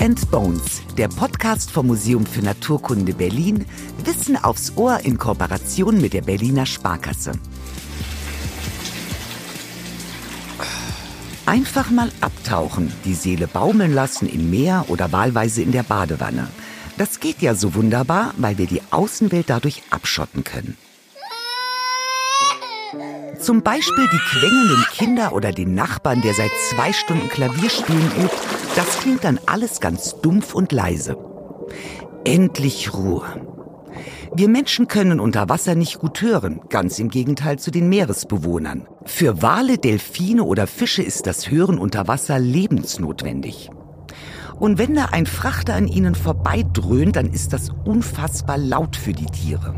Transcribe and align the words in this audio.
and 0.00 0.30
Bones, 0.30 0.82
der 0.96 1.08
Podcast 1.08 1.70
vom 1.70 1.88
Museum 1.88 2.24
für 2.24 2.40
Naturkunde 2.40 3.12
Berlin, 3.12 3.66
Wissen 4.04 4.36
aufs 4.36 4.72
Ohr 4.76 5.00
in 5.04 5.18
Kooperation 5.18 6.00
mit 6.00 6.14
der 6.14 6.22
Berliner 6.22 6.64
Sparkasse. 6.64 7.32
Einfach 11.44 11.90
mal 11.90 12.10
abtauchen, 12.20 12.92
die 13.04 13.14
Seele 13.14 13.46
baumeln 13.46 13.92
lassen 13.92 14.28
im 14.28 14.50
Meer 14.50 14.86
oder 14.88 15.12
wahlweise 15.12 15.62
in 15.62 15.72
der 15.72 15.82
Badewanne. 15.82 16.48
Das 16.96 17.20
geht 17.20 17.42
ja 17.42 17.54
so 17.54 17.74
wunderbar, 17.74 18.32
weil 18.38 18.56
wir 18.58 18.66
die 18.66 18.82
Außenwelt 18.90 19.50
dadurch 19.50 19.82
abschotten 19.90 20.44
können. 20.44 20.76
Zum 23.40 23.62
Beispiel 23.62 24.08
die 24.12 24.38
quengelnden 24.38 24.84
Kinder 24.92 25.32
oder 25.32 25.52
den 25.52 25.74
Nachbarn, 25.74 26.20
der 26.22 26.34
seit 26.34 26.50
zwei 26.70 26.92
Stunden 26.92 27.28
Klavierspielen 27.28 28.10
übt. 28.22 28.49
Das 28.76 29.00
klingt 29.00 29.24
dann 29.24 29.40
alles 29.46 29.80
ganz 29.80 30.20
dumpf 30.20 30.54
und 30.54 30.72
leise. 30.72 31.16
Endlich 32.24 32.94
Ruhe. 32.94 33.24
Wir 34.32 34.48
Menschen 34.48 34.86
können 34.86 35.18
unter 35.18 35.48
Wasser 35.48 35.74
nicht 35.74 35.98
gut 35.98 36.22
hören, 36.22 36.60
ganz 36.68 37.00
im 37.00 37.08
Gegenteil 37.08 37.58
zu 37.58 37.72
den 37.72 37.88
Meeresbewohnern. 37.88 38.86
Für 39.04 39.42
Wale, 39.42 39.78
Delfine 39.78 40.44
oder 40.44 40.68
Fische 40.68 41.02
ist 41.02 41.26
das 41.26 41.50
Hören 41.50 41.78
unter 41.78 42.06
Wasser 42.06 42.38
lebensnotwendig. 42.38 43.70
Und 44.60 44.78
wenn 44.78 44.94
da 44.94 45.06
ein 45.10 45.26
Frachter 45.26 45.74
an 45.74 45.88
ihnen 45.88 46.14
vorbeidröhnt, 46.14 47.16
dann 47.16 47.32
ist 47.32 47.52
das 47.52 47.70
unfassbar 47.84 48.56
laut 48.56 48.94
für 48.94 49.12
die 49.12 49.26
Tiere. 49.26 49.74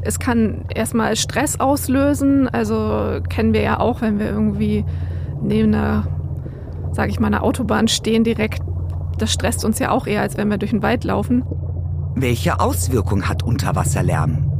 Es 0.00 0.18
kann 0.18 0.64
erstmal 0.74 1.16
Stress 1.16 1.60
auslösen. 1.60 2.48
Also 2.48 3.20
kennen 3.28 3.52
wir 3.52 3.60
ja 3.60 3.78
auch, 3.78 4.00
wenn 4.00 4.18
wir 4.18 4.30
irgendwie 4.30 4.84
neben 5.42 5.74
einer, 5.74 6.06
sage 6.92 7.10
ich 7.10 7.20
mal, 7.20 7.28
einer 7.28 7.42
Autobahn 7.42 7.88
stehen 7.88 8.24
direkt. 8.24 8.62
Das 9.18 9.32
stresst 9.32 9.64
uns 9.64 9.78
ja 9.78 9.90
auch 9.90 10.06
eher, 10.06 10.22
als 10.22 10.36
wenn 10.36 10.48
wir 10.48 10.58
durch 10.58 10.70
den 10.70 10.82
Wald 10.82 11.04
laufen. 11.04 11.44
Welche 12.14 12.60
Auswirkung 12.60 13.28
hat 13.28 13.42
Unterwasserlärm? 13.42 14.50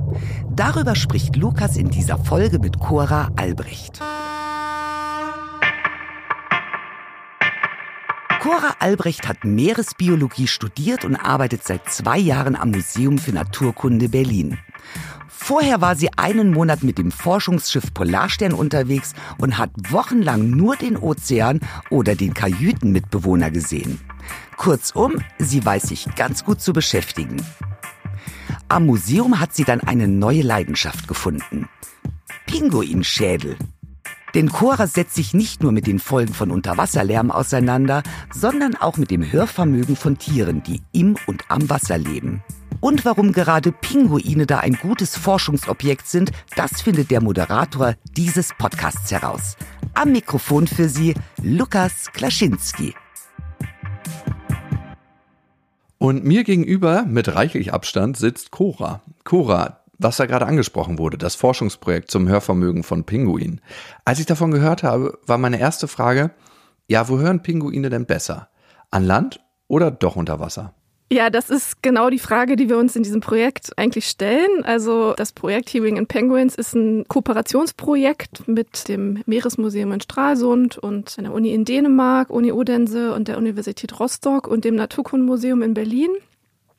Darüber 0.50 0.94
spricht 0.94 1.36
Lukas 1.36 1.76
in 1.76 1.90
dieser 1.90 2.18
Folge 2.18 2.58
mit 2.58 2.78
Cora 2.78 3.30
Albrecht. 3.36 4.00
Cora 8.40 8.74
Albrecht 8.80 9.28
hat 9.28 9.44
Meeresbiologie 9.44 10.48
studiert 10.48 11.04
und 11.04 11.14
arbeitet 11.14 11.62
seit 11.62 11.88
zwei 11.88 12.18
Jahren 12.18 12.56
am 12.56 12.72
Museum 12.72 13.18
für 13.18 13.32
Naturkunde 13.32 14.08
Berlin. 14.08 14.58
Vorher 15.44 15.80
war 15.80 15.96
sie 15.96 16.08
einen 16.16 16.52
Monat 16.52 16.84
mit 16.84 16.98
dem 16.98 17.10
Forschungsschiff 17.10 17.92
Polarstern 17.92 18.52
unterwegs 18.52 19.12
und 19.38 19.58
hat 19.58 19.70
wochenlang 19.90 20.50
nur 20.50 20.76
den 20.76 20.96
Ozean 20.96 21.58
oder 21.90 22.14
den 22.14 22.32
Kajütenmitbewohner 22.32 23.50
gesehen. 23.50 23.98
Kurzum, 24.56 25.14
sie 25.40 25.64
weiß 25.64 25.82
sich 25.82 26.06
ganz 26.14 26.44
gut 26.44 26.60
zu 26.60 26.72
beschäftigen. 26.72 27.44
Am 28.68 28.86
Museum 28.86 29.40
hat 29.40 29.52
sie 29.52 29.64
dann 29.64 29.80
eine 29.80 30.06
neue 30.06 30.42
Leidenschaft 30.42 31.08
gefunden. 31.08 31.68
Pinguinschädel. 32.46 33.56
Denn 34.34 34.50
Cora 34.50 34.86
setzt 34.86 35.14
sich 35.14 35.34
nicht 35.34 35.62
nur 35.62 35.72
mit 35.72 35.86
den 35.86 35.98
Folgen 35.98 36.32
von 36.32 36.50
Unterwasserlärm 36.50 37.30
auseinander, 37.30 38.02
sondern 38.32 38.76
auch 38.76 38.96
mit 38.96 39.10
dem 39.10 39.30
Hörvermögen 39.30 39.96
von 39.96 40.18
Tieren, 40.18 40.62
die 40.62 40.80
im 40.92 41.16
und 41.26 41.44
am 41.48 41.68
Wasser 41.68 41.98
leben. 41.98 42.42
Und 42.80 43.04
warum 43.04 43.32
gerade 43.32 43.70
Pinguine 43.70 44.46
da 44.46 44.58
ein 44.58 44.74
gutes 44.74 45.16
Forschungsobjekt 45.16 46.06
sind, 46.08 46.32
das 46.56 46.82
findet 46.82 47.10
der 47.10 47.22
Moderator 47.22 47.94
dieses 48.16 48.50
Podcasts 48.58 49.10
heraus. 49.12 49.56
Am 49.94 50.10
Mikrofon 50.10 50.66
für 50.66 50.88
Sie 50.88 51.14
Lukas 51.40 52.10
Klaschinski. 52.12 52.94
Und 55.98 56.24
mir 56.24 56.42
gegenüber 56.42 57.04
mit 57.04 57.32
reichlich 57.32 57.72
Abstand 57.72 58.16
sitzt 58.16 58.50
Cora. 58.50 59.02
Cora, 59.22 59.81
was 60.02 60.16
da 60.16 60.26
gerade 60.26 60.46
angesprochen 60.46 60.98
wurde, 60.98 61.18
das 61.18 61.34
Forschungsprojekt 61.34 62.10
zum 62.10 62.28
Hörvermögen 62.28 62.82
von 62.82 63.04
Pinguinen. 63.04 63.60
Als 64.04 64.18
ich 64.18 64.26
davon 64.26 64.50
gehört 64.50 64.82
habe, 64.82 65.18
war 65.26 65.38
meine 65.38 65.60
erste 65.60 65.88
Frage, 65.88 66.30
ja, 66.88 67.08
wo 67.08 67.18
hören 67.18 67.42
Pinguine 67.42 67.90
denn 67.90 68.06
besser? 68.06 68.48
An 68.90 69.04
Land 69.04 69.40
oder 69.68 69.90
doch 69.90 70.16
unter 70.16 70.40
Wasser? 70.40 70.74
Ja, 71.12 71.28
das 71.28 71.50
ist 71.50 71.82
genau 71.82 72.08
die 72.08 72.18
Frage, 72.18 72.56
die 72.56 72.70
wir 72.70 72.78
uns 72.78 72.96
in 72.96 73.02
diesem 73.02 73.20
Projekt 73.20 73.70
eigentlich 73.76 74.06
stellen. 74.06 74.64
Also 74.64 75.12
das 75.12 75.32
Projekt 75.32 75.68
Hearing 75.68 75.98
in 75.98 76.06
Penguins 76.06 76.54
ist 76.54 76.74
ein 76.74 77.04
Kooperationsprojekt 77.06 78.48
mit 78.48 78.88
dem 78.88 79.22
Meeresmuseum 79.26 79.92
in 79.92 80.00
Stralsund 80.00 80.78
und 80.78 81.14
einer 81.18 81.34
Uni 81.34 81.52
in 81.52 81.66
Dänemark, 81.66 82.30
Uni 82.30 82.50
Odense 82.50 83.12
und 83.12 83.28
der 83.28 83.36
Universität 83.36 84.00
Rostock 84.00 84.48
und 84.48 84.64
dem 84.64 84.74
Naturkundemuseum 84.74 85.60
in 85.60 85.74
Berlin. 85.74 86.10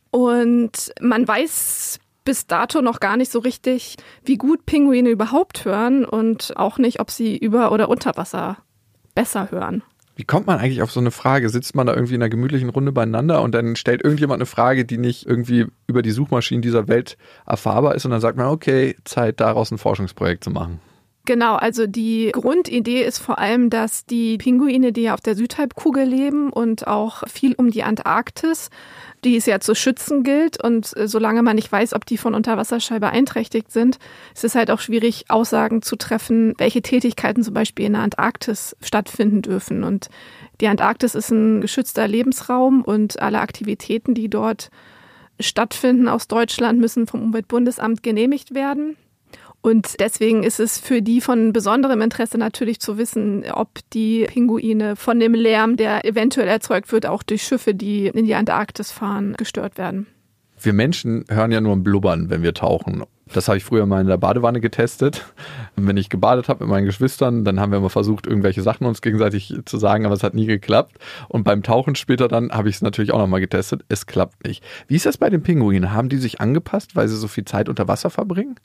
Und 0.09 0.91
man 0.99 1.27
weiß 1.27 1.99
bis 2.23 2.47
dato 2.47 2.81
noch 2.81 2.99
gar 2.99 3.17
nicht 3.17 3.31
so 3.31 3.39
richtig, 3.39 3.97
wie 4.23 4.37
gut 4.37 4.65
Pinguine 4.65 5.09
überhaupt 5.09 5.65
hören 5.65 6.05
und 6.05 6.53
auch 6.55 6.77
nicht, 6.77 6.99
ob 6.99 7.11
sie 7.11 7.37
über 7.37 7.71
oder 7.71 7.89
unter 7.89 8.15
Wasser 8.17 8.57
besser 9.15 9.51
hören. 9.51 9.83
Wie 10.15 10.25
kommt 10.25 10.45
man 10.45 10.59
eigentlich 10.59 10.83
auf 10.83 10.91
so 10.91 10.99
eine 10.99 11.09
Frage? 11.09 11.49
Sitzt 11.49 11.75
man 11.75 11.87
da 11.87 11.95
irgendwie 11.95 12.13
in 12.13 12.21
einer 12.21 12.29
gemütlichen 12.29 12.69
Runde 12.69 12.91
beieinander 12.91 13.41
und 13.41 13.55
dann 13.55 13.75
stellt 13.75 14.03
irgendjemand 14.03 14.37
eine 14.37 14.45
Frage, 14.45 14.85
die 14.85 14.99
nicht 14.99 15.25
irgendwie 15.25 15.65
über 15.87 16.03
die 16.03 16.11
Suchmaschinen 16.11 16.61
dieser 16.61 16.87
Welt 16.87 17.17
erfahrbar 17.47 17.95
ist 17.95 18.05
und 18.05 18.11
dann 18.11 18.21
sagt 18.21 18.37
man, 18.37 18.47
okay, 18.47 18.95
Zeit 19.05 19.39
daraus 19.39 19.71
ein 19.71 19.79
Forschungsprojekt 19.79 20.43
zu 20.43 20.51
machen. 20.51 20.79
Genau, 21.25 21.55
also 21.55 21.87
die 21.87 22.31
Grundidee 22.33 23.01
ist 23.01 23.17
vor 23.19 23.39
allem, 23.39 23.69
dass 23.69 24.05
die 24.05 24.37
Pinguine, 24.37 24.91
die 24.91 25.03
ja 25.03 25.13
auf 25.13 25.21
der 25.21 25.35
Südhalbkugel 25.35 26.03
leben 26.03 26.51
und 26.51 26.85
auch 26.85 27.23
viel 27.29 27.55
um 27.55 27.71
die 27.71 27.83
Antarktis, 27.83 28.69
die 29.23 29.35
es 29.35 29.45
ja 29.45 29.59
zu 29.59 29.75
schützen 29.75 30.23
gilt. 30.23 30.63
Und 30.63 30.95
äh, 30.97 31.07
solange 31.07 31.41
man 31.41 31.55
nicht 31.55 31.71
weiß, 31.71 31.93
ob 31.93 32.05
die 32.05 32.17
von 32.17 32.35
Unterwasserschall 32.35 32.99
beeinträchtigt 32.99 33.71
sind, 33.71 33.97
ist 34.33 34.43
es 34.43 34.55
halt 34.55 34.71
auch 34.71 34.79
schwierig, 34.79 35.25
Aussagen 35.29 35.81
zu 35.81 35.95
treffen, 35.95 36.53
welche 36.57 36.81
Tätigkeiten 36.81 37.43
zum 37.43 37.53
Beispiel 37.53 37.85
in 37.85 37.93
der 37.93 38.01
Antarktis 38.01 38.75
stattfinden 38.81 39.41
dürfen. 39.41 39.83
Und 39.83 40.09
die 40.61 40.67
Antarktis 40.67 41.15
ist 41.15 41.31
ein 41.31 41.61
geschützter 41.61 42.07
Lebensraum 42.07 42.83
und 42.83 43.21
alle 43.21 43.39
Aktivitäten, 43.39 44.13
die 44.13 44.29
dort 44.29 44.69
stattfinden 45.39 46.07
aus 46.07 46.27
Deutschland, 46.27 46.79
müssen 46.79 47.07
vom 47.07 47.21
Umweltbundesamt 47.21 48.03
genehmigt 48.03 48.53
werden. 48.53 48.97
Und 49.63 50.01
deswegen 50.01 50.43
ist 50.43 50.59
es 50.59 50.77
für 50.77 51.01
die 51.01 51.21
von 51.21 51.53
besonderem 51.53 52.01
Interesse 52.01 52.37
natürlich 52.37 52.81
zu 52.81 52.97
wissen, 52.97 53.45
ob 53.49 53.69
die 53.93 54.25
Pinguine 54.25 54.97
von 54.97 55.21
dem 55.21 55.33
Lärm, 55.33 55.77
der 55.77 56.03
eventuell 56.03 56.49
erzeugt 56.49 56.91
wird, 56.91 57.05
auch 57.05 57.23
durch 57.23 57.43
Schiffe, 57.43 57.73
die 57.73 58.07
in 58.07 58.25
die 58.25 58.35
Antarktis 58.35 58.91
fahren, 58.91 59.35
gestört 59.37 59.77
werden. 59.77 60.07
Wir 60.61 60.73
Menschen 60.73 61.23
hören 61.29 61.53
ja 61.53 61.61
nur 61.61 61.73
ein 61.77 61.83
Blubbern, 61.83 62.29
wenn 62.29 62.43
wir 62.43 62.53
tauchen. 62.53 63.03
Das 63.33 63.47
habe 63.47 63.57
ich 63.57 63.63
früher 63.63 63.85
mal 63.85 64.01
in 64.01 64.07
der 64.07 64.17
Badewanne 64.17 64.59
getestet. 64.59 65.25
wenn 65.77 65.95
ich 65.95 66.09
gebadet 66.09 66.49
habe 66.49 66.65
mit 66.65 66.69
meinen 66.69 66.85
Geschwistern, 66.85 67.45
dann 67.45 67.61
haben 67.61 67.71
wir 67.71 67.79
mal 67.79 67.87
versucht, 67.87 68.27
irgendwelche 68.27 68.63
Sachen 68.63 68.85
uns 68.85 69.01
gegenseitig 69.01 69.55
zu 69.63 69.77
sagen, 69.77 70.05
aber 70.05 70.13
es 70.13 70.23
hat 70.23 70.33
nie 70.33 70.45
geklappt. 70.45 70.97
Und 71.29 71.45
beim 71.45 71.63
Tauchen 71.63 71.95
später 71.95 72.27
dann 72.27 72.51
habe 72.51 72.67
ich 72.67 72.75
es 72.75 72.81
natürlich 72.81 73.13
auch 73.13 73.19
nochmal 73.19 73.39
getestet. 73.39 73.85
Es 73.87 74.07
klappt 74.07 74.43
nicht. 74.45 74.61
Wie 74.89 74.97
ist 74.97 75.05
das 75.05 75.17
bei 75.17 75.29
den 75.29 75.41
Pinguinen? 75.41 75.93
Haben 75.93 76.09
die 76.09 76.17
sich 76.17 76.41
angepasst, 76.41 76.97
weil 76.97 77.07
sie 77.07 77.15
so 77.15 77.29
viel 77.29 77.45
Zeit 77.45 77.69
unter 77.69 77.87
Wasser 77.87 78.09
verbringen? 78.09 78.55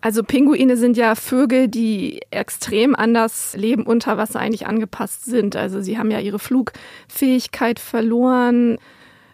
Also 0.00 0.22
Pinguine 0.22 0.76
sind 0.76 0.96
ja 0.96 1.14
Vögel, 1.14 1.68
die 1.68 2.20
extrem 2.30 2.94
an 2.94 3.12
das 3.12 3.54
Leben 3.54 3.84
unter 3.84 4.16
Wasser 4.16 4.40
eigentlich 4.40 4.66
angepasst 4.66 5.26
sind. 5.26 5.56
Also 5.56 5.82
sie 5.82 5.98
haben 5.98 6.10
ja 6.10 6.20
ihre 6.20 6.38
Flugfähigkeit 6.38 7.78
verloren, 7.78 8.78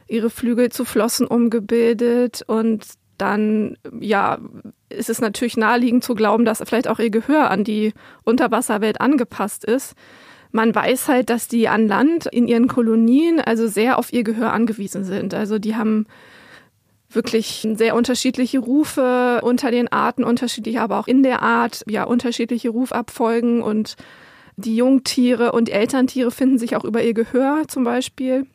ihre 0.08 0.30
Flügel 0.30 0.70
zu 0.70 0.84
Flossen 0.84 1.26
umgebildet 1.26 2.42
und 2.46 2.84
dann, 3.18 3.78
ja, 3.98 4.38
ist 4.88 5.08
es 5.08 5.20
natürlich 5.20 5.56
naheliegend 5.56 6.04
zu 6.04 6.14
glauben, 6.14 6.44
dass 6.44 6.62
vielleicht 6.66 6.88
auch 6.88 6.98
ihr 6.98 7.10
Gehör 7.10 7.50
an 7.50 7.64
die 7.64 7.92
Unterwasserwelt 8.24 9.00
angepasst 9.00 9.64
ist. 9.64 9.94
Man 10.52 10.74
weiß 10.74 11.08
halt, 11.08 11.30
dass 11.30 11.48
die 11.48 11.68
an 11.68 11.88
Land 11.88 12.26
in 12.26 12.46
ihren 12.46 12.68
Kolonien 12.68 13.40
also 13.40 13.68
sehr 13.68 13.98
auf 13.98 14.12
ihr 14.12 14.22
Gehör 14.22 14.52
angewiesen 14.52 15.04
sind. 15.04 15.32
Also 15.34 15.58
die 15.58 15.76
haben 15.76 16.06
wirklich 17.16 17.66
sehr 17.74 17.96
unterschiedliche 17.96 18.60
Rufe 18.60 19.40
unter 19.42 19.72
den 19.72 19.88
Arten, 19.88 20.22
unterschiedlich 20.22 20.78
aber 20.78 21.00
auch 21.00 21.08
in 21.08 21.24
der 21.24 21.42
Art, 21.42 21.82
ja, 21.88 22.04
unterschiedliche 22.04 22.68
Rufabfolgen 22.68 23.62
und 23.62 23.96
die 24.56 24.76
Jungtiere 24.76 25.52
und 25.52 25.68
Elterntiere 25.68 26.30
finden 26.30 26.58
sich 26.58 26.76
auch 26.76 26.84
über 26.84 27.02
ihr 27.02 27.12
Gehör 27.12 27.64
zum 27.68 27.84
Beispiel 27.84 28.46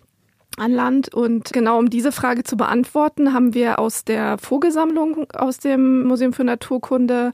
an 0.57 0.71
Land. 0.71 1.13
Und 1.13 1.53
genau 1.53 1.77
um 1.77 1.89
diese 1.89 2.11
Frage 2.11 2.43
zu 2.43 2.57
beantworten, 2.57 3.33
haben 3.33 3.53
wir 3.53 3.79
aus 3.79 4.03
der 4.03 4.37
Vogelsammlung 4.37 5.29
aus 5.31 5.59
dem 5.59 6.03
Museum 6.03 6.33
für 6.33 6.43
Naturkunde 6.43 7.33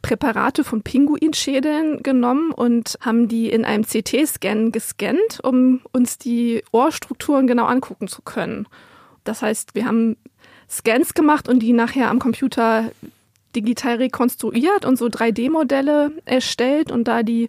Präparate 0.00 0.62
von 0.62 0.82
Pinguinschädeln 0.82 2.02
genommen 2.02 2.52
und 2.52 2.98
haben 3.00 3.28
die 3.28 3.50
in 3.50 3.64
einem 3.64 3.84
CT-Scan 3.84 4.70
gescannt, 4.70 5.40
um 5.42 5.80
uns 5.92 6.18
die 6.18 6.62
Ohrstrukturen 6.70 7.46
genau 7.46 7.66
angucken 7.66 8.06
zu 8.06 8.22
können. 8.22 8.68
Das 9.24 9.42
heißt, 9.42 9.74
wir 9.74 9.86
haben 9.86 10.16
Scans 10.70 11.14
gemacht 11.14 11.48
und 11.48 11.60
die 11.60 11.72
nachher 11.72 12.10
am 12.10 12.18
Computer 12.18 12.90
digital 13.56 13.96
rekonstruiert 13.96 14.84
und 14.84 14.98
so 14.98 15.06
3D-Modelle 15.06 16.12
erstellt 16.24 16.92
und 16.92 17.08
da 17.08 17.22
die 17.22 17.48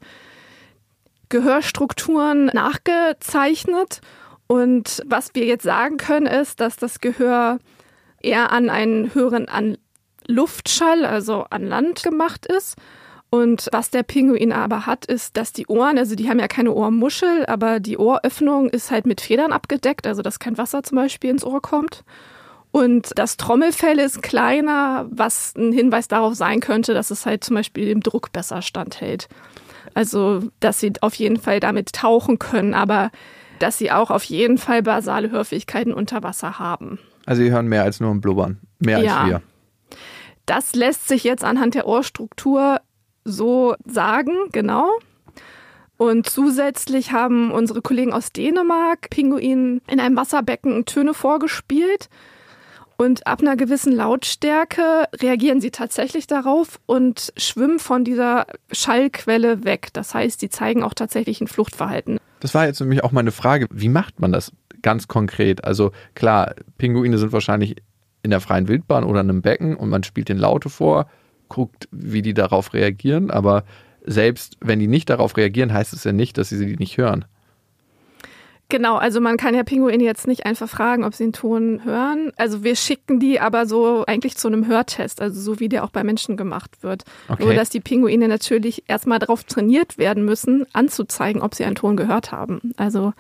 Gehörstrukturen 1.30 2.46
nachgezeichnet. 2.48 4.02
Und 4.48 5.04
was 5.06 5.36
wir 5.36 5.46
jetzt 5.46 5.64
sagen 5.64 5.98
können, 5.98 6.26
ist, 6.26 6.60
dass 6.60 6.78
das 6.78 7.02
Gehör 7.02 7.60
eher 8.22 8.52
an 8.52 8.70
einen 8.70 9.14
höheren 9.14 9.48
an 9.48 9.78
Luftschall, 10.28 11.06
also 11.06 11.46
an 11.50 11.68
Land 11.68 12.04
gemacht 12.04 12.46
ist. 12.46 12.76
Und 13.32 13.68
was 13.72 13.92
der 13.92 14.02
Pinguin 14.02 14.52
aber 14.52 14.88
hat, 14.88 15.06
ist, 15.06 15.38
dass 15.38 15.54
die 15.54 15.68
Ohren, 15.68 16.00
also 16.00 16.16
die 16.16 16.30
haben 16.30 16.40
ja 16.40 16.48
keine 16.48 16.72
Ohrmuschel, 16.74 17.46
aber 17.46 17.80
die 17.80 17.98
Ohröffnung 17.98 18.70
ist 18.70 18.90
halt 18.90 19.06
mit 19.06 19.22
Federn 19.22 19.52
abgedeckt, 19.52 20.08
also 20.08 20.24
dass 20.24 20.40
kein 20.40 20.58
Wasser 20.58 20.82
zum 20.82 20.96
Beispiel 20.96 21.30
ins 21.30 21.44
Ohr 21.44 21.62
kommt. 21.62 22.04
Und 22.72 23.12
das 23.16 23.38
Trommelfell 23.38 23.98
ist 23.98 24.22
kleiner, 24.22 25.08
was 25.10 25.56
ein 25.56 25.72
Hinweis 25.72 26.08
darauf 26.08 26.36
sein 26.36 26.60
könnte, 26.60 26.94
dass 26.94 27.10
es 27.10 27.26
halt 27.26 27.44
zum 27.44 27.56
Beispiel 27.56 27.88
dem 27.88 28.02
Druck 28.02 28.32
besser 28.32 28.62
standhält. 28.62 29.28
Also, 29.96 30.44
dass 30.60 30.80
sie 30.80 30.94
auf 31.02 31.16
jeden 31.16 31.38
Fall 31.38 31.60
damit 31.60 31.94
tauchen 31.94 32.38
können, 32.38 32.76
aber 32.76 33.12
dass 33.58 33.78
sie 33.78 33.92
auch 33.92 34.12
auf 34.12 34.24
jeden 34.24 34.58
Fall 34.58 34.84
basale 34.84 35.32
Hörfähigkeiten 35.32 35.94
unter 35.94 36.22
Wasser 36.22 36.60
haben. 36.60 37.00
Also, 37.26 37.42
sie 37.42 37.52
hören 37.52 37.68
mehr 37.68 37.84
als 37.84 38.00
nur 38.00 38.12
ein 38.12 38.22
Blubbern. 38.22 38.60
Mehr 38.78 39.00
ja. 39.00 39.18
als 39.18 39.30
wir. 39.30 39.42
Das 40.46 40.76
lässt 40.76 41.08
sich 41.08 41.24
jetzt 41.24 41.44
anhand 41.44 41.76
der 41.76 41.88
Ohrstruktur 41.88 42.82
so 43.24 43.76
sagen, 43.86 44.34
genau. 44.52 44.90
Und 45.98 46.30
zusätzlich 46.30 47.12
haben 47.12 47.52
unsere 47.52 47.82
Kollegen 47.82 48.14
aus 48.14 48.32
Dänemark 48.32 49.10
Pinguinen 49.10 49.82
in 49.88 50.00
einem 50.00 50.16
Wasserbecken 50.16 50.86
Töne 50.86 51.14
vorgespielt. 51.14 52.10
Und 53.02 53.26
ab 53.28 53.40
einer 53.40 53.56
gewissen 53.56 53.94
Lautstärke 53.94 55.06
reagieren 55.22 55.62
sie 55.62 55.72
tatsächlich 55.72 56.28
darauf 56.28 56.82
und 56.86 57.32
schwimmen 57.38 57.80
von 57.80 58.04
dieser 58.04 58.46
Schallquelle 58.74 59.64
weg. 59.64 59.88
Das 59.94 60.14
heißt, 60.14 60.42
sie 60.42 60.50
zeigen 60.50 60.84
auch 60.84 60.94
tatsächlich 60.94 61.40
ein 61.40 61.48
Fluchtverhalten. 61.48 62.20
Das 62.42 62.54
war 62.54 62.66
jetzt 62.66 62.82
nämlich 62.82 63.02
auch 63.06 63.14
meine 63.14 63.32
Frage. 63.32 63.68
Wie 63.72 63.88
macht 63.88 64.20
man 64.20 64.34
das 64.34 64.52
ganz 64.82 65.08
konkret? 65.08 65.64
Also 65.64 65.94
klar, 66.14 66.56
Pinguine 66.78 67.18
sind 67.18 67.32
wahrscheinlich 67.32 67.78
in 68.22 68.32
der 68.32 68.42
freien 68.42 68.68
Wildbahn 68.68 69.06
oder 69.06 69.22
in 69.22 69.30
einem 69.30 69.42
Becken 69.42 69.78
und 69.78 69.88
man 69.88 70.04
spielt 70.04 70.28
den 70.28 70.38
Laute 70.38 70.70
vor, 70.70 71.10
guckt, 71.48 71.88
wie 71.92 72.22
die 72.22 72.34
darauf 72.34 72.74
reagieren. 72.74 73.32
Aber 73.32 73.64
selbst 74.06 74.58
wenn 74.60 74.80
die 74.80 74.88
nicht 74.88 75.10
darauf 75.10 75.38
reagieren, 75.38 75.72
heißt 75.72 75.94
es 75.94 76.04
ja 76.04 76.12
nicht, 76.12 76.38
dass 76.38 76.50
sie 76.50 76.58
sie 76.58 76.76
nicht 76.76 76.98
hören. 76.98 77.24
Genau, 78.72 78.98
also 78.98 79.20
man 79.20 79.38
kann 79.38 79.56
ja 79.56 79.64
Pinguine 79.64 80.04
jetzt 80.04 80.28
nicht 80.28 80.46
einfach 80.46 80.70
fragen, 80.70 81.04
ob 81.04 81.16
sie 81.16 81.24
einen 81.24 81.34
Ton 81.34 81.84
hören. 81.84 82.32
Also 82.38 82.64
wir 82.64 82.76
schicken 82.76 83.20
die 83.20 83.40
aber 83.40 83.66
so 83.66 84.04
eigentlich 84.06 84.38
zu 84.38 84.48
einem 84.48 84.68
Hörtest, 84.68 85.22
also 85.22 85.42
so 85.42 85.60
wie 85.60 85.70
der 85.70 85.84
auch 85.84 85.90
bei 85.90 86.04
Menschen 86.04 86.38
gemacht 86.38 86.84
wird. 86.84 87.04
Okay. 87.30 87.44
Nur 87.44 87.56
dass 87.56 87.72
die 87.72 87.80
Pinguine 87.80 88.28
natürlich 88.28 88.84
erstmal 88.88 89.18
darauf 89.18 89.44
trainiert 89.44 89.98
werden 89.98 90.24
müssen, 90.24 90.68
anzuzeigen, 90.72 91.42
ob 91.42 91.56
sie 91.56 91.66
einen 91.66 91.76
Ton 91.76 91.98
gehört 91.98 92.32
haben. 92.32 92.74
Also 92.78 93.14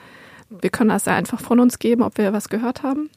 wir 0.50 0.70
können 0.70 0.90
das 0.92 1.06
ja 1.06 1.16
einfach 1.16 1.42
von 1.42 1.60
uns 1.60 1.80
geben, 1.80 2.04
ob 2.04 2.20
wir 2.20 2.32
was 2.32 2.50
gehört 2.50 2.84
haben. 2.84 3.10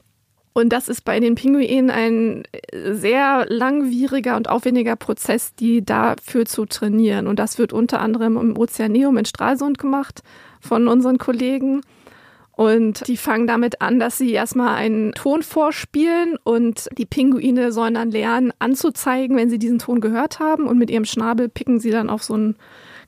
Und 0.55 0.71
das 0.71 0.89
ist 0.89 1.05
bei 1.05 1.21
den 1.21 1.35
Pinguinen 1.35 1.91
ein 1.91 2.45
sehr 2.73 3.45
langwieriger 3.49 4.37
und 4.37 4.49
aufwendiger 4.49 4.97
Prozess, 4.97 5.55
die 5.55 5.85
dafür 5.85 6.47
zu 6.47 6.65
trainieren. 6.65 7.27
Und 7.27 7.39
das 7.39 7.59
wird 7.59 7.75
unter 7.75 8.01
anderem 8.01 8.39
im 8.39 8.57
Ozeaneum 8.57 9.19
in 9.19 9.25
Stralsund 9.27 9.79
gemacht 9.79 10.23
von 10.61 10.89
unseren 10.89 11.19
Kollegen. 11.19 11.83
Und 12.55 13.09
die 13.09 13.17
fangen 13.17 13.47
damit 13.47 13.81
an, 13.81 13.99
dass 13.99 14.19
sie 14.19 14.33
erstmal 14.33 14.77
einen 14.77 15.13
Ton 15.13 15.43
vorspielen 15.43 16.37
und 16.45 16.89
die 16.99 17.07
Pinguine 17.07 17.73
sollen 17.73 17.95
dann 17.95 18.11
lernen 18.11 18.53
anzuzeigen, 18.59 19.37
wenn 19.37 19.49
sie 19.49 19.59
diesen 19.59 19.79
Ton 19.79 20.01
gehört 20.01 20.39
haben 20.39 20.67
und 20.67 20.79
mit 20.79 20.91
ihrem 20.91 21.07
Schnabel 21.07 21.49
picken 21.49 21.81
sie 21.81 21.91
dann 21.91 22.11
auf 22.11 22.23
so 22.23 22.35
einen 22.35 22.57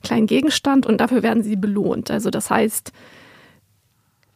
kleinen 0.01 0.25
Gegenstand 0.25 0.87
und 0.87 0.99
dafür 0.99 1.21
werden 1.21 1.43
sie 1.43 1.55
belohnt. 1.55 2.09
Also 2.09 2.31
das 2.31 2.49
heißt, 2.49 2.91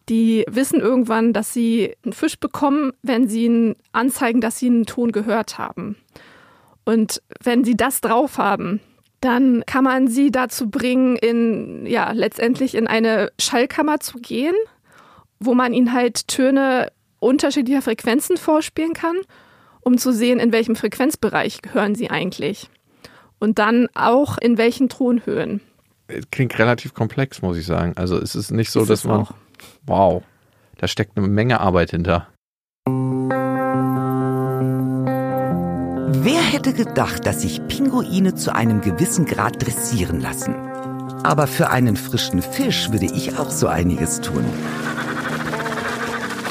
die 0.09 0.45
wissen 0.47 0.79
irgendwann, 0.79 1.33
dass 1.33 1.53
sie 1.53 1.95
einen 2.03 2.13
Fisch 2.13 2.39
bekommen, 2.39 2.91
wenn 3.01 3.27
sie 3.27 3.45
ihn 3.45 3.75
anzeigen, 3.91 4.41
dass 4.41 4.59
sie 4.59 4.67
einen 4.67 4.85
Ton 4.85 5.11
gehört 5.11 5.57
haben. 5.57 5.95
Und 6.85 7.21
wenn 7.43 7.63
sie 7.63 7.75
das 7.75 8.01
drauf 8.01 8.37
haben, 8.37 8.79
dann 9.21 9.63
kann 9.65 9.83
man 9.83 10.07
sie 10.07 10.31
dazu 10.31 10.69
bringen, 10.69 11.15
in, 11.15 11.85
ja, 11.85 12.11
letztendlich 12.11 12.75
in 12.75 12.87
eine 12.87 13.31
Schallkammer 13.39 13.99
zu 13.99 14.19
gehen 14.19 14.55
wo 15.39 15.53
man 15.53 15.73
ihnen 15.73 15.93
halt 15.93 16.27
Töne 16.27 16.91
unterschiedlicher 17.19 17.81
Frequenzen 17.81 18.37
vorspielen 18.37 18.93
kann, 18.93 19.17
um 19.81 19.97
zu 19.97 20.13
sehen, 20.13 20.39
in 20.39 20.51
welchem 20.51 20.75
Frequenzbereich 20.75 21.61
hören 21.71 21.95
sie 21.95 22.09
eigentlich. 22.09 22.69
Und 23.39 23.59
dann 23.59 23.87
auch 23.93 24.37
in 24.37 24.57
welchen 24.57 24.89
Tonhöhen. 24.89 25.61
Klingt 26.31 26.57
relativ 26.59 26.93
komplex, 26.93 27.41
muss 27.41 27.57
ich 27.57 27.65
sagen. 27.65 27.93
Also 27.95 28.17
es 28.17 28.35
ist 28.35 28.51
nicht 28.51 28.71
so, 28.71 28.81
ist 28.81 28.89
dass 28.89 29.03
man. 29.05 29.21
Auch. 29.21 29.31
Wow, 29.85 30.23
da 30.77 30.87
steckt 30.87 31.17
eine 31.17 31.27
Menge 31.27 31.59
Arbeit 31.59 31.91
hinter. 31.91 32.27
Wer 36.21 36.41
hätte 36.41 36.73
gedacht, 36.73 37.25
dass 37.25 37.41
sich 37.43 37.65
Pinguine 37.67 38.35
zu 38.35 38.53
einem 38.53 38.81
gewissen 38.81 39.25
Grad 39.25 39.63
dressieren 39.63 40.19
lassen? 40.19 40.55
Aber 41.23 41.47
für 41.47 41.69
einen 41.69 41.95
frischen 41.95 42.41
Fisch 42.41 42.91
würde 42.91 43.05
ich 43.05 43.37
auch 43.37 43.51
so 43.51 43.67
einiges 43.67 44.21
tun. 44.21 44.45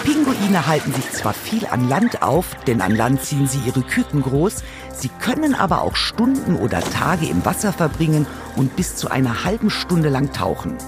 Pinguine 0.09 0.67
halten 0.67 0.95
sich 0.95 1.13
zwar 1.13 1.35
viel 1.35 1.67
an 1.67 1.87
Land 1.87 2.23
auf, 2.23 2.55
denn 2.67 2.81
an 2.81 2.97
Land 2.97 3.23
ziehen 3.23 3.47
sie 3.47 3.59
ihre 3.67 3.83
Küken 3.83 4.23
groß, 4.23 4.63
sie 4.95 5.11
können 5.21 5.55
aber 5.55 5.83
auch 5.83 5.97
Stunden 5.97 6.57
oder 6.57 6.81
Tage 6.81 7.27
im 7.27 7.45
Wasser 7.45 7.75
verbringen 7.75 8.27
und 8.57 8.75
bis 8.75 8.97
zu 8.97 9.11
einer 9.11 9.45
halben 9.45 9.69
Stunde 9.69 10.09
lang 10.09 10.33
tauchen. 10.33 10.79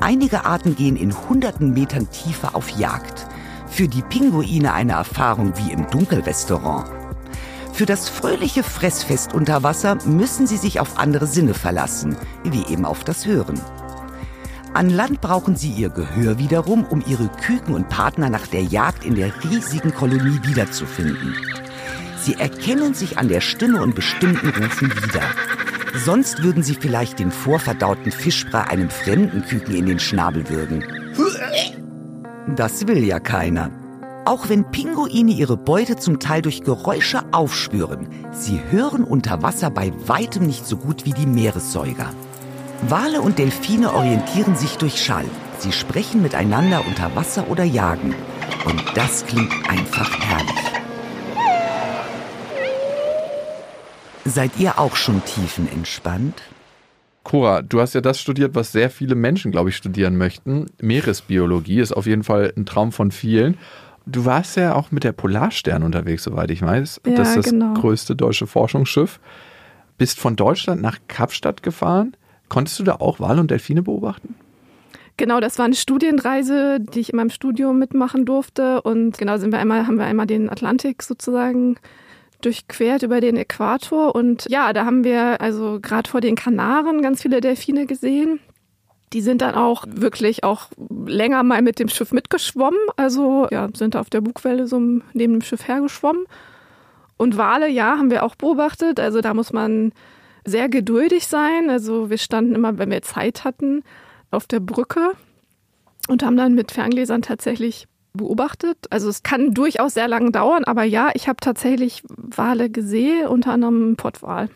Einige 0.00 0.44
Arten 0.44 0.76
gehen 0.76 0.94
in 0.94 1.12
hunderten 1.12 1.74
Metern 1.74 2.08
Tiefe 2.12 2.54
auf 2.54 2.68
Jagd. 2.78 3.26
Für 3.66 3.88
die 3.88 4.02
Pinguine 4.02 4.72
eine 4.72 4.92
Erfahrung 4.92 5.54
wie 5.56 5.72
im 5.72 5.90
Dunkelrestaurant. 5.90 6.88
Für 7.72 7.86
das 7.86 8.08
fröhliche 8.08 8.62
Fressfest 8.62 9.34
unter 9.34 9.64
Wasser 9.64 9.98
müssen 10.04 10.46
sie 10.46 10.56
sich 10.56 10.78
auf 10.78 10.98
andere 10.98 11.26
Sinne 11.26 11.54
verlassen, 11.54 12.16
wie 12.44 12.64
eben 12.72 12.84
auf 12.84 13.02
das 13.02 13.26
Hören. 13.26 13.60
An 14.74 14.88
Land 14.88 15.20
brauchen 15.20 15.54
sie 15.54 15.70
ihr 15.70 15.90
Gehör 15.90 16.38
wiederum, 16.38 16.84
um 16.84 17.04
ihre 17.06 17.28
Küken 17.28 17.74
und 17.74 17.90
Partner 17.90 18.30
nach 18.30 18.46
der 18.46 18.62
Jagd 18.62 19.04
in 19.04 19.14
der 19.14 19.30
riesigen 19.44 19.92
Kolonie 19.92 20.40
wiederzufinden. 20.44 21.36
Sie 22.22 22.34
erkennen 22.34 22.94
sich 22.94 23.18
an 23.18 23.28
der 23.28 23.42
Stimme 23.42 23.82
und 23.82 23.94
bestimmten 23.94 24.48
Rufen 24.48 24.90
wieder. 24.90 25.22
Sonst 26.04 26.42
würden 26.42 26.62
sie 26.62 26.74
vielleicht 26.74 27.18
den 27.18 27.30
vorverdauten 27.30 28.12
Fischbrei 28.12 28.62
einem 28.62 28.88
fremden 28.88 29.44
Küken 29.44 29.74
in 29.74 29.86
den 29.86 29.98
Schnabel 29.98 30.48
würgen. 30.48 30.82
Das 32.56 32.86
will 32.86 33.04
ja 33.04 33.20
keiner. 33.20 33.70
Auch 34.24 34.48
wenn 34.48 34.70
Pinguine 34.70 35.32
ihre 35.32 35.58
Beute 35.58 35.96
zum 35.96 36.18
Teil 36.18 36.40
durch 36.40 36.62
Geräusche 36.62 37.22
aufspüren, 37.32 38.08
sie 38.30 38.60
hören 38.70 39.04
unter 39.04 39.42
Wasser 39.42 39.68
bei 39.68 39.92
weitem 40.06 40.46
nicht 40.46 40.64
so 40.64 40.78
gut 40.78 41.04
wie 41.04 41.12
die 41.12 41.26
Meeressäuger. 41.26 42.10
Wale 42.88 43.20
und 43.20 43.38
Delfine 43.38 43.94
orientieren 43.94 44.56
sich 44.56 44.76
durch 44.76 45.00
Schall. 45.00 45.24
Sie 45.58 45.70
sprechen 45.70 46.20
miteinander 46.20 46.84
unter 46.84 47.14
Wasser 47.14 47.48
oder 47.48 47.62
jagen. 47.62 48.12
Und 48.64 48.82
das 48.96 49.24
klingt 49.24 49.52
einfach 49.68 50.10
herrlich. 50.18 50.50
Seid 54.24 54.58
ihr 54.58 54.80
auch 54.80 54.96
schon 54.96 55.24
tiefenentspannt? 55.24 56.42
Cora, 57.22 57.62
du 57.62 57.80
hast 57.80 57.94
ja 57.94 58.00
das 58.00 58.20
studiert, 58.20 58.56
was 58.56 58.72
sehr 58.72 58.90
viele 58.90 59.14
Menschen, 59.14 59.52
glaube 59.52 59.70
ich, 59.70 59.76
studieren 59.76 60.16
möchten. 60.16 60.66
Meeresbiologie 60.80 61.78
ist 61.78 61.92
auf 61.92 62.06
jeden 62.06 62.24
Fall 62.24 62.52
ein 62.56 62.66
Traum 62.66 62.90
von 62.90 63.12
vielen. 63.12 63.58
Du 64.06 64.24
warst 64.24 64.56
ja 64.56 64.74
auch 64.74 64.90
mit 64.90 65.04
der 65.04 65.12
Polarstern 65.12 65.84
unterwegs, 65.84 66.24
soweit 66.24 66.50
ich 66.50 66.62
weiß. 66.62 67.02
Ja, 67.06 67.14
das 67.14 67.28
ist 67.28 67.36
das 67.36 67.50
genau. 67.50 67.74
größte 67.74 68.16
deutsche 68.16 68.48
Forschungsschiff. 68.48 69.20
Bist 69.98 70.18
von 70.18 70.34
Deutschland 70.34 70.82
nach 70.82 70.98
Kapstadt 71.06 71.62
gefahren. 71.62 72.16
Konntest 72.52 72.78
du 72.78 72.82
da 72.82 72.96
auch 72.96 73.18
Wale 73.18 73.40
und 73.40 73.50
Delfine 73.50 73.80
beobachten? 73.80 74.34
Genau, 75.16 75.40
das 75.40 75.56
war 75.56 75.64
eine 75.64 75.74
Studienreise, 75.74 76.80
die 76.80 77.00
ich 77.00 77.08
in 77.08 77.16
meinem 77.16 77.30
Studium 77.30 77.78
mitmachen 77.78 78.26
durfte. 78.26 78.82
Und 78.82 79.16
genau 79.16 79.38
sind 79.38 79.52
wir 79.52 79.58
einmal, 79.58 79.86
haben 79.86 79.96
wir 79.96 80.04
einmal 80.04 80.26
den 80.26 80.50
Atlantik 80.50 81.02
sozusagen 81.02 81.76
durchquert 82.42 83.04
über 83.04 83.22
den 83.22 83.38
Äquator. 83.38 84.14
Und 84.14 84.44
ja, 84.50 84.74
da 84.74 84.84
haben 84.84 85.02
wir 85.02 85.40
also 85.40 85.78
gerade 85.80 86.10
vor 86.10 86.20
den 86.20 86.36
Kanaren 86.36 87.00
ganz 87.00 87.22
viele 87.22 87.40
Delfine 87.40 87.86
gesehen. 87.86 88.38
Die 89.14 89.22
sind 89.22 89.40
dann 89.40 89.54
auch 89.54 89.86
wirklich 89.88 90.44
auch 90.44 90.66
länger 91.06 91.42
mal 91.44 91.62
mit 91.62 91.78
dem 91.78 91.88
Schiff 91.88 92.12
mitgeschwommen. 92.12 92.80
Also 92.98 93.48
ja, 93.50 93.70
sind 93.74 93.96
auf 93.96 94.10
der 94.10 94.20
Bugwelle 94.20 94.66
so 94.66 94.78
neben 94.78 95.32
dem 95.32 95.40
Schiff 95.40 95.66
hergeschwommen. 95.66 96.26
Und 97.16 97.38
Wale, 97.38 97.70
ja, 97.70 97.96
haben 97.96 98.10
wir 98.10 98.22
auch 98.22 98.34
beobachtet. 98.34 99.00
Also 99.00 99.22
da 99.22 99.32
muss 99.32 99.54
man 99.54 99.92
sehr 100.44 100.68
geduldig 100.68 101.26
sein. 101.26 101.70
Also 101.70 102.10
wir 102.10 102.18
standen 102.18 102.54
immer, 102.54 102.78
wenn 102.78 102.90
wir 102.90 103.02
Zeit 103.02 103.44
hatten, 103.44 103.82
auf 104.30 104.46
der 104.46 104.60
Brücke 104.60 105.12
und 106.08 106.24
haben 106.24 106.36
dann 106.36 106.54
mit 106.54 106.72
Ferngläsern 106.72 107.22
tatsächlich 107.22 107.86
beobachtet. 108.14 108.78
Also 108.90 109.08
es 109.08 109.22
kann 109.22 109.54
durchaus 109.54 109.94
sehr 109.94 110.08
lange 110.08 110.30
dauern, 110.32 110.64
aber 110.64 110.84
ja, 110.84 111.10
ich 111.14 111.28
habe 111.28 111.38
tatsächlich 111.40 112.02
Wale 112.08 112.70
gesehen, 112.70 113.26
unter 113.26 113.52
anderem 113.52 113.96
Pottwal. 113.96 114.48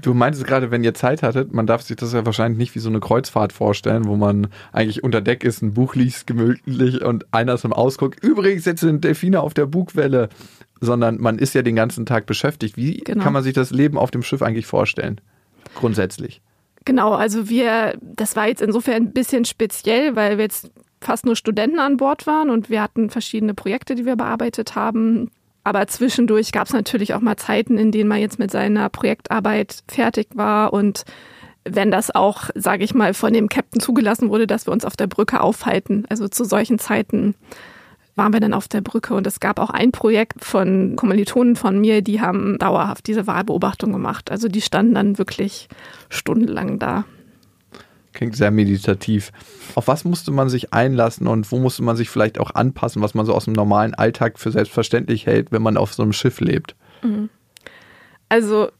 Du 0.00 0.14
meintest 0.14 0.46
gerade, 0.46 0.70
wenn 0.70 0.84
ihr 0.84 0.94
Zeit 0.94 1.22
hattet, 1.22 1.52
man 1.52 1.66
darf 1.66 1.82
sich 1.82 1.96
das 1.96 2.12
ja 2.12 2.24
wahrscheinlich 2.26 2.58
nicht 2.58 2.74
wie 2.74 2.78
so 2.78 2.88
eine 2.88 3.00
Kreuzfahrt 3.00 3.52
vorstellen, 3.52 4.06
wo 4.06 4.16
man 4.16 4.48
eigentlich 4.72 5.02
unter 5.02 5.20
Deck 5.20 5.44
ist, 5.44 5.62
ein 5.62 5.74
Buch 5.74 5.94
liest 5.94 6.26
gemütlich 6.26 7.02
und 7.02 7.26
einer 7.32 7.54
ist 7.54 7.64
im 7.64 7.72
Ausguck. 7.72 8.16
Übrigens, 8.22 8.64
jetzt 8.64 8.80
sind 8.80 9.04
Delfine 9.04 9.40
auf 9.40 9.54
der 9.54 9.66
Bugwelle, 9.66 10.28
sondern 10.80 11.20
man 11.20 11.38
ist 11.38 11.54
ja 11.54 11.62
den 11.62 11.76
ganzen 11.76 12.06
Tag 12.06 12.26
beschäftigt. 12.26 12.76
Wie 12.76 12.98
genau. 12.98 13.22
kann 13.22 13.32
man 13.32 13.42
sich 13.42 13.54
das 13.54 13.70
Leben 13.70 13.98
auf 13.98 14.10
dem 14.10 14.22
Schiff 14.22 14.42
eigentlich 14.42 14.66
vorstellen? 14.66 15.20
Grundsätzlich. 15.74 16.42
Genau, 16.84 17.12
also 17.12 17.48
wir, 17.48 17.96
das 18.00 18.36
war 18.36 18.48
jetzt 18.48 18.62
insofern 18.62 19.02
ein 19.02 19.12
bisschen 19.12 19.44
speziell, 19.44 20.16
weil 20.16 20.38
wir 20.38 20.44
jetzt 20.44 20.70
fast 21.00 21.24
nur 21.24 21.36
Studenten 21.36 21.78
an 21.78 21.96
Bord 21.96 22.26
waren 22.26 22.50
und 22.50 22.70
wir 22.70 22.82
hatten 22.82 23.10
verschiedene 23.10 23.54
Projekte, 23.54 23.94
die 23.94 24.06
wir 24.06 24.16
bearbeitet 24.16 24.74
haben. 24.74 25.30
Aber 25.64 25.86
zwischendurch 25.86 26.52
gab 26.52 26.66
es 26.66 26.72
natürlich 26.72 27.14
auch 27.14 27.20
mal 27.20 27.36
Zeiten, 27.36 27.78
in 27.78 27.92
denen 27.92 28.08
man 28.08 28.18
jetzt 28.18 28.38
mit 28.38 28.50
seiner 28.50 28.88
Projektarbeit 28.88 29.82
fertig 29.88 30.28
war 30.34 30.72
und 30.72 31.04
wenn 31.64 31.90
das 31.90 32.12
auch, 32.12 32.50
sage 32.54 32.82
ich 32.84 32.94
mal, 32.94 33.14
von 33.14 33.32
dem 33.32 33.48
Captain 33.48 33.80
zugelassen 33.80 34.30
wurde, 34.30 34.46
dass 34.46 34.66
wir 34.66 34.72
uns 34.72 34.84
auf 34.84 34.96
der 34.96 35.06
Brücke 35.06 35.40
aufhalten. 35.40 36.04
Also 36.08 36.26
zu 36.26 36.44
solchen 36.44 36.78
Zeiten 36.78 37.36
waren 38.16 38.32
wir 38.32 38.40
dann 38.40 38.52
auf 38.52 38.68
der 38.68 38.80
Brücke 38.80 39.14
und 39.14 39.26
es 39.26 39.40
gab 39.40 39.58
auch 39.58 39.70
ein 39.70 39.92
Projekt 39.92 40.44
von 40.44 40.96
Kommilitonen 40.96 41.56
von 41.56 41.80
mir, 41.80 42.02
die 42.02 42.20
haben 42.20 42.58
dauerhaft 42.58 43.06
diese 43.06 43.26
Wahlbeobachtung 43.26 43.92
gemacht. 43.92 44.30
Also 44.30 44.48
die 44.48 44.60
standen 44.60 44.94
dann 44.94 45.18
wirklich 45.18 45.68
stundenlang 46.08 46.78
da. 46.78 47.04
Klingt 48.12 48.36
sehr 48.36 48.50
meditativ. 48.50 49.32
Auf 49.74 49.88
was 49.88 50.04
musste 50.04 50.30
man 50.30 50.48
sich 50.48 50.72
einlassen 50.72 51.26
und 51.26 51.50
wo 51.50 51.58
musste 51.58 51.82
man 51.82 51.96
sich 51.96 52.10
vielleicht 52.10 52.38
auch 52.38 52.54
anpassen, 52.54 53.02
was 53.02 53.14
man 53.14 53.26
so 53.26 53.34
aus 53.34 53.44
dem 53.46 53.54
normalen 53.54 53.94
Alltag 53.94 54.38
für 54.38 54.50
selbstverständlich 54.50 55.26
hält, 55.26 55.52
wenn 55.52 55.62
man 55.62 55.76
auf 55.76 55.94
so 55.94 56.02
einem 56.02 56.12
Schiff 56.12 56.40
lebt? 56.40 56.76
Mhm. 57.02 57.30
Also 58.28 58.70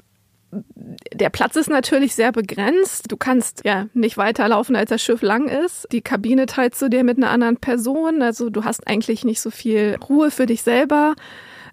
der 1.14 1.30
Platz 1.30 1.56
ist 1.56 1.70
natürlich 1.70 2.14
sehr 2.14 2.30
begrenzt. 2.30 3.10
Du 3.10 3.16
kannst 3.16 3.64
ja 3.64 3.86
nicht 3.94 4.18
weiterlaufen, 4.18 4.76
als 4.76 4.90
das 4.90 5.02
Schiff 5.02 5.22
lang 5.22 5.48
ist. 5.48 5.88
Die 5.92 6.02
Kabine 6.02 6.46
teilst 6.46 6.82
du 6.82 6.90
dir 6.90 7.04
mit 7.04 7.16
einer 7.16 7.30
anderen 7.30 7.56
Person. 7.56 8.20
Also 8.20 8.50
du 8.50 8.64
hast 8.64 8.86
eigentlich 8.86 9.24
nicht 9.24 9.40
so 9.40 9.50
viel 9.50 9.96
Ruhe 10.08 10.30
für 10.30 10.44
dich 10.44 10.62
selber. 10.62 11.14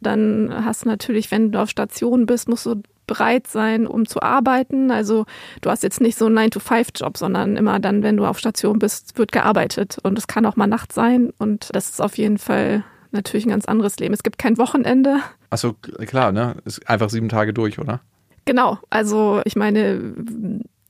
Dann 0.02 0.64
hast 0.64 0.86
du 0.86 0.90
natürlich, 0.90 1.30
wenn 1.30 1.52
du 1.52 1.62
auf 1.62 1.70
Station 1.70 2.26
bist, 2.26 2.48
musst 2.48 2.66
du 2.66 2.82
bereit 3.10 3.48
sein, 3.48 3.88
um 3.88 4.06
zu 4.06 4.22
arbeiten. 4.22 4.92
Also 4.92 5.26
du 5.62 5.70
hast 5.70 5.82
jetzt 5.84 6.00
nicht 6.00 6.18
so 6.18 6.28
einen 6.28 6.38
9-to-5-Job, 6.38 7.18
sondern 7.18 7.58
immer 7.58 7.80
dann, 7.80 8.04
wenn 8.04 8.18
du 8.18 8.26
auf 8.26 8.38
Station 8.38 8.78
bist, 8.78 9.18
wird 9.18 9.32
gearbeitet. 9.32 9.98
Und 10.04 10.18
es 10.18 10.28
kann 10.28 10.46
auch 10.46 10.56
mal 10.56 10.68
Nacht 10.68 10.94
sein. 10.94 11.34
Und 11.40 11.70
das 11.74 11.90
ist 11.90 12.02
auf 12.02 12.18
jeden 12.18 12.38
Fall 12.38 12.84
natürlich 13.12 13.48
ein 13.48 13.50
ganz 13.50 13.66
anderes 13.66 13.98
Leben. 13.98 14.14
Es 14.14 14.22
gibt 14.22 14.38
kein 14.38 14.60
Wochenende. 14.60 15.18
Achso, 15.50 15.74
klar, 15.74 16.32
ne? 16.32 16.58
Ist 16.66 16.88
einfach 16.88 17.10
sieben 17.10 17.30
Tage 17.30 17.52
durch, 17.52 17.80
oder? 17.80 18.02
Genau. 18.46 18.78
Also 18.92 19.42
ich 19.44 19.56
meine, 19.56 20.14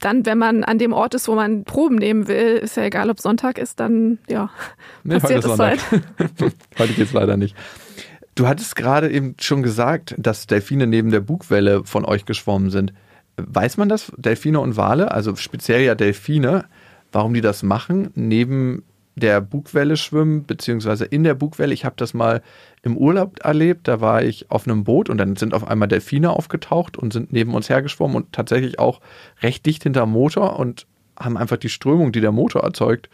dann, 0.01 0.25
wenn 0.25 0.37
man 0.37 0.65
an 0.65 0.77
dem 0.77 0.91
Ort 0.91 1.13
ist, 1.13 1.29
wo 1.29 1.35
man 1.35 1.63
Proben 1.63 1.95
nehmen 1.95 2.27
will, 2.27 2.57
ist 2.57 2.75
ja 2.75 2.83
egal, 2.83 3.09
ob 3.09 3.19
Sonntag 3.21 3.57
ist, 3.57 3.79
dann 3.79 4.19
ja, 4.27 4.49
nee, 5.03 5.19
passiert 5.19 5.45
es 5.45 5.57
halt. 5.57 5.79
heute 6.79 6.93
geht's 6.93 7.13
leider 7.13 7.37
nicht. 7.37 7.55
Du 8.35 8.47
hattest 8.47 8.75
gerade 8.75 9.11
eben 9.11 9.35
schon 9.39 9.63
gesagt, 9.63 10.15
dass 10.17 10.47
Delfine 10.47 10.87
neben 10.87 11.11
der 11.11 11.19
Bugwelle 11.19 11.83
von 11.83 12.05
euch 12.05 12.25
geschwommen 12.25 12.69
sind. 12.69 12.93
Weiß 13.37 13.77
man 13.77 13.89
das, 13.89 14.11
Delfine 14.17 14.59
und 14.59 14.77
Wale, 14.77 15.11
also 15.11 15.35
speziell 15.35 15.81
ja 15.81 15.95
Delfine, 15.95 16.65
warum 17.11 17.33
die 17.33 17.41
das 17.41 17.63
machen, 17.63 18.11
neben 18.15 18.83
der 19.19 19.41
Bugwelle 19.41 19.97
schwimmen, 19.97 20.45
beziehungsweise 20.45 21.05
in 21.05 21.23
der 21.23 21.33
Bugwelle. 21.33 21.73
Ich 21.73 21.85
habe 21.85 21.95
das 21.97 22.13
mal 22.13 22.41
im 22.81 22.97
Urlaub 22.97 23.39
erlebt, 23.43 23.87
da 23.87 24.01
war 24.01 24.23
ich 24.23 24.49
auf 24.49 24.67
einem 24.67 24.83
Boot 24.83 25.09
und 25.09 25.17
dann 25.17 25.35
sind 25.35 25.53
auf 25.53 25.67
einmal 25.67 25.87
Delfine 25.87 26.31
aufgetaucht 26.31 26.97
und 26.97 27.13
sind 27.13 27.33
neben 27.33 27.53
uns 27.53 27.69
hergeschwommen 27.69 28.15
und 28.15 28.33
tatsächlich 28.33 28.79
auch 28.79 29.01
recht 29.41 29.65
dicht 29.65 29.83
hinterm 29.83 30.11
Motor 30.11 30.57
und 30.57 30.87
haben 31.19 31.37
einfach 31.37 31.57
die 31.57 31.69
Strömung, 31.69 32.11
die 32.11 32.21
der 32.21 32.31
Motor 32.31 32.63
erzeugt, 32.63 33.09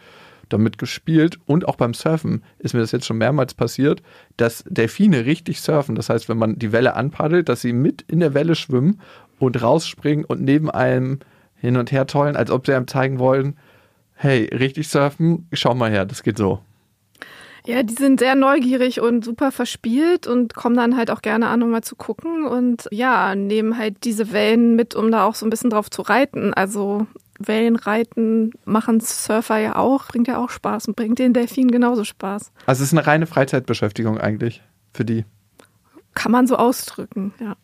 damit 0.48 0.78
gespielt 0.78 1.38
und 1.46 1.66
auch 1.66 1.76
beim 1.76 1.94
Surfen 1.94 2.42
ist 2.58 2.74
mir 2.74 2.80
das 2.80 2.92
jetzt 2.92 3.06
schon 3.06 3.18
mehrmals 3.18 3.54
passiert, 3.54 4.02
dass 4.36 4.64
Delfine 4.68 5.26
richtig 5.26 5.60
surfen. 5.60 5.94
Das 5.94 6.08
heißt, 6.08 6.28
wenn 6.28 6.38
man 6.38 6.58
die 6.58 6.72
Welle 6.72 6.94
anpaddelt, 6.94 7.48
dass 7.48 7.62
sie 7.62 7.72
mit 7.72 8.02
in 8.02 8.20
der 8.20 8.34
Welle 8.34 8.54
schwimmen 8.54 9.00
und 9.38 9.60
rausspringen 9.60 10.24
und 10.24 10.42
neben 10.42 10.70
einem 10.70 11.20
hin 11.56 11.76
und 11.76 11.92
her 11.92 12.06
tollen, 12.06 12.36
als 12.36 12.50
ob 12.50 12.66
sie 12.66 12.74
einem 12.74 12.86
zeigen 12.86 13.18
wollen, 13.18 13.56
hey, 14.14 14.44
richtig 14.54 14.88
surfen, 14.88 15.48
schau 15.52 15.74
mal 15.74 15.90
her, 15.90 16.04
das 16.06 16.22
geht 16.22 16.38
so. 16.38 16.60
Ja, 17.66 17.82
die 17.82 17.94
sind 17.94 18.20
sehr 18.20 18.36
neugierig 18.36 19.00
und 19.00 19.24
super 19.24 19.50
verspielt 19.50 20.28
und 20.28 20.54
kommen 20.54 20.76
dann 20.76 20.96
halt 20.96 21.10
auch 21.10 21.20
gerne 21.20 21.48
an, 21.48 21.64
um 21.64 21.70
mal 21.70 21.82
zu 21.82 21.96
gucken 21.96 22.46
und 22.46 22.86
ja, 22.92 23.34
nehmen 23.34 23.76
halt 23.76 24.04
diese 24.04 24.32
Wellen 24.32 24.76
mit, 24.76 24.94
um 24.94 25.10
da 25.10 25.24
auch 25.24 25.34
so 25.34 25.44
ein 25.44 25.50
bisschen 25.50 25.70
drauf 25.70 25.90
zu 25.90 26.02
reiten. 26.02 26.54
Also 26.54 27.08
Wellenreiten 27.38 28.52
machen 28.64 29.00
Surfer 29.00 29.58
ja 29.58 29.76
auch, 29.76 30.06
bringt 30.06 30.28
ja 30.28 30.42
auch 30.42 30.50
Spaß 30.50 30.88
und 30.88 30.96
bringt 30.96 31.18
den 31.18 31.32
Delfinen 31.32 31.70
genauso 31.70 32.04
Spaß. 32.04 32.52
Also 32.66 32.82
es 32.82 32.92
ist 32.92 32.98
eine 32.98 33.06
reine 33.06 33.26
Freizeitbeschäftigung 33.26 34.18
eigentlich 34.18 34.62
für 34.92 35.04
die. 35.04 35.24
Kann 36.14 36.32
man 36.32 36.46
so 36.46 36.56
ausdrücken, 36.56 37.34
ja. 37.40 37.56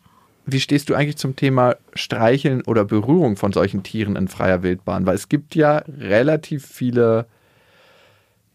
Wie 0.45 0.59
stehst 0.59 0.89
du 0.89 0.95
eigentlich 0.95 1.17
zum 1.17 1.35
Thema 1.35 1.77
Streicheln 1.93 2.63
oder 2.63 2.83
Berührung 2.83 3.37
von 3.37 3.53
solchen 3.53 3.83
Tieren 3.83 4.17
in 4.17 4.27
freier 4.27 4.61
Wildbahn? 4.61 5.05
Weil 5.05 5.15
es 5.15 5.29
gibt 5.29 5.55
ja 5.55 5.77
relativ 5.87 6.65
viele, 6.65 7.27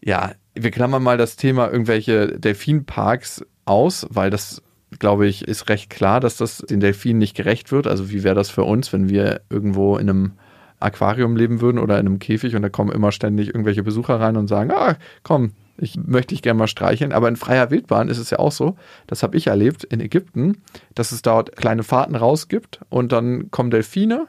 ja, 0.03 0.33
wir 0.53 0.71
klammern 0.71 1.01
mal 1.01 1.17
das 1.17 1.35
Thema 1.35 1.71
irgendwelche 1.71 2.39
Delfinparks 2.39 3.43
aus, 3.65 4.05
weil 4.11 4.29
das, 4.29 4.61
glaube 4.99 5.25
ich, 5.25 5.47
ist 5.47 5.67
recht 5.69 5.89
klar, 5.89 6.19
dass 6.19 6.37
das 6.37 6.59
den 6.59 6.79
Delfinen 6.79 7.17
nicht 7.17 7.35
gerecht 7.35 7.71
wird. 7.71 7.87
Also 7.87 8.11
wie 8.11 8.23
wäre 8.23 8.35
das 8.35 8.51
für 8.51 8.63
uns, 8.63 8.93
wenn 8.93 9.09
wir 9.09 9.41
irgendwo 9.49 9.97
in 9.97 10.09
einem 10.09 10.31
Aquarium 10.79 11.35
leben 11.35 11.61
würden 11.61 11.79
oder 11.79 11.99
in 11.99 12.07
einem 12.07 12.19
Käfig 12.19 12.55
und 12.55 12.61
da 12.61 12.69
kommen 12.69 12.91
immer 12.91 13.11
ständig 13.11 13.47
irgendwelche 13.47 13.83
Besucher 13.83 14.19
rein 14.19 14.37
und 14.37 14.47
sagen, 14.47 14.71
ah, 14.71 14.95
komm, 15.23 15.51
ich 15.77 15.97
möchte 15.97 16.33
dich 16.33 16.41
gerne 16.41 16.57
mal 16.57 16.67
streicheln. 16.67 17.13
Aber 17.13 17.27
in 17.27 17.35
freier 17.35 17.71
Wildbahn 17.71 18.09
ist 18.09 18.17
es 18.17 18.29
ja 18.29 18.39
auch 18.39 18.51
so, 18.51 18.75
das 19.07 19.23
habe 19.23 19.37
ich 19.37 19.47
erlebt 19.47 19.83
in 19.83 19.99
Ägypten, 19.99 20.57
dass 20.95 21.11
es 21.11 21.21
dort 21.21 21.55
kleine 21.55 21.83
Fahrten 21.83 22.15
rausgibt 22.15 22.81
und 22.89 23.11
dann 23.11 23.51
kommen 23.51 23.71
Delfine, 23.71 24.27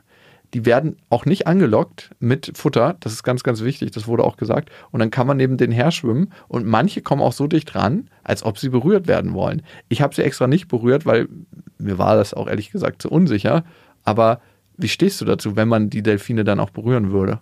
die 0.55 0.67
werden 0.67 0.97
auch 1.11 1.27
nicht 1.27 1.47
angelockt 1.47 2.11
mit 2.19 2.53
Futter. 2.57 2.97
Das 3.01 3.13
ist 3.13 3.23
ganz, 3.23 3.43
ganz 3.43 3.63
wichtig. 3.63 3.93
Das 3.93 4.09
wurde 4.09 4.25
auch 4.25 4.37
gesagt. 4.37 4.71
Und 4.91 4.99
dann 5.01 5.11
kann 5.11 5.27
man 5.27 5.37
neben 5.37 5.57
denen 5.57 5.73
her 5.73 5.93
schwimmen. 5.93 6.33
Und 6.49 6.67
manche 6.67 7.03
kommen 7.03 7.23
auch 7.23 7.33
so 7.33 7.47
dicht 7.47 7.75
ran, 7.77 8.11
als 8.25 8.43
ob 8.43 8.59
sie 8.59 8.69
berührt 8.69 9.07
werden 9.07 9.33
wollen. 9.33 9.63
Ich 9.89 10.03
habe 10.03 10.15
sie 10.15 10.23
extra 10.23 10.49
nicht 10.49 10.67
berührt, 10.67 11.07
weil 11.07 11.29
mir 11.79 11.99
war 11.99 12.17
das 12.17 12.35
auch 12.35 12.49
ehrlich 12.49 12.73
gesagt 12.73 13.01
zu 13.01 13.11
unsicher. 13.11 13.65
Aber 14.03 14.41
wie 14.81 14.89
stehst 14.89 15.21
du 15.21 15.25
dazu, 15.25 15.57
wenn 15.57 15.69
man 15.69 15.91
die 15.91 16.03
Delfine 16.03 16.45
dann 16.45 16.61
auch 16.61 16.71
berühren 16.71 17.13
würde? 17.13 17.41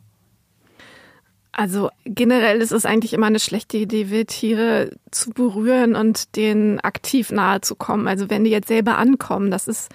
Also 1.52 1.90
generell 2.04 2.60
ist 2.60 2.70
es 2.70 2.86
eigentlich 2.86 3.12
immer 3.12 3.26
eine 3.26 3.40
schlechte 3.40 3.78
Idee, 3.78 4.10
Wildtiere 4.10 4.92
zu 5.10 5.30
berühren 5.30 5.96
und 5.96 6.36
denen 6.36 6.78
aktiv 6.78 7.32
nahe 7.32 7.60
zu 7.62 7.74
kommen. 7.74 8.06
Also 8.06 8.30
wenn 8.30 8.44
die 8.44 8.50
jetzt 8.50 8.68
selber 8.68 8.96
ankommen, 8.96 9.50
das 9.50 9.66
ist 9.66 9.88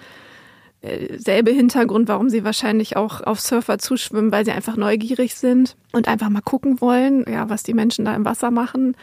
äh, 0.82 1.16
selbe 1.18 1.52
Hintergrund, 1.52 2.08
warum 2.08 2.28
sie 2.28 2.44
wahrscheinlich 2.44 2.98
auch 2.98 3.22
auf 3.22 3.40
Surfer 3.40 3.78
zuschwimmen, 3.78 4.30
weil 4.30 4.44
sie 4.44 4.52
einfach 4.52 4.76
neugierig 4.76 5.36
sind 5.36 5.76
und 5.92 6.06
einfach 6.06 6.28
mal 6.28 6.42
gucken 6.42 6.82
wollen, 6.82 7.24
ja, 7.26 7.48
was 7.48 7.62
die 7.62 7.72
Menschen 7.72 8.04
da 8.04 8.14
im 8.14 8.26
Wasser 8.26 8.50
machen. 8.50 8.94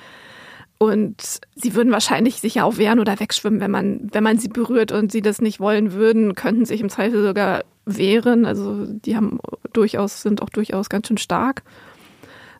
Und 0.77 1.39
sie 1.55 1.73
würden 1.73 1.91
wahrscheinlich 1.91 2.41
sich 2.41 2.55
ja 2.55 2.63
auch 2.63 2.77
wehren 2.77 2.99
oder 2.99 3.19
wegschwimmen, 3.19 3.59
wenn 3.59 3.71
man, 3.71 4.09
wenn 4.11 4.23
man 4.23 4.37
sie 4.37 4.49
berührt 4.49 4.91
und 4.91 5.11
sie 5.11 5.21
das 5.21 5.41
nicht 5.41 5.59
wollen 5.59 5.93
würden, 5.93 6.35
könnten 6.35 6.65
sich 6.65 6.81
im 6.81 6.89
Zweifel 6.89 7.23
sogar 7.23 7.63
wehren. 7.85 8.45
Also 8.45 8.85
die 8.85 9.15
haben 9.15 9.39
durchaus, 9.73 10.21
sind 10.21 10.41
auch 10.41 10.49
durchaus 10.49 10.89
ganz 10.89 11.07
schön 11.07 11.17
stark. 11.17 11.63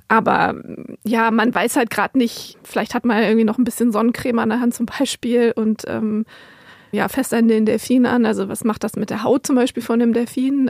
Aber 0.07 0.55
ja, 1.03 1.31
man 1.31 1.55
weiß 1.55 1.77
halt 1.77 1.89
gerade 1.89 2.17
nicht, 2.17 2.57
vielleicht 2.63 2.93
hat 2.93 3.05
man 3.05 3.23
irgendwie 3.23 3.45
noch 3.45 3.57
ein 3.57 3.63
bisschen 3.63 3.93
Sonnencreme 3.93 4.39
an 4.39 4.49
der 4.49 4.59
Hand 4.59 4.73
zum 4.73 4.85
Beispiel 4.85 5.53
und 5.55 5.83
ähm, 5.87 6.25
ja, 6.91 7.07
fest 7.07 7.33
an 7.33 7.47
den 7.47 7.65
Delfinen 7.65 8.05
an. 8.05 8.25
Also 8.25 8.49
was 8.49 8.65
macht 8.65 8.83
das 8.83 8.97
mit 8.97 9.09
der 9.09 9.23
Haut 9.23 9.47
zum 9.47 9.55
Beispiel 9.55 9.81
von 9.81 9.99
dem 9.99 10.11
Delfin? 10.11 10.69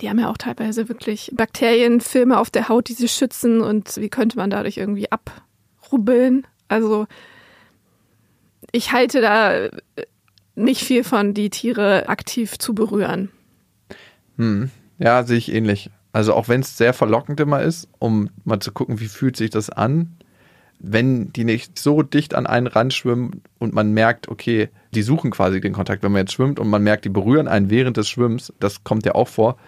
Die 0.00 0.08
haben 0.08 0.18
ja 0.18 0.28
auch 0.28 0.38
teilweise 0.38 0.88
wirklich 0.88 1.30
Bakterienfilme 1.34 2.36
auf 2.36 2.50
der 2.50 2.68
Haut, 2.68 2.88
die 2.88 2.94
sie 2.94 3.08
schützen 3.08 3.60
und 3.60 3.96
wie 3.96 4.08
könnte 4.08 4.36
man 4.36 4.50
dadurch 4.50 4.76
irgendwie 4.76 5.06
abrubbeln? 5.10 6.44
Also 6.66 7.06
ich 8.72 8.92
halte 8.92 9.20
da 9.20 9.68
nicht 10.56 10.82
viel 10.82 11.04
von, 11.04 11.34
die 11.34 11.50
Tiere 11.50 12.08
aktiv 12.08 12.58
zu 12.58 12.74
berühren. 12.74 13.30
Hm. 14.38 14.70
Ja, 14.98 15.24
sehe 15.24 15.36
ich 15.36 15.52
ähnlich. 15.52 15.90
Also 16.12 16.34
auch 16.34 16.48
wenn 16.48 16.62
es 16.62 16.76
sehr 16.76 16.94
verlockend 16.94 17.38
immer 17.40 17.62
ist, 17.62 17.88
um 17.98 18.30
mal 18.44 18.60
zu 18.60 18.72
gucken, 18.72 18.98
wie 19.00 19.08
fühlt 19.08 19.36
sich 19.36 19.50
das 19.50 19.68
an, 19.70 20.16
wenn 20.80 21.32
die 21.32 21.44
nicht 21.44 21.78
so 21.78 22.02
dicht 22.02 22.34
an 22.34 22.46
einen 22.46 22.66
Rand 22.66 22.94
schwimmen 22.94 23.42
und 23.58 23.74
man 23.74 23.92
merkt, 23.92 24.28
okay, 24.28 24.68
die 24.94 25.02
suchen 25.02 25.30
quasi 25.30 25.60
den 25.60 25.72
Kontakt, 25.72 26.02
wenn 26.02 26.12
man 26.12 26.20
jetzt 26.20 26.32
schwimmt 26.32 26.58
und 26.58 26.68
man 26.68 26.82
merkt, 26.82 27.04
die 27.04 27.10
berühren 27.10 27.48
einen 27.48 27.68
während 27.68 27.96
des 27.96 28.08
Schwimmens, 28.08 28.52
das 28.60 28.84
kommt 28.84 29.04
ja 29.04 29.14
auch 29.14 29.28
vor, 29.28 29.58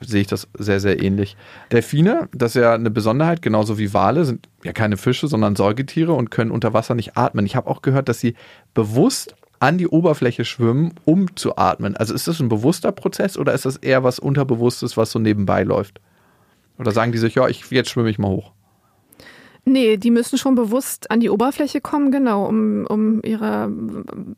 sehe 0.00 0.20
ich 0.20 0.26
das 0.26 0.48
sehr, 0.58 0.80
sehr 0.80 1.02
ähnlich. 1.02 1.36
Delfine, 1.70 2.28
das 2.32 2.54
ist 2.54 2.62
ja 2.62 2.74
eine 2.74 2.90
Besonderheit, 2.90 3.42
genauso 3.42 3.78
wie 3.78 3.92
Wale, 3.92 4.24
sind 4.24 4.48
ja 4.62 4.72
keine 4.72 4.96
Fische, 4.96 5.26
sondern 5.26 5.56
Säugetiere 5.56 6.12
und 6.12 6.30
können 6.30 6.50
unter 6.50 6.72
Wasser 6.72 6.94
nicht 6.94 7.16
atmen. 7.16 7.46
Ich 7.46 7.56
habe 7.56 7.68
auch 7.68 7.82
gehört, 7.82 8.08
dass 8.08 8.20
sie 8.20 8.34
bewusst 8.74 9.34
an 9.62 9.78
die 9.78 9.86
Oberfläche 9.86 10.44
schwimmen, 10.44 10.92
um 11.04 11.36
zu 11.36 11.56
atmen. 11.56 11.96
Also 11.96 12.14
ist 12.14 12.26
das 12.26 12.40
ein 12.40 12.48
bewusster 12.48 12.90
Prozess 12.90 13.38
oder 13.38 13.52
ist 13.52 13.64
das 13.64 13.76
eher 13.76 14.02
was 14.02 14.18
Unterbewusstes, 14.18 14.96
was 14.96 15.12
so 15.12 15.20
nebenbei 15.20 15.62
läuft? 15.62 16.00
Oder 16.78 16.90
sagen 16.90 17.12
die 17.12 17.18
sich, 17.18 17.36
ja, 17.36 17.46
ich, 17.46 17.70
jetzt 17.70 17.88
schwimme 17.88 18.10
ich 18.10 18.18
mal 18.18 18.28
hoch? 18.28 18.50
Nee, 19.64 19.98
die 19.98 20.10
müssen 20.10 20.36
schon 20.36 20.56
bewusst 20.56 21.12
an 21.12 21.20
die 21.20 21.30
Oberfläche 21.30 21.80
kommen, 21.80 22.10
genau, 22.10 22.44
um, 22.44 22.86
um 22.88 23.22
ihre 23.22 23.70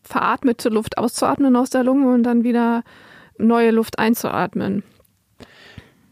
veratmete 0.02 0.68
Luft 0.68 0.98
auszuatmen 0.98 1.56
aus 1.56 1.70
der 1.70 1.84
Lunge 1.84 2.12
und 2.12 2.24
dann 2.24 2.44
wieder 2.44 2.82
neue 3.38 3.70
Luft 3.70 3.98
einzuatmen. 3.98 4.82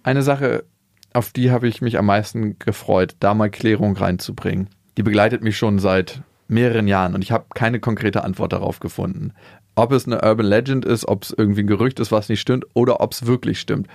Eine 0.02 0.23
Sache, 0.23 0.64
auf 1.12 1.33
die 1.33 1.50
habe 1.50 1.69
ich 1.69 1.83
mich 1.83 1.99
am 1.99 2.07
meisten 2.07 2.59
gefreut, 2.59 3.16
da 3.21 3.35
mal 3.35 3.50
Klärung 3.50 3.95
reinzubringen. 3.95 4.71
Die 4.97 5.02
begleitet 5.02 5.42
mich 5.42 5.59
schon 5.59 5.78
seit 5.78 6.23
mehreren 6.53 6.87
Jahren 6.87 7.15
und 7.15 7.23
ich 7.23 7.33
habe 7.33 7.47
keine 7.55 7.81
konkrete 7.81 8.23
Antwort 8.25 8.53
darauf 8.53 8.81
gefunden. 8.81 9.33
Ob 9.75 9.93
es 9.93 10.07
eine 10.07 10.21
Urban 10.23 10.47
Legend 10.47 10.85
ist, 10.85 11.09
ob 11.09 11.25
es 11.25 11.35
irgendwie 11.37 11.63
ein 11.63 11.67
Gerücht 11.67 11.99
ist, 11.99 12.13
was 12.13 12.29
nicht 12.29 12.41
stimmt, 12.41 12.67
oder 12.75 13.01
ob 13.01 13.13
es 13.13 13.27
wirklich 13.27 13.59
stimmt. 13.59 13.89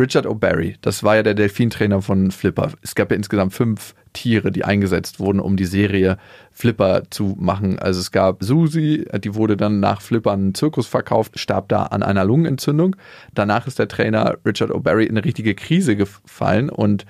Richard 0.00 0.26
O'Barry, 0.26 0.76
das 0.80 1.04
war 1.04 1.16
ja 1.16 1.22
der 1.22 1.34
Delfintrainer 1.34 2.02
von 2.02 2.30
Flipper. 2.30 2.72
Es 2.82 2.94
gab 2.94 3.10
ja 3.10 3.16
insgesamt 3.16 3.52
fünf 3.52 3.94
Tiere, 4.12 4.50
die 4.50 4.64
eingesetzt 4.64 5.20
wurden, 5.20 5.38
um 5.38 5.56
die 5.56 5.64
Serie 5.64 6.18
Flipper 6.50 7.04
zu 7.10 7.36
machen. 7.38 7.78
Also 7.78 8.00
es 8.00 8.10
gab 8.10 8.42
Susi, 8.42 9.06
die 9.22 9.34
wurde 9.34 9.56
dann 9.56 9.80
nach 9.80 10.02
Flipper 10.02 10.32
einen 10.32 10.54
Zirkus 10.54 10.86
verkauft, 10.86 11.38
starb 11.38 11.68
da 11.68 11.84
an 11.84 12.02
einer 12.02 12.24
Lungenentzündung. 12.24 12.96
Danach 13.34 13.66
ist 13.66 13.78
der 13.78 13.88
Trainer 13.88 14.38
Richard 14.44 14.70
O'Barry 14.70 15.04
in 15.04 15.10
eine 15.10 15.24
richtige 15.24 15.54
Krise 15.54 15.94
gefallen 15.94 16.68
und 16.68 17.04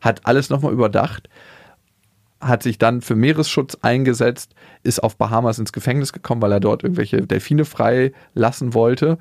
hat 0.00 0.26
alles 0.26 0.50
nochmal 0.50 0.72
überdacht 0.72 1.28
hat 2.46 2.62
sich 2.62 2.78
dann 2.78 3.00
für 3.00 3.16
Meeresschutz 3.16 3.78
eingesetzt, 3.82 4.54
ist 4.82 5.02
auf 5.02 5.16
Bahamas 5.16 5.58
ins 5.58 5.72
Gefängnis 5.72 6.12
gekommen, 6.12 6.42
weil 6.42 6.52
er 6.52 6.60
dort 6.60 6.82
irgendwelche 6.82 7.22
Delfine 7.22 7.64
freilassen 7.64 8.74
wollte. 8.74 9.18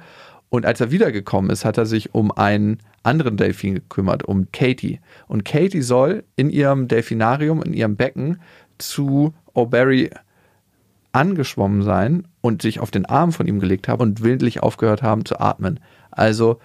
Und 0.50 0.65
als 0.65 0.82
er 0.82 0.92
wiedergekommen 0.92 1.50
ist, 1.50 1.65
hat 1.65 1.77
er 1.77 1.86
sich 1.86 2.13
um 2.13 2.32
einen 2.32 2.80
anderen 3.01 3.38
Delfin 3.38 3.75
gekümmert, 3.75 4.24
um 4.24 4.51
Katie. 4.51 5.00
Und 5.27 5.46
Katie 5.46 5.82
soll 5.82 6.24
in 6.36 6.50
ihrem 6.50 6.88
Delfinarium, 6.88 7.62
in 7.63 7.74
ihrem 7.74 7.96
Becken 7.96 8.39
zu 8.77 9.34
O'Barry 9.56 10.12
angeschwommen 11.12 11.84
sein 11.84 12.27
und 12.42 12.62
sich 12.62 12.80
auf 12.80 12.92
den 12.92 13.06
Arm 13.06 13.32
von 13.32 13.48
ihm 13.48 13.60
gelegt 13.60 13.88
haben 13.88 14.01
und 14.01 14.24
willentlich 14.24 14.62
aufgehört 14.62 15.01
haben 15.01 15.25
zu 15.25 15.39
atmen. 15.39 15.80
Also 16.12 16.60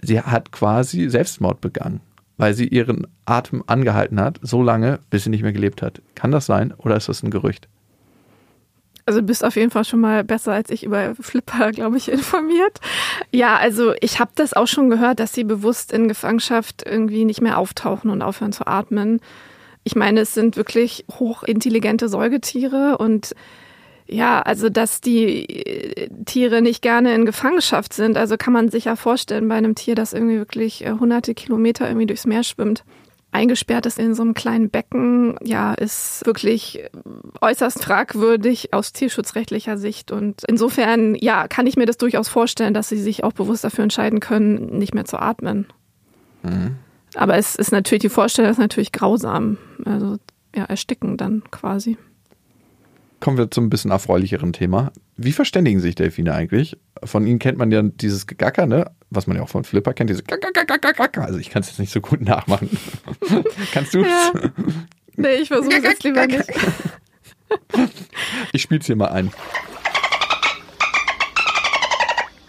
sie 0.00 0.20
hat 0.20 0.52
quasi 0.52 1.08
Selbstmord 1.08 1.60
begangen 1.60 2.00
weil 2.40 2.54
sie 2.54 2.66
ihren 2.66 3.06
Atem 3.26 3.62
angehalten 3.66 4.18
hat, 4.18 4.40
so 4.40 4.62
lange, 4.62 4.98
bis 5.10 5.24
sie 5.24 5.30
nicht 5.30 5.42
mehr 5.42 5.52
gelebt 5.52 5.82
hat. 5.82 6.00
Kann 6.14 6.30
das 6.30 6.46
sein 6.46 6.72
oder 6.78 6.96
ist 6.96 7.10
das 7.10 7.22
ein 7.22 7.30
Gerücht? 7.30 7.68
Also 9.04 9.20
du 9.20 9.26
bist 9.26 9.44
auf 9.44 9.56
jeden 9.56 9.70
Fall 9.70 9.84
schon 9.84 10.00
mal 10.00 10.24
besser 10.24 10.52
als 10.52 10.70
ich 10.70 10.84
über 10.84 11.14
Flipper, 11.20 11.70
glaube 11.72 11.98
ich, 11.98 12.08
informiert. 12.12 12.80
Ja, 13.30 13.58
also 13.58 13.92
ich 14.00 14.20
habe 14.20 14.30
das 14.36 14.54
auch 14.54 14.68
schon 14.68 14.88
gehört, 14.88 15.20
dass 15.20 15.34
sie 15.34 15.44
bewusst 15.44 15.92
in 15.92 16.08
Gefangenschaft 16.08 16.82
irgendwie 16.86 17.26
nicht 17.26 17.42
mehr 17.42 17.58
auftauchen 17.58 18.10
und 18.10 18.22
aufhören 18.22 18.52
zu 18.52 18.66
atmen. 18.66 19.20
Ich 19.84 19.94
meine, 19.94 20.20
es 20.20 20.32
sind 20.32 20.56
wirklich 20.56 21.04
hochintelligente 21.10 22.08
Säugetiere 22.08 22.96
und 22.96 23.34
ja, 24.10 24.42
also 24.42 24.68
dass 24.68 25.00
die 25.00 25.48
äh, 25.48 26.08
Tiere 26.24 26.62
nicht 26.62 26.82
gerne 26.82 27.14
in 27.14 27.26
Gefangenschaft 27.26 27.92
sind. 27.92 28.16
Also 28.16 28.36
kann 28.36 28.52
man 28.52 28.68
sich 28.68 28.86
ja 28.86 28.96
vorstellen 28.96 29.48
bei 29.48 29.54
einem 29.54 29.74
Tier, 29.74 29.94
das 29.94 30.12
irgendwie 30.12 30.38
wirklich 30.38 30.84
äh, 30.84 30.90
hunderte 30.90 31.34
Kilometer 31.34 31.86
irgendwie 31.86 32.06
durchs 32.06 32.26
Meer 32.26 32.42
schwimmt. 32.42 32.84
Eingesperrt 33.32 33.86
ist 33.86 34.00
in 34.00 34.14
so 34.14 34.22
einem 34.22 34.34
kleinen 34.34 34.70
Becken, 34.70 35.36
ja, 35.44 35.72
ist 35.74 36.26
wirklich 36.26 36.80
äh, 36.80 36.90
äußerst 37.40 37.84
fragwürdig 37.84 38.74
aus 38.74 38.92
tierschutzrechtlicher 38.92 39.78
Sicht. 39.78 40.10
Und 40.10 40.42
insofern, 40.48 41.14
ja, 41.14 41.46
kann 41.46 41.68
ich 41.68 41.76
mir 41.76 41.86
das 41.86 41.96
durchaus 41.96 42.28
vorstellen, 42.28 42.74
dass 42.74 42.88
sie 42.88 43.00
sich 43.00 43.22
auch 43.22 43.32
bewusst 43.32 43.62
dafür 43.62 43.84
entscheiden 43.84 44.18
können, 44.18 44.76
nicht 44.78 44.92
mehr 44.92 45.04
zu 45.04 45.18
atmen. 45.18 45.66
Mhm. 46.42 46.76
Aber 47.14 47.36
es 47.36 47.54
ist 47.54 47.70
natürlich, 47.70 48.02
die 48.02 48.08
Vorstellung 48.08 48.50
ist 48.50 48.58
natürlich 48.58 48.90
grausam. 48.90 49.58
Also, 49.84 50.16
ja, 50.54 50.64
ersticken 50.64 51.16
dann 51.16 51.44
quasi 51.52 51.96
kommen 53.20 53.38
wir 53.38 53.50
zum 53.50 53.66
ein 53.66 53.70
bisschen 53.70 53.90
erfreulicheren 53.90 54.52
Thema. 54.52 54.92
Wie 55.16 55.32
verständigen 55.32 55.80
sich 55.80 55.94
Delfine 55.94 56.34
eigentlich? 56.34 56.78
Von 57.04 57.26
ihnen 57.26 57.38
kennt 57.38 57.58
man 57.58 57.70
ja 57.70 57.82
dieses 57.82 58.26
Gegacker, 58.26 58.66
ne? 58.66 58.90
Was 59.10 59.26
man 59.26 59.36
ja 59.36 59.42
auch 59.42 59.48
von 59.48 59.64
Flipper 59.64 59.92
kennt, 59.92 60.10
diese 60.10 60.22
Gacker. 60.22 61.22
Also 61.22 61.38
ich 61.38 61.50
kann 61.50 61.62
es 61.62 61.68
jetzt 61.68 61.78
nicht 61.78 61.92
so 61.92 62.00
gut 62.00 62.20
nachmachen. 62.20 62.70
Kannst 63.72 63.94
du 63.94 64.02
ja. 64.02 64.32
Nee, 65.16 65.34
ich 65.42 65.48
versuche 65.48 65.82
es 65.82 66.02
lieber 66.02 66.26
nicht. 66.26 66.48
ich 68.52 68.62
spiele 68.62 68.80
es 68.80 68.86
hier 68.86 68.96
mal 68.96 69.08
ein. 69.08 69.30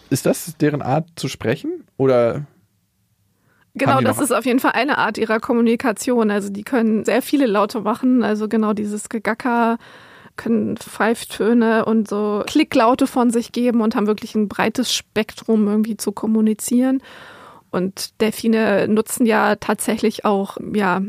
Ist 0.09 0.25
das 0.25 0.55
deren 0.57 0.81
Art 0.81 1.07
zu 1.15 1.27
sprechen? 1.27 1.85
Oder 1.97 2.45
Genau, 3.73 4.01
das 4.01 4.19
ist 4.19 4.33
auf 4.33 4.45
jeden 4.45 4.59
Fall 4.59 4.73
eine 4.73 4.97
Art 4.97 5.17
ihrer 5.17 5.39
Kommunikation. 5.39 6.29
Also 6.29 6.49
die 6.49 6.63
können 6.63 7.05
sehr 7.05 7.21
viele 7.21 7.45
Laute 7.45 7.81
machen. 7.81 8.21
Also 8.23 8.49
genau 8.49 8.73
dieses 8.73 9.07
Gegacker 9.07 9.77
können 10.41 10.77
Pfeiftöne 10.77 11.85
und 11.85 12.07
so 12.07 12.43
Klicklaute 12.45 13.07
von 13.07 13.31
sich 13.31 13.51
geben 13.51 13.81
und 13.81 13.95
haben 13.95 14.07
wirklich 14.07 14.35
ein 14.35 14.47
breites 14.47 14.93
Spektrum 14.93 15.67
irgendwie 15.67 15.97
zu 15.97 16.11
kommunizieren. 16.11 17.01
Und 17.71 18.19
Delfine 18.19 18.87
nutzen 18.89 19.25
ja 19.25 19.55
tatsächlich 19.55 20.25
auch 20.25 20.57
ja, 20.73 21.01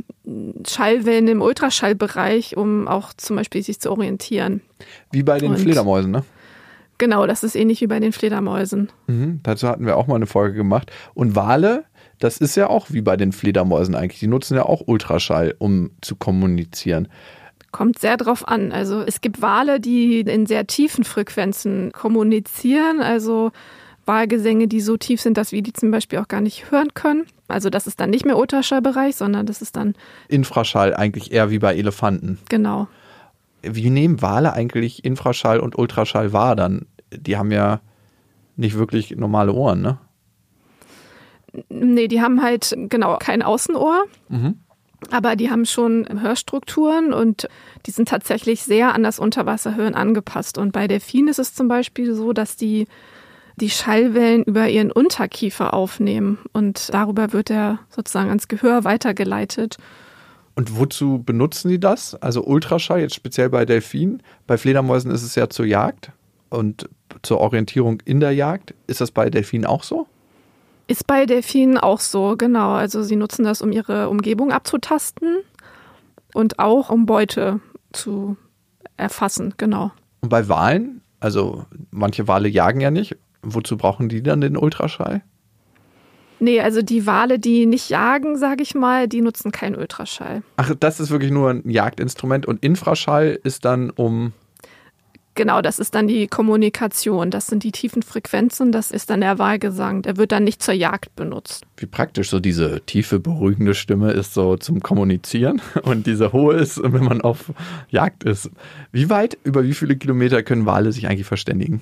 Schallwellen 0.67 1.27
im 1.27 1.43
Ultraschallbereich, 1.43 2.57
um 2.57 2.87
auch 2.87 3.13
zum 3.15 3.37
Beispiel 3.37 3.63
sich 3.63 3.81
zu 3.81 3.91
orientieren. 3.91 4.61
Wie 5.11 5.25
bei 5.25 5.39
den 5.39 5.53
und 5.53 5.59
Fledermäusen, 5.59 6.13
ne? 6.13 6.25
Genau, 6.99 7.27
das 7.27 7.43
ist 7.43 7.57
ähnlich 7.57 7.81
wie 7.81 7.89
bei 7.89 7.99
den 7.99 8.13
Fledermäusen. 8.13 8.91
Mhm, 9.09 9.41
dazu 9.43 9.67
hatten 9.67 9.87
wir 9.87 9.97
auch 9.97 10.07
mal 10.07 10.15
eine 10.15 10.27
Folge 10.27 10.55
gemacht. 10.55 10.93
Und 11.15 11.35
Wale, 11.35 11.85
das 12.21 12.39
ist 12.39 12.55
ja 12.55 12.69
auch 12.69 12.93
wie 12.93 13.01
bei 13.01 13.17
den 13.17 13.33
Fledermäusen 13.33 13.97
eigentlich. 13.97 14.21
Die 14.21 14.29
nutzen 14.29 14.57
ja 14.57 14.65
auch 14.65 14.83
Ultraschall, 14.87 15.57
um 15.59 15.91
zu 16.01 16.15
kommunizieren. 16.15 17.09
Kommt 17.73 17.99
sehr 17.99 18.17
drauf 18.17 18.47
an. 18.47 18.71
Also 18.71 19.01
es 19.01 19.21
gibt 19.21 19.43
Wale, 19.43 19.81
die 19.81 20.21
in 20.21 20.47
sehr 20.47 20.67
tiefen 20.67 21.05
Frequenzen 21.05 21.91
kommunizieren. 21.93 23.01
Also 23.01 23.51
Wahlgesänge, 24.05 24.69
die 24.69 24.81
so 24.81 24.97
tief 24.97 25.21
sind, 25.21 25.37
dass 25.37 25.53
wir 25.53 25.63
die 25.63 25.73
zum 25.73 25.91
Beispiel 25.91 26.19
auch 26.19 26.29
gar 26.29 26.41
nicht 26.41 26.71
hören 26.71 26.93
können. 26.95 27.25
Also 27.49 27.71
das 27.71 27.87
ist 27.87 27.99
dann 28.01 28.11
nicht 28.11 28.25
mehr 28.25 28.37
Ultraschallbereich, 28.37 29.17
sondern 29.17 29.47
das 29.47 29.63
ist 29.63 29.77
dann 29.77 29.95
Infraschall, 30.29 30.95
eigentlich 30.95 31.33
eher 31.33 31.51
wie 31.51 31.59
bei 31.59 31.75
Elefanten. 31.75 32.39
Genau. 32.49 32.89
Wie 33.63 33.91
nehmen 33.91 34.21
Wale 34.23 34.53
eigentlich 34.53 35.05
Infraschall 35.05 35.61
und 35.61 35.79
Ultraschall 35.79 36.33
wahr 36.33 36.57
dann? 36.57 36.87
Die 37.11 37.37
haben 37.37 37.53
ja 37.53 37.81
nicht 38.57 38.77
wirklich 38.77 39.17
normale 39.17 39.53
Ohren, 39.53 39.83
ne? 39.83 39.99
Nee, 41.69 42.09
die 42.09 42.23
haben 42.23 42.43
halt 42.43 42.75
genau 42.89 43.19
kein 43.19 43.43
Außenohr. 43.43 44.05
Mhm. 44.29 44.61
Aber 45.11 45.37
die 45.37 45.51
haben 45.51 45.67
schon 45.67 46.07
Hörstrukturen 46.21 47.13
und 47.13 47.49
die 47.87 47.91
sind 47.91 48.09
tatsächlich 48.09 48.63
sehr 48.63 48.95
an 48.95 49.03
das 49.03 49.19
Unterwasserhören 49.19 49.95
angepasst. 49.95 50.59
Und 50.59 50.73
bei 50.73 50.87
Delfinen 50.87 51.29
ist 51.29 51.39
es 51.39 51.55
zum 51.55 51.69
Beispiel 51.69 52.15
so, 52.15 52.33
dass 52.33 52.57
die 52.57 52.87
die 53.57 53.71
Schallwellen 53.71 54.45
über 54.45 54.69
ihren 54.69 54.91
Unterkiefer 54.91 55.75
aufnehmen 55.75 56.39
und 56.53 56.93
darüber 56.93 57.33
wird 57.35 57.51
er 57.51 57.81
sozusagen 57.91 58.29
ans 58.29 58.49
Gehör 58.49 58.85
weitergeleitet. 58.85 59.77
Und 60.55 60.77
wozu 60.77 61.23
benutzen 61.23 61.69
die 61.69 61.81
das? 61.81 62.15
Also 62.15 62.45
Ultraschall, 62.45 63.01
jetzt 63.01 63.15
speziell 63.15 63.49
bei 63.49 63.65
Delfinen. 63.65 64.23
Bei 64.47 64.59
Fledermäusen 64.59 65.11
ist 65.11 65.23
es 65.23 65.35
ja 65.35 65.49
zur 65.49 65.67
Jagd 65.67 66.13
und 66.51 66.89
zur 67.23 67.41
Orientierung 67.41 68.01
in 68.05 68.21
der 68.21 68.33
Jagd. 68.33 68.75
Ist 68.87 69.01
das 69.01 69.11
bei 69.11 69.31
Delfinen 69.31 69.67
auch 69.67 69.83
so? 69.83 70.07
Ist 70.93 71.07
bei 71.07 71.25
Delfinen 71.25 71.79
auch 71.79 72.01
so, 72.01 72.37
genau. 72.37 72.73
Also 72.73 73.03
sie 73.03 73.17
nutzen 73.17 73.47
das, 73.47 73.63
um 73.63 73.73
ihre 73.73 74.11
Umgebung 74.11 74.53
abzutasten 74.53 75.39
und 76.35 76.59
auch 76.59 76.91
um 76.91 77.07
Beute 77.07 77.61
zu 77.95 78.37
erfassen, 78.99 79.55
genau. 79.57 79.93
Und 80.21 80.29
bei 80.29 80.51
Walen, 80.51 81.01
also 81.19 81.65
manche 81.91 82.29
Wale 82.29 82.47
jagen 82.47 82.83
ja 82.83 82.91
nicht. 82.91 83.17
Wozu 83.41 83.79
brauchen 83.79 84.11
die 84.11 84.23
dann 84.23 84.43
den 84.43 84.55
Ultraschall? 84.55 85.23
Nee, 86.41 86.61
also 86.61 86.83
die 86.83 87.07
Wale, 87.07 87.39
die 87.39 87.65
nicht 87.65 87.89
jagen, 87.89 88.37
sage 88.37 88.63
ich 88.63 88.75
mal, 88.75 89.09
die 89.09 89.23
nutzen 89.23 89.51
keinen 89.51 89.77
Ultraschall. 89.77 90.43
Ach, 90.59 90.75
das 90.79 91.01
ist 91.01 91.09
wirklich 91.09 91.31
nur 91.31 91.49
ein 91.49 91.71
Jagdinstrument 91.71 92.45
und 92.45 92.63
Infraschall 92.63 93.41
ist 93.43 93.65
dann 93.65 93.89
um 93.89 94.35
Genau, 95.35 95.63
das 95.63 95.79
ist 95.79 95.95
dann 95.95 96.09
die 96.09 96.27
Kommunikation. 96.27 97.31
Das 97.31 97.47
sind 97.47 97.65
die 97.65 97.73
tiefen 97.73 98.03
Frequenzen. 98.03 98.71
Das 98.71 98.91
ist 98.91 99.09
dann 99.09 99.23
der 99.23 99.39
Wahlgesang. 99.39 100.03
Der 100.03 100.19
wird 100.19 100.31
dann 100.31 100.45
nicht 100.45 100.63
zur 100.63 100.75
Jagd 100.75 101.17
benutzt. 101.17 101.65
Wie 101.79 101.87
praktisch 101.87 102.29
so 102.29 102.39
diese 102.39 102.83
tiefe, 102.83 103.19
beruhigende 103.19 103.75
Stimme 103.75 104.13
ist 104.13 104.35
so 104.35 104.57
zum 104.57 104.81
Kommunizieren 104.81 105.63
und 105.83 106.07
diese 106.07 106.33
hohe 106.33 106.57
ist, 106.57 106.83
wenn 106.83 107.05
man 107.05 107.23
auf 107.23 107.53
Jagd 107.89 108.25
ist. 108.25 108.51
Wie 108.91 109.09
weit, 109.09 109.39
über 109.43 109.65
wie 109.65 109.75
viele 109.75 109.97
Kilometer 109.97 110.43
können 110.43 110.67
Wale 110.67 110.93
sich 110.93 111.09
eigentlich 111.09 111.27
verständigen? 111.27 111.81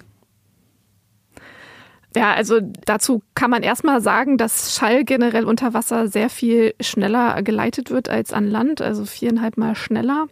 Ja, 2.15 2.35
also 2.35 2.61
dazu 2.61 3.23
kann 3.35 3.51
man 3.51 3.63
erstmal 3.63 4.01
sagen, 4.01 4.37
dass 4.37 4.75
Schall 4.75 5.05
generell 5.05 5.45
unter 5.45 5.75
Wasser 5.75 6.09
sehr 6.09 6.29
viel 6.29 6.75
schneller 6.81 7.43
geleitet 7.43 7.91
wird 7.91 8.09
als 8.09 8.33
an 8.33 8.49
Land, 8.49 8.81
also 8.81 9.05
viereinhalb 9.05 9.57
Mal 9.57 9.77
schneller. 9.77 10.27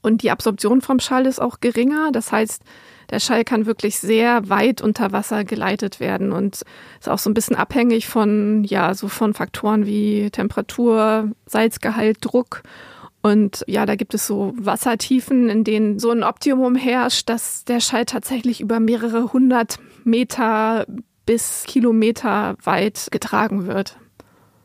Und 0.00 0.22
die 0.22 0.30
Absorption 0.30 0.80
vom 0.80 1.00
Schall 1.00 1.26
ist 1.26 1.40
auch 1.40 1.60
geringer. 1.60 2.10
Das 2.12 2.32
heißt, 2.32 2.62
der 3.10 3.20
Schall 3.20 3.44
kann 3.44 3.66
wirklich 3.66 3.98
sehr 3.98 4.48
weit 4.48 4.82
unter 4.82 5.12
Wasser 5.12 5.44
geleitet 5.44 5.98
werden 5.98 6.32
und 6.32 6.62
ist 7.00 7.08
auch 7.08 7.18
so 7.18 7.30
ein 7.30 7.34
bisschen 7.34 7.56
abhängig 7.56 8.06
von, 8.06 8.64
ja, 8.64 8.94
so 8.94 9.08
von 9.08 9.34
Faktoren 9.34 9.86
wie 9.86 10.30
Temperatur, 10.30 11.30
Salzgehalt, 11.46 12.18
Druck. 12.20 12.62
Und 13.22 13.64
ja, 13.66 13.86
da 13.86 13.96
gibt 13.96 14.14
es 14.14 14.26
so 14.26 14.52
Wassertiefen, 14.56 15.48
in 15.48 15.64
denen 15.64 15.98
so 15.98 16.10
ein 16.10 16.22
Optimum 16.22 16.76
herrscht, 16.76 17.28
dass 17.28 17.64
der 17.64 17.80
Schall 17.80 18.04
tatsächlich 18.04 18.60
über 18.60 18.78
mehrere 18.78 19.32
hundert 19.32 19.78
Meter 20.04 20.86
bis 21.26 21.64
Kilometer 21.66 22.56
weit 22.62 23.08
getragen 23.10 23.66
wird. 23.66 23.98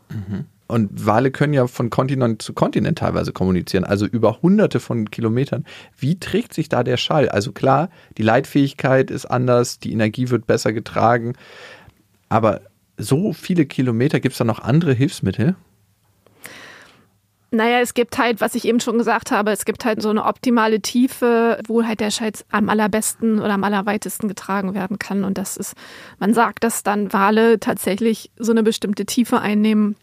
Mhm. 0.09 0.45
Und 0.67 1.05
Wale 1.05 1.31
können 1.31 1.53
ja 1.53 1.67
von 1.67 1.89
Kontinent 1.89 2.41
zu 2.41 2.53
Kontinent 2.53 2.97
teilweise 2.97 3.33
kommunizieren, 3.33 3.83
also 3.83 4.05
über 4.05 4.41
hunderte 4.41 4.79
von 4.79 5.11
Kilometern. 5.11 5.65
Wie 5.97 6.19
trägt 6.19 6.53
sich 6.53 6.69
da 6.69 6.83
der 6.83 6.97
Schall? 6.97 7.29
Also 7.29 7.51
klar, 7.51 7.89
die 8.17 8.23
Leitfähigkeit 8.23 9.11
ist 9.11 9.25
anders, 9.25 9.79
die 9.79 9.91
Energie 9.91 10.29
wird 10.29 10.47
besser 10.47 10.73
getragen, 10.73 11.33
aber 12.29 12.61
so 12.97 13.33
viele 13.33 13.65
Kilometer, 13.65 14.19
gibt 14.19 14.33
es 14.33 14.37
da 14.37 14.43
noch 14.43 14.59
andere 14.59 14.93
Hilfsmittel? 14.93 15.55
Naja, 17.51 17.81
es 17.81 17.93
gibt 17.93 18.17
halt, 18.17 18.41
was 18.41 18.55
ich 18.55 18.65
eben 18.65 18.79
schon 18.79 18.97
gesagt 18.97 19.29
habe, 19.29 19.51
es 19.51 19.65
gibt 19.65 19.85
halt 19.85 20.01
so 20.01 20.09
eine 20.09 20.25
optimale 20.25 20.81
Tiefe, 20.81 21.59
wo 21.67 21.83
halt 21.83 21.99
der 21.99 22.09
Schall 22.09 22.31
am 22.49 22.67
allerbesten 22.67 23.37
oder 23.37 23.53
am 23.53 23.63
allerweitesten 23.63 24.27
getragen 24.27 24.73
werden 24.73 24.97
kann. 24.97 25.23
Und 25.23 25.37
das 25.37 25.55
ist, 25.55 25.75
man 26.17 26.33
sagt, 26.33 26.63
dass 26.63 26.81
dann 26.81 27.13
Wale 27.13 27.59
tatsächlich 27.59 28.31
so 28.39 28.51
eine 28.51 28.63
bestimmte 28.63 29.05
Tiefe 29.05 29.39
einnehmen, 29.39 29.95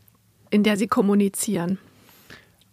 in 0.50 0.62
der 0.62 0.76
sie 0.76 0.86
kommunizieren. 0.88 1.78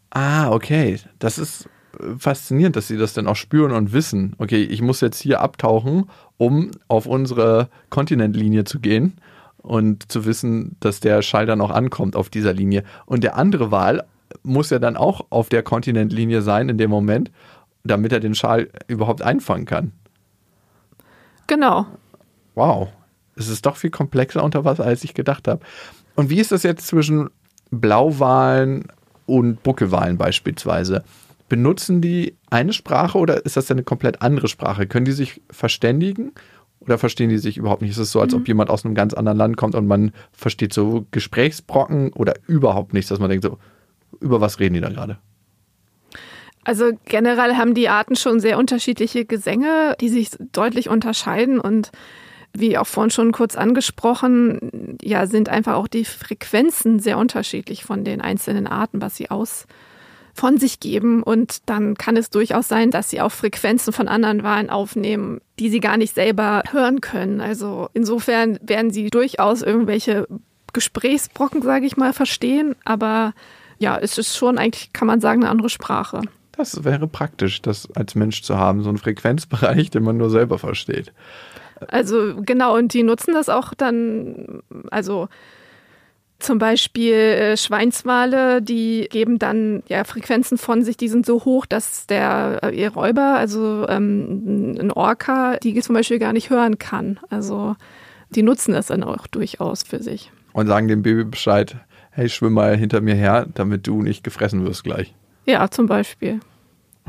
Ah, 0.10 0.52
okay. 0.52 1.00
Das 1.20 1.38
ist 1.38 1.70
äh, 2.00 2.18
faszinierend, 2.18 2.76
dass 2.76 2.88
sie 2.88 2.98
das 2.98 3.14
dann 3.14 3.28
auch 3.28 3.36
spüren 3.36 3.72
und 3.72 3.94
wissen. 3.94 4.36
Okay, 4.38 4.64
ich 4.64 4.82
muss 4.82 5.02
jetzt 5.02 5.22
hier 5.22 5.42
abtauchen, 5.42 6.10
um 6.38 6.72
auf 6.88 7.06
unsere 7.06 7.70
Kontinentlinie 7.90 8.64
zu 8.64 8.80
gehen 8.80 9.18
und 9.58 10.12
zu 10.12 10.26
wissen, 10.26 10.76
dass 10.80 11.00
der 11.00 11.22
Schall 11.22 11.46
dann 11.46 11.62
auch 11.62 11.72
ankommt 11.72 12.16
auf 12.16 12.30
dieser 12.30 12.54
Linie. 12.54 12.84
Und 13.06 13.24
der 13.24 13.36
andere 13.36 13.72
Wal 13.72 14.06
muss 14.44 14.70
ja 14.70 14.80
dann 14.80 14.98
auch 14.98 15.26
auf 15.30 15.50
der 15.50 15.64
Kontinentlinie 15.64 16.42
sein 16.42 16.70
in 16.70 16.78
dem 16.78 16.90
Moment, 16.90 17.32
damit 17.84 18.12
er 18.12 18.20
den 18.20 18.36
Schall 18.36 18.70
überhaupt 18.88 19.22
einfangen 19.22 19.66
kann. 19.66 19.92
Genau. 21.48 21.86
Wow. 22.56 22.90
Es 23.36 23.50
ist 23.50 23.66
doch 23.66 23.78
viel 23.78 23.92
komplexer 23.92 24.44
unter 24.44 24.66
Wasser, 24.66 24.84
als 24.84 25.04
ich 25.04 25.14
gedacht 25.14 25.48
habe. 25.48 25.62
Und 26.16 26.30
wie 26.30 26.40
ist 26.40 26.52
das 26.52 26.64
jetzt 26.64 26.88
zwischen 26.88 27.30
Blauwalen 27.72 28.86
und 29.26 29.64
Buckelwalen 29.64 30.18
beispielsweise, 30.18 31.04
benutzen 31.50 32.02
die 32.02 32.36
eine 32.50 32.74
Sprache 32.74 33.18
oder 33.18 33.46
ist 33.46 33.58
das 33.58 33.72
eine 33.72 33.84
komplett 33.84 34.22
andere 34.22 34.48
Sprache? 34.48 34.88
Können 34.88 35.06
die 35.06 35.12
sich 35.12 35.42
verständigen 35.50 36.32
oder 36.80 36.98
verstehen 36.98 37.30
die 37.30 37.38
sich 37.38 37.58
überhaupt 37.58 37.82
nicht? 37.82 37.92
Ist 37.92 37.98
es 37.98 38.12
so, 38.12 38.22
als 38.22 38.34
ob 38.34 38.42
mhm. 38.42 38.48
jemand 38.48 38.70
aus 38.70 38.86
einem 38.86 38.96
ganz 38.96 39.14
anderen 39.14 39.38
Land 39.38 39.58
kommt 39.58 39.76
und 39.76 39.88
man 39.88 40.12
versteht 40.32 40.74
so 40.74 41.06
Gesprächsbrocken 41.12 42.14
oder 42.14 42.34
überhaupt 42.48 42.94
nichts, 42.94 43.10
dass 43.10 43.20
man 43.20 43.30
denkt 43.30 43.46
so, 43.46 43.58
über 44.20 44.42
was 44.42 44.60
reden 44.60 44.76
die 44.76 44.82
da 44.82 44.90
gerade? 44.90 45.18
Also 46.64 46.92
generell 47.06 47.56
haben 47.56 47.76
die 47.76 47.88
Arten 47.88 48.18
schon 48.18 48.42
sehr 48.42 48.58
unterschiedliche 48.58 49.24
Gesänge, 49.24 49.96
die 50.02 50.10
sich 50.10 50.32
deutlich 50.52 50.90
unterscheiden 50.90 51.62
und 51.62 51.92
wie 52.60 52.78
auch 52.78 52.88
vorhin 52.88 53.12
schon 53.12 53.32
kurz 53.32 53.56
angesprochen, 53.56 54.98
ja, 55.02 55.28
sind 55.28 55.50
einfach 55.50 55.76
auch 55.76 55.88
die 55.88 56.06
Frequenzen 56.06 57.00
sehr 57.00 57.18
unterschiedlich 57.18 57.84
von 57.84 58.04
den 58.04 58.22
einzelnen 58.22 58.68
Arten, 58.68 59.02
was 59.02 59.16
sie 59.16 59.30
aus 59.30 59.68
von 60.34 60.58
sich 60.58 60.80
geben. 60.80 61.24
Und 61.24 61.68
dann 61.68 61.96
kann 61.96 62.16
es 62.16 62.30
durchaus 62.30 62.68
sein, 62.68 62.92
dass 62.92 63.10
sie 63.10 63.22
auch 63.22 63.32
Frequenzen 63.32 63.92
von 63.92 64.08
anderen 64.08 64.44
Wahlen 64.44 64.70
aufnehmen, 64.70 65.42
die 65.60 65.70
sie 65.70 65.80
gar 65.80 65.98
nicht 65.98 66.14
selber 66.14 66.64
hören 66.72 67.02
können. 67.02 67.42
Also 67.42 67.90
insofern 67.94 68.60
werden 68.62 68.92
sie 68.92 69.10
durchaus 69.10 69.62
irgendwelche 69.62 70.28
Gesprächsbrocken, 70.74 71.62
sage 71.64 71.86
ich 71.86 71.98
mal, 71.98 72.14
verstehen. 72.14 72.76
Aber 72.86 73.34
ja, 73.80 73.98
es 73.98 74.18
ist 74.18 74.38
schon 74.38 74.58
eigentlich, 74.58 74.94
kann 74.94 75.08
man 75.08 75.22
sagen, 75.22 75.42
eine 75.44 75.52
andere 75.52 75.70
Sprache. 75.70 76.22
Das 76.52 76.84
wäre 76.84 77.08
praktisch, 77.08 77.62
das 77.62 77.90
als 77.96 78.16
Mensch 78.16 78.42
zu 78.42 78.58
haben, 78.58 78.84
so 78.84 78.90
einen 78.90 78.98
Frequenzbereich, 78.98 79.90
den 79.92 80.04
man 80.04 80.18
nur 80.18 80.30
selber 80.30 80.58
versteht. 80.58 81.14
Also 81.88 82.36
genau, 82.46 82.76
und 82.76 82.94
die 82.94 83.04
nutzen 83.04 83.34
das 83.34 83.50
auch 83.50 83.74
dann, 83.74 84.62
also 84.92 85.28
zum 86.40 86.60
Beispiel 86.60 87.14
äh, 87.14 87.58
Schweinswale, 87.58 88.62
die 88.62 89.08
geben 89.10 89.40
dann 89.40 89.82
ja 89.88 90.04
Frequenzen 90.04 90.58
von 90.58 90.84
sich, 90.84 90.96
die 90.96 91.08
sind 91.08 91.26
so 91.26 91.46
hoch, 91.46 91.66
dass 91.66 92.06
der 92.06 92.60
äh, 92.64 92.80
ihr 92.80 92.92
Räuber, 92.92 93.36
also 93.38 93.88
ähm, 93.90 94.76
ein 94.80 94.92
Orca, 94.92 95.58
die 95.58 95.80
zum 95.82 95.96
Beispiel 95.96 96.20
gar 96.20 96.34
nicht 96.34 96.50
hören 96.50 96.78
kann. 96.78 97.20
Also 97.30 97.76
die 98.30 98.44
nutzen 98.44 98.74
das 98.74 98.88
dann 98.88 99.04
auch 99.04 99.26
durchaus 99.28 99.84
für 99.84 100.02
sich. 100.04 100.32
Und 100.54 100.68
sagen 100.68 100.88
dem 100.88 101.02
Baby 101.02 101.24
Bescheid, 101.24 101.78
hey, 102.12 102.30
schwimm 102.30 102.54
mal 102.54 102.76
hinter 102.76 103.02
mir 103.02 103.16
her, 103.16 103.48
damit 103.54 103.88
du 103.88 104.02
nicht 104.02 104.24
gefressen 104.24 104.66
wirst 104.66 104.84
gleich. 104.84 105.14
Ja, 105.46 105.70
zum 105.70 105.88
Beispiel. 105.88 106.40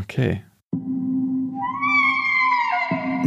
Okay. 0.00 0.42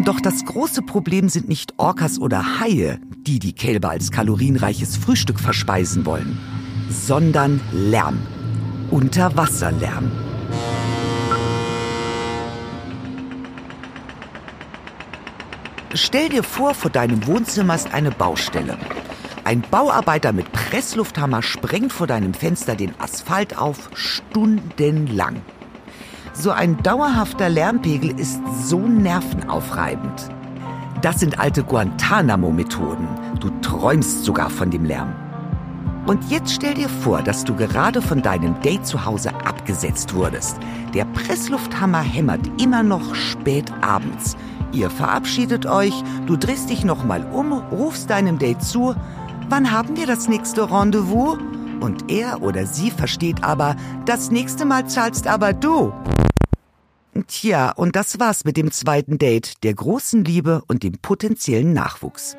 Doch 0.03 0.19
das 0.19 0.45
große 0.45 0.81
Problem 0.81 1.29
sind 1.29 1.47
nicht 1.47 1.73
Orcas 1.77 2.17
oder 2.17 2.59
Haie, 2.59 2.99
die 3.17 3.37
die 3.37 3.53
Kälber 3.53 3.91
als 3.91 4.09
kalorienreiches 4.09 4.97
Frühstück 4.97 5.39
verspeisen 5.39 6.05
wollen, 6.07 6.39
sondern 6.89 7.61
Lärm. 7.71 8.17
Unterwasserlärm. 8.89 10.11
Stell 15.93 16.29
dir 16.29 16.43
vor, 16.43 16.73
vor 16.73 16.89
deinem 16.89 17.27
Wohnzimmer 17.27 17.75
ist 17.75 17.93
eine 17.93 18.11
Baustelle. 18.11 18.77
Ein 19.43 19.61
Bauarbeiter 19.61 20.33
mit 20.33 20.51
Presslufthammer 20.51 21.43
sprengt 21.43 21.93
vor 21.93 22.07
deinem 22.07 22.33
Fenster 22.33 22.75
den 22.75 22.93
Asphalt 22.99 23.57
auf, 23.57 23.89
stundenlang. 23.93 25.41
So 26.33 26.51
ein 26.51 26.81
dauerhafter 26.81 27.49
Lärmpegel 27.49 28.17
ist 28.17 28.39
so 28.63 28.79
nervenaufreibend. 28.79 30.29
Das 31.01 31.19
sind 31.19 31.39
alte 31.39 31.63
Guantanamo-Methoden. 31.63 33.07
Du 33.39 33.49
träumst 33.61 34.23
sogar 34.23 34.49
von 34.49 34.71
dem 34.71 34.85
Lärm. 34.85 35.13
Und 36.05 36.31
jetzt 36.31 36.53
stell 36.53 36.73
dir 36.73 36.89
vor, 36.89 37.21
dass 37.21 37.43
du 37.43 37.55
gerade 37.55 38.01
von 38.01 38.21
deinem 38.21 38.59
Date 38.61 38.85
zu 38.85 39.05
Hause 39.05 39.31
abgesetzt 39.45 40.13
wurdest. 40.13 40.57
Der 40.93 41.05
Presslufthammer 41.05 42.01
hämmert 42.01 42.41
immer 42.61 42.81
noch 42.81 43.13
spät 43.13 43.71
abends. 43.81 44.37
Ihr 44.71 44.89
verabschiedet 44.89 45.65
euch, 45.65 45.93
du 46.27 46.37
drehst 46.37 46.69
dich 46.69 46.85
nochmal 46.85 47.25
um, 47.31 47.51
rufst 47.51 48.09
deinem 48.09 48.39
Date 48.39 48.63
zu. 48.63 48.95
Wann 49.49 49.71
haben 49.71 49.97
wir 49.97 50.07
das 50.07 50.29
nächste 50.29 50.71
Rendezvous? 50.71 51.37
Und 51.81 52.11
er 52.11 52.41
oder 52.41 52.65
sie 52.65 52.91
versteht 52.91 53.43
aber, 53.43 53.75
das 54.05 54.31
nächste 54.31 54.65
Mal 54.65 54.87
zahlst 54.87 55.27
aber 55.27 55.51
du. 55.51 55.91
Tja, 57.27 57.71
und 57.71 57.95
das 57.95 58.19
war's 58.19 58.45
mit 58.45 58.55
dem 58.55 58.71
zweiten 58.71 59.17
Date, 59.17 59.63
der 59.63 59.73
großen 59.73 60.23
Liebe 60.23 60.61
und 60.67 60.83
dem 60.83 60.93
potenziellen 61.01 61.73
Nachwuchs. 61.73 62.37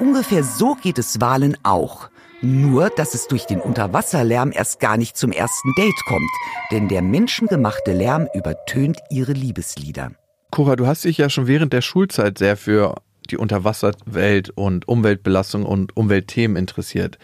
Ungefähr 0.00 0.42
so 0.42 0.74
geht 0.74 0.98
es 0.98 1.20
Walen 1.20 1.56
auch. 1.62 2.10
Nur, 2.42 2.90
dass 2.90 3.14
es 3.14 3.28
durch 3.28 3.44
den 3.44 3.60
Unterwasserlärm 3.60 4.52
erst 4.52 4.80
gar 4.80 4.96
nicht 4.96 5.16
zum 5.16 5.32
ersten 5.32 5.72
Date 5.76 6.04
kommt, 6.06 6.30
denn 6.70 6.88
der 6.88 7.00
menschengemachte 7.02 7.92
Lärm 7.92 8.26
übertönt 8.34 8.98
ihre 9.10 9.32
Liebeslieder. 9.32 10.12
Cora, 10.50 10.76
du 10.76 10.86
hast 10.86 11.04
dich 11.04 11.18
ja 11.18 11.30
schon 11.30 11.46
während 11.46 11.72
der 11.72 11.82
Schulzeit 11.82 12.38
sehr 12.38 12.56
für 12.56 12.96
die 13.30 13.36
Unterwasserwelt 13.36 14.50
und 14.50 14.88
Umweltbelastung 14.88 15.64
und 15.64 15.96
Umweltthemen 15.96 16.56
interessiert. 16.56 17.18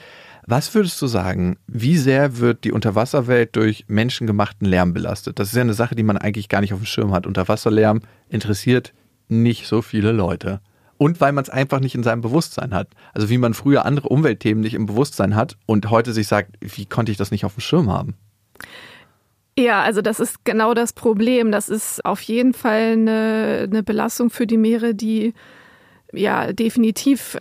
Was 0.47 0.75
würdest 0.75 1.01
du 1.01 1.07
sagen, 1.07 1.57
wie 1.69 1.97
sehr 1.97 2.39
wird 2.39 2.65
die 2.65 2.73
Unterwasserwelt 2.73 3.55
durch 3.55 3.85
menschengemachten 3.87 4.67
Lärm 4.67 4.93
belastet? 4.93 5.39
Das 5.39 5.49
ist 5.49 5.55
ja 5.55 5.61
eine 5.61 5.75
Sache, 5.75 5.95
die 5.95 6.03
man 6.03 6.19
eigentlich 6.19 6.49
gar 6.49 6.61
nicht 6.61 6.73
auf 6.73 6.81
dem 6.81 6.87
Schirm 6.87 7.13
hat. 7.13 7.27
Unterwasserlärm 7.27 8.01
interessiert 8.29 8.93
nicht 9.29 9.67
so 9.67 9.83
viele 9.83 10.11
Leute. 10.11 10.61
Und 10.99 11.21
weil 11.21 11.33
man 11.33 11.43
es 11.43 11.51
einfach 11.51 11.81
nicht 11.81 11.95
in 11.95 12.03
seinem 12.03 12.23
Bewusstsein 12.23 12.75
hat. 12.75 12.89
Also 13.15 13.29
wie 13.29 13.39
man 13.39 13.55
früher 13.55 13.85
andere 13.85 14.09
Umweltthemen 14.09 14.63
nicht 14.63 14.75
im 14.75 14.87
Bewusstsein 14.87 15.37
hat 15.37 15.57
und 15.67 15.91
heute 15.91 16.13
sich 16.13 16.27
sagt, 16.27 16.57
wie 16.61 16.87
konnte 16.87 17.13
ich 17.13 17.19
das 17.19 17.31
nicht 17.31 17.45
auf 17.45 17.55
dem 17.55 17.61
Schirm 17.61 17.91
haben? 17.91 18.15
Ja, 19.57 19.83
also 19.83 20.01
das 20.01 20.19
ist 20.19 20.45
genau 20.45 20.75
das 20.75 20.93
Problem. 20.93 21.53
Das 21.53 21.69
ist 21.69 22.05
auf 22.05 22.21
jeden 22.23 22.55
Fall 22.55 22.93
eine, 22.93 23.69
eine 23.71 23.83
Belastung 23.83 24.31
für 24.31 24.47
die 24.47 24.57
Meere, 24.57 24.95
die 24.95 25.35
ja 26.13 26.53
definitiv 26.53 27.39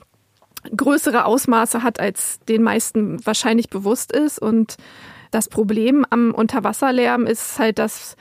größere 0.75 1.25
Ausmaße 1.25 1.83
hat, 1.83 1.99
als 1.99 2.39
den 2.47 2.63
meisten 2.63 3.25
wahrscheinlich 3.25 3.69
bewusst 3.69 4.11
ist. 4.11 4.39
Und 4.39 4.77
das 5.31 5.49
Problem 5.49 6.05
am 6.09 6.33
Unterwasserlärm 6.33 7.25
ist 7.25 7.59
halt, 7.59 7.79
dass 7.79 8.15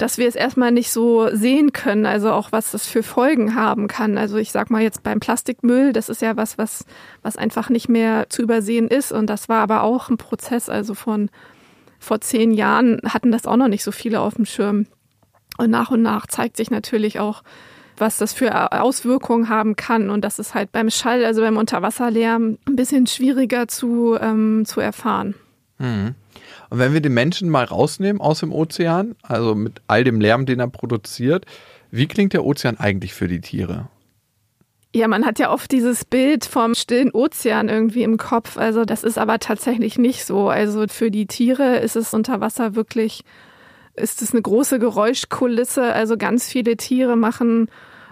dass 0.00 0.16
wir 0.16 0.26
es 0.26 0.34
erstmal 0.34 0.72
nicht 0.72 0.90
so 0.90 1.28
sehen 1.30 1.72
können, 1.72 2.06
also 2.06 2.32
auch 2.32 2.52
was 2.52 2.70
das 2.70 2.86
für 2.86 3.02
Folgen 3.02 3.54
haben 3.54 3.86
kann. 3.86 4.16
Also 4.16 4.38
ich 4.38 4.50
sag 4.50 4.70
mal 4.70 4.80
jetzt 4.80 5.02
beim 5.02 5.20
Plastikmüll, 5.20 5.92
das 5.92 6.08
ist 6.08 6.22
ja 6.22 6.38
was, 6.38 6.56
was, 6.56 6.86
was 7.22 7.36
einfach 7.36 7.68
nicht 7.68 7.90
mehr 7.90 8.30
zu 8.30 8.40
übersehen 8.40 8.88
ist. 8.88 9.12
Und 9.12 9.28
das 9.28 9.50
war 9.50 9.58
aber 9.60 9.82
auch 9.82 10.08
ein 10.08 10.16
Prozess. 10.16 10.70
Also 10.70 10.94
von 10.94 11.28
vor 11.98 12.22
zehn 12.22 12.50
Jahren 12.50 13.00
hatten 13.04 13.30
das 13.30 13.46
auch 13.46 13.56
noch 13.56 13.68
nicht 13.68 13.84
so 13.84 13.92
viele 13.92 14.20
auf 14.20 14.36
dem 14.36 14.46
Schirm. 14.46 14.86
Und 15.58 15.68
nach 15.68 15.90
und 15.90 16.00
nach 16.00 16.26
zeigt 16.26 16.56
sich 16.56 16.70
natürlich 16.70 17.20
auch, 17.20 17.42
was 18.00 18.18
das 18.18 18.32
für 18.32 18.72
Auswirkungen 18.72 19.48
haben 19.48 19.76
kann. 19.76 20.10
Und 20.10 20.24
das 20.24 20.38
ist 20.38 20.54
halt 20.54 20.72
beim 20.72 20.90
Schall, 20.90 21.24
also 21.24 21.42
beim 21.42 21.56
Unterwasserlärm, 21.56 22.58
ein 22.66 22.76
bisschen 22.76 23.06
schwieriger 23.06 23.68
zu, 23.68 24.16
ähm, 24.20 24.64
zu 24.66 24.80
erfahren. 24.80 25.34
Mhm. 25.78 26.14
Und 26.70 26.78
wenn 26.78 26.92
wir 26.92 27.00
den 27.00 27.14
Menschen 27.14 27.50
mal 27.50 27.64
rausnehmen 27.64 28.20
aus 28.20 28.40
dem 28.40 28.52
Ozean, 28.52 29.16
also 29.22 29.54
mit 29.54 29.82
all 29.88 30.04
dem 30.04 30.20
Lärm, 30.20 30.46
den 30.46 30.60
er 30.60 30.68
produziert, 30.68 31.44
wie 31.90 32.06
klingt 32.06 32.32
der 32.32 32.44
Ozean 32.44 32.78
eigentlich 32.78 33.12
für 33.12 33.26
die 33.26 33.40
Tiere? 33.40 33.88
Ja, 34.94 35.06
man 35.06 35.24
hat 35.24 35.38
ja 35.38 35.52
oft 35.52 35.70
dieses 35.70 36.04
Bild 36.04 36.44
vom 36.44 36.74
stillen 36.74 37.12
Ozean 37.12 37.68
irgendwie 37.68 38.02
im 38.02 38.16
Kopf. 38.16 38.56
Also 38.56 38.84
das 38.84 39.04
ist 39.04 39.18
aber 39.18 39.38
tatsächlich 39.38 39.98
nicht 39.98 40.24
so. 40.24 40.48
Also 40.48 40.86
für 40.88 41.10
die 41.10 41.26
Tiere 41.26 41.78
ist 41.78 41.94
es 41.96 42.12
unter 42.12 42.40
Wasser 42.40 42.74
wirklich, 42.74 43.22
ist 43.94 44.20
es 44.20 44.32
eine 44.32 44.42
große 44.42 44.80
Geräuschkulisse. 44.80 45.92
Also 45.92 46.16
ganz 46.16 46.48
viele 46.48 46.76
Tiere 46.76 47.16
machen 47.16 47.68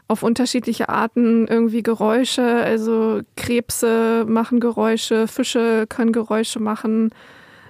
auf 0.08 0.22
unterschiedliche 0.22 0.88
Arten 0.88 1.46
irgendwie 1.46 1.82
Geräusche. 1.82 2.42
Also 2.42 3.20
Krebse 3.36 4.24
machen 4.26 4.58
Geräusche, 4.58 5.28
Fische 5.28 5.86
können 5.86 6.12
Geräusche 6.12 6.60
machen. 6.60 7.10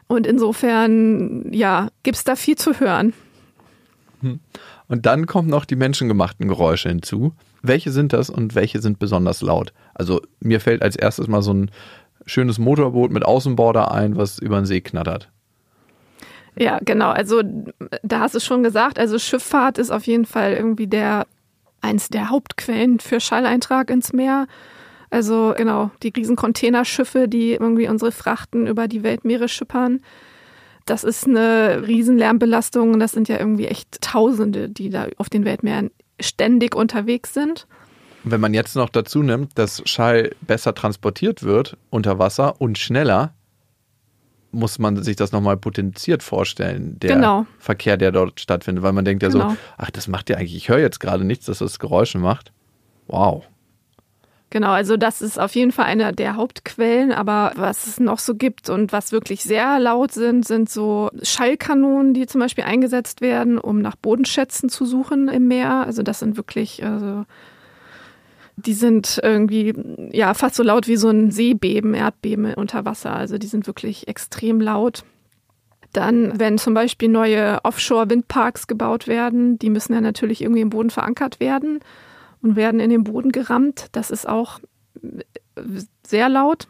Und 0.07 0.27
insofern, 0.27 1.53
ja, 1.53 1.88
gibt's 2.03 2.24
da 2.24 2.37
viel 2.37 2.57
zu 2.57 2.81
hören. 2.81 3.12
Hm. 4.20 4.40
Und 4.87 5.05
dann 5.05 5.27
kommen 5.27 5.48
noch 5.48 5.64
die 5.64 5.77
menschengemachten 5.77 6.48
Geräusche 6.48 6.88
hinzu. 6.88 7.35
Welche 7.61 7.90
sind 7.90 8.12
das 8.12 8.31
und 8.31 8.55
welche 8.55 8.81
sind 8.81 8.98
besonders 8.98 9.42
laut? 9.42 9.72
Also 9.92 10.22
mir 10.40 10.61
fällt 10.61 10.83
als 10.83 10.96
erstes 10.96 11.27
mal 11.27 11.42
so 11.42 11.53
ein 11.53 11.70
schönes 12.24 12.59
Motorboot 12.59 13.11
mit 13.11 13.24
Außenborder 13.24 13.90
ein, 13.92 14.16
was 14.16 14.38
über 14.38 14.57
den 14.57 14.66
See 14.66 14.81
knattert. 14.81 15.29
Ja, 16.57 16.79
genau. 16.85 17.11
Also 17.11 17.42
da 18.03 18.20
hast 18.20 18.35
du 18.35 18.40
schon 18.40 18.62
gesagt, 18.62 18.98
also 18.98 19.18
Schifffahrt 19.18 19.79
ist 19.79 19.90
auf 19.90 20.07
jeden 20.07 20.24
Fall 20.24 20.53
irgendwie 20.53 20.87
der 20.87 21.27
eins 21.81 22.09
der 22.09 22.31
Hauptquellen 22.31 23.01
für 23.01 23.21
Schalleintrag 23.21 23.91
ins 23.91 24.12
Meer. 24.12 24.47
Also 25.11 25.55
genau, 25.57 25.91
die 26.03 26.12
riesen 26.14 26.37
Containerschiffe, 26.37 27.29
die 27.29 27.53
irgendwie 27.53 27.88
unsere 27.88 28.12
Frachten 28.12 28.67
über 28.67 28.88
die 28.88 29.03
Weltmeere 29.03 29.49
schippern. 29.49 30.01
Das 30.85 31.05
ist 31.05 31.27
eine 31.27 31.87
Riesenlärmbelastung. 31.87 32.99
Das 32.99 33.12
sind 33.12 33.29
ja 33.29 33.38
irgendwie 33.38 33.67
echt 33.67 34.01
Tausende, 34.01 34.69
die 34.69 34.91
da 34.91 35.07
auf 35.17 35.29
den 35.29 35.45
Weltmeeren 35.45 35.91
ständig 36.21 36.75
unterwegs 36.75 37.35
sind. 37.35 37.67
Wenn 38.25 38.41
man 38.41 38.53
jetzt 38.53 38.75
noch 38.75 38.88
dazu 38.88 39.23
nimmt, 39.23 39.59
dass 39.59 39.83
Schall 39.85 40.35
besser 40.41 40.75
transportiert 40.75 41.43
wird 41.43 41.77
unter 41.91 42.19
Wasser 42.19 42.61
und 42.61 42.77
schneller, 42.77 43.35
muss 44.50 44.78
man 44.78 45.02
sich 45.02 45.16
das 45.16 45.32
nochmal 45.32 45.56
potenziert 45.56 46.22
vorstellen, 46.22 46.98
der 47.00 47.16
genau. 47.16 47.46
Verkehr, 47.58 47.96
der 47.96 48.12
dort 48.12 48.40
stattfindet, 48.40 48.82
weil 48.82 48.92
man 48.92 49.04
denkt 49.04 49.22
ja 49.22 49.28
genau. 49.28 49.50
so, 49.50 49.56
ach, 49.76 49.90
das 49.90 50.08
macht 50.08 50.30
ja 50.30 50.37
eigentlich, 50.37 50.56
ich 50.56 50.68
höre 50.68 50.78
jetzt 50.78 51.00
gerade 51.00 51.24
nichts, 51.24 51.46
dass 51.46 51.58
das 51.58 51.78
Geräusche 51.78 52.18
macht. 52.18 52.52
Wow. 53.06 53.44
Genau, 54.50 54.70
also 54.70 54.96
das 54.96 55.20
ist 55.20 55.38
auf 55.38 55.54
jeden 55.54 55.72
Fall 55.72 55.84
eine 55.84 56.12
der 56.14 56.37
Hauptquellen, 56.37 57.12
aber 57.12 57.52
was 57.56 57.87
es 57.87 58.00
noch 58.00 58.18
so 58.18 58.34
gibt 58.34 58.70
und 58.70 58.92
was 58.92 59.12
wirklich 59.12 59.42
sehr 59.42 59.78
laut 59.78 60.12
sind, 60.12 60.46
sind 60.46 60.70
so 60.70 61.11
Schallkanonen, 61.22 62.14
die 62.14 62.26
zum 62.26 62.40
Beispiel 62.40 62.64
eingesetzt 62.64 63.20
werden, 63.20 63.58
um 63.58 63.82
nach 63.82 63.96
Bodenschätzen 63.96 64.70
zu 64.70 64.87
suchen 64.87 65.28
im 65.28 65.48
Meer. 65.48 65.84
Also 65.84 66.02
das 66.02 66.20
sind 66.20 66.38
wirklich, 66.38 66.82
also 66.82 67.26
die 68.66 68.75
sind 68.75 69.21
irgendwie 69.23 69.75
ja 70.12 70.35
fast 70.35 70.57
so 70.57 70.62
laut 70.62 70.88
wie 70.88 70.97
so 70.97 71.09
ein 71.09 71.31
Seebeben, 71.31 71.94
Erdbeben 71.94 72.55
unter 72.55 72.85
Wasser. 72.85 73.14
Also 73.14 73.38
die 73.38 73.47
sind 73.47 73.66
wirklich 73.66 74.09
extrem 74.09 74.61
laut. 74.61 75.05
Dann, 75.92 76.38
wenn 76.38 76.59
zum 76.59 76.75
Beispiel 76.75 77.09
neue 77.09 77.64
Offshore-Windparks 77.64 78.66
gebaut 78.66 79.07
werden, 79.07 79.59
die 79.59 79.71
müssen 79.71 79.94
ja 79.94 80.01
natürlich 80.01 80.42
irgendwie 80.42 80.61
im 80.61 80.71
Boden 80.71 80.90
verankert 80.90 81.40
werden 81.40 81.81
und 82.42 82.57
werden 82.57 82.81
in 82.81 82.90
den 82.90 83.05
Boden 83.05 83.33
gerammt. 83.33 83.87
Das 83.92 84.11
ist 84.11 84.29
auch 84.29 84.61
sehr 86.07 86.29
laut. 86.29 86.68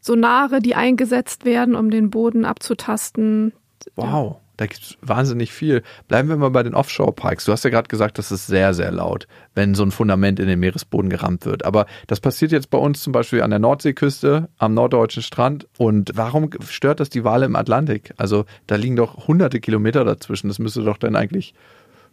Sonare, 0.00 0.58
die 0.58 0.74
eingesetzt 0.74 1.44
werden, 1.44 1.76
um 1.76 1.90
den 1.90 2.10
Boden 2.10 2.44
abzutasten. 2.44 3.52
Wow. 3.94 4.41
Da 4.56 4.66
gibt 4.66 4.82
es 4.82 4.96
wahnsinnig 5.00 5.52
viel. 5.52 5.82
Bleiben 6.08 6.28
wir 6.28 6.36
mal 6.36 6.50
bei 6.50 6.62
den 6.62 6.74
Offshore-Parks. 6.74 7.46
Du 7.46 7.52
hast 7.52 7.64
ja 7.64 7.70
gerade 7.70 7.88
gesagt, 7.88 8.18
das 8.18 8.30
ist 8.30 8.46
sehr, 8.46 8.74
sehr 8.74 8.92
laut, 8.92 9.26
wenn 9.54 9.74
so 9.74 9.82
ein 9.82 9.90
Fundament 9.90 10.38
in 10.38 10.46
den 10.46 10.60
Meeresboden 10.60 11.08
gerammt 11.08 11.46
wird. 11.46 11.64
Aber 11.64 11.86
das 12.06 12.20
passiert 12.20 12.52
jetzt 12.52 12.70
bei 12.70 12.78
uns 12.78 13.02
zum 13.02 13.12
Beispiel 13.12 13.42
an 13.42 13.50
der 13.50 13.58
Nordseeküste, 13.58 14.48
am 14.58 14.74
norddeutschen 14.74 15.22
Strand. 15.22 15.66
Und 15.78 16.12
warum 16.14 16.50
stört 16.68 17.00
das 17.00 17.08
die 17.08 17.24
Wale 17.24 17.46
im 17.46 17.56
Atlantik? 17.56 18.12
Also 18.18 18.44
da 18.66 18.76
liegen 18.76 18.96
doch 18.96 19.26
hunderte 19.26 19.60
Kilometer 19.60 20.04
dazwischen. 20.04 20.48
Das 20.48 20.58
müsste 20.58 20.82
doch 20.82 20.98
dann 20.98 21.16
eigentlich 21.16 21.54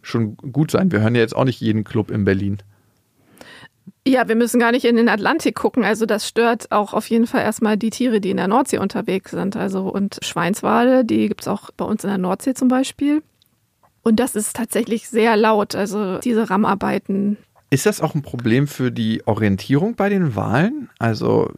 schon 0.02 0.36
gut 0.36 0.70
sein. 0.70 0.92
Wir 0.92 1.00
hören 1.00 1.14
ja 1.14 1.20
jetzt 1.20 1.36
auch 1.36 1.44
nicht 1.44 1.60
jeden 1.60 1.84
Club 1.84 2.10
in 2.10 2.24
Berlin. 2.24 2.58
Ja, 4.06 4.28
wir 4.28 4.34
müssen 4.34 4.60
gar 4.60 4.72
nicht 4.72 4.84
in 4.84 4.96
den 4.96 5.08
Atlantik 5.08 5.54
gucken. 5.54 5.84
Also 5.84 6.06
das 6.06 6.26
stört 6.26 6.72
auch 6.72 6.94
auf 6.94 7.08
jeden 7.08 7.26
Fall 7.26 7.42
erstmal 7.42 7.76
die 7.76 7.90
Tiere, 7.90 8.20
die 8.20 8.30
in 8.30 8.36
der 8.36 8.48
Nordsee 8.48 8.78
unterwegs 8.78 9.30
sind. 9.30 9.56
Also 9.56 9.88
und 9.88 10.18
Schweinswale, 10.22 11.04
die 11.04 11.28
gibt 11.28 11.42
es 11.42 11.48
auch 11.48 11.70
bei 11.76 11.84
uns 11.84 12.04
in 12.04 12.10
der 12.10 12.18
Nordsee 12.18 12.54
zum 12.54 12.68
Beispiel. 12.68 13.22
Und 14.02 14.18
das 14.18 14.34
ist 14.34 14.56
tatsächlich 14.56 15.08
sehr 15.08 15.36
laut, 15.36 15.74
also 15.74 16.18
diese 16.18 16.48
Rammarbeiten. 16.48 17.36
Ist 17.68 17.86
das 17.86 18.00
auch 18.00 18.14
ein 18.14 18.22
Problem 18.22 18.66
für 18.66 18.90
die 18.90 19.26
Orientierung 19.26 19.94
bei 19.94 20.08
den 20.08 20.34
Walen? 20.34 20.88
Also 20.98 21.52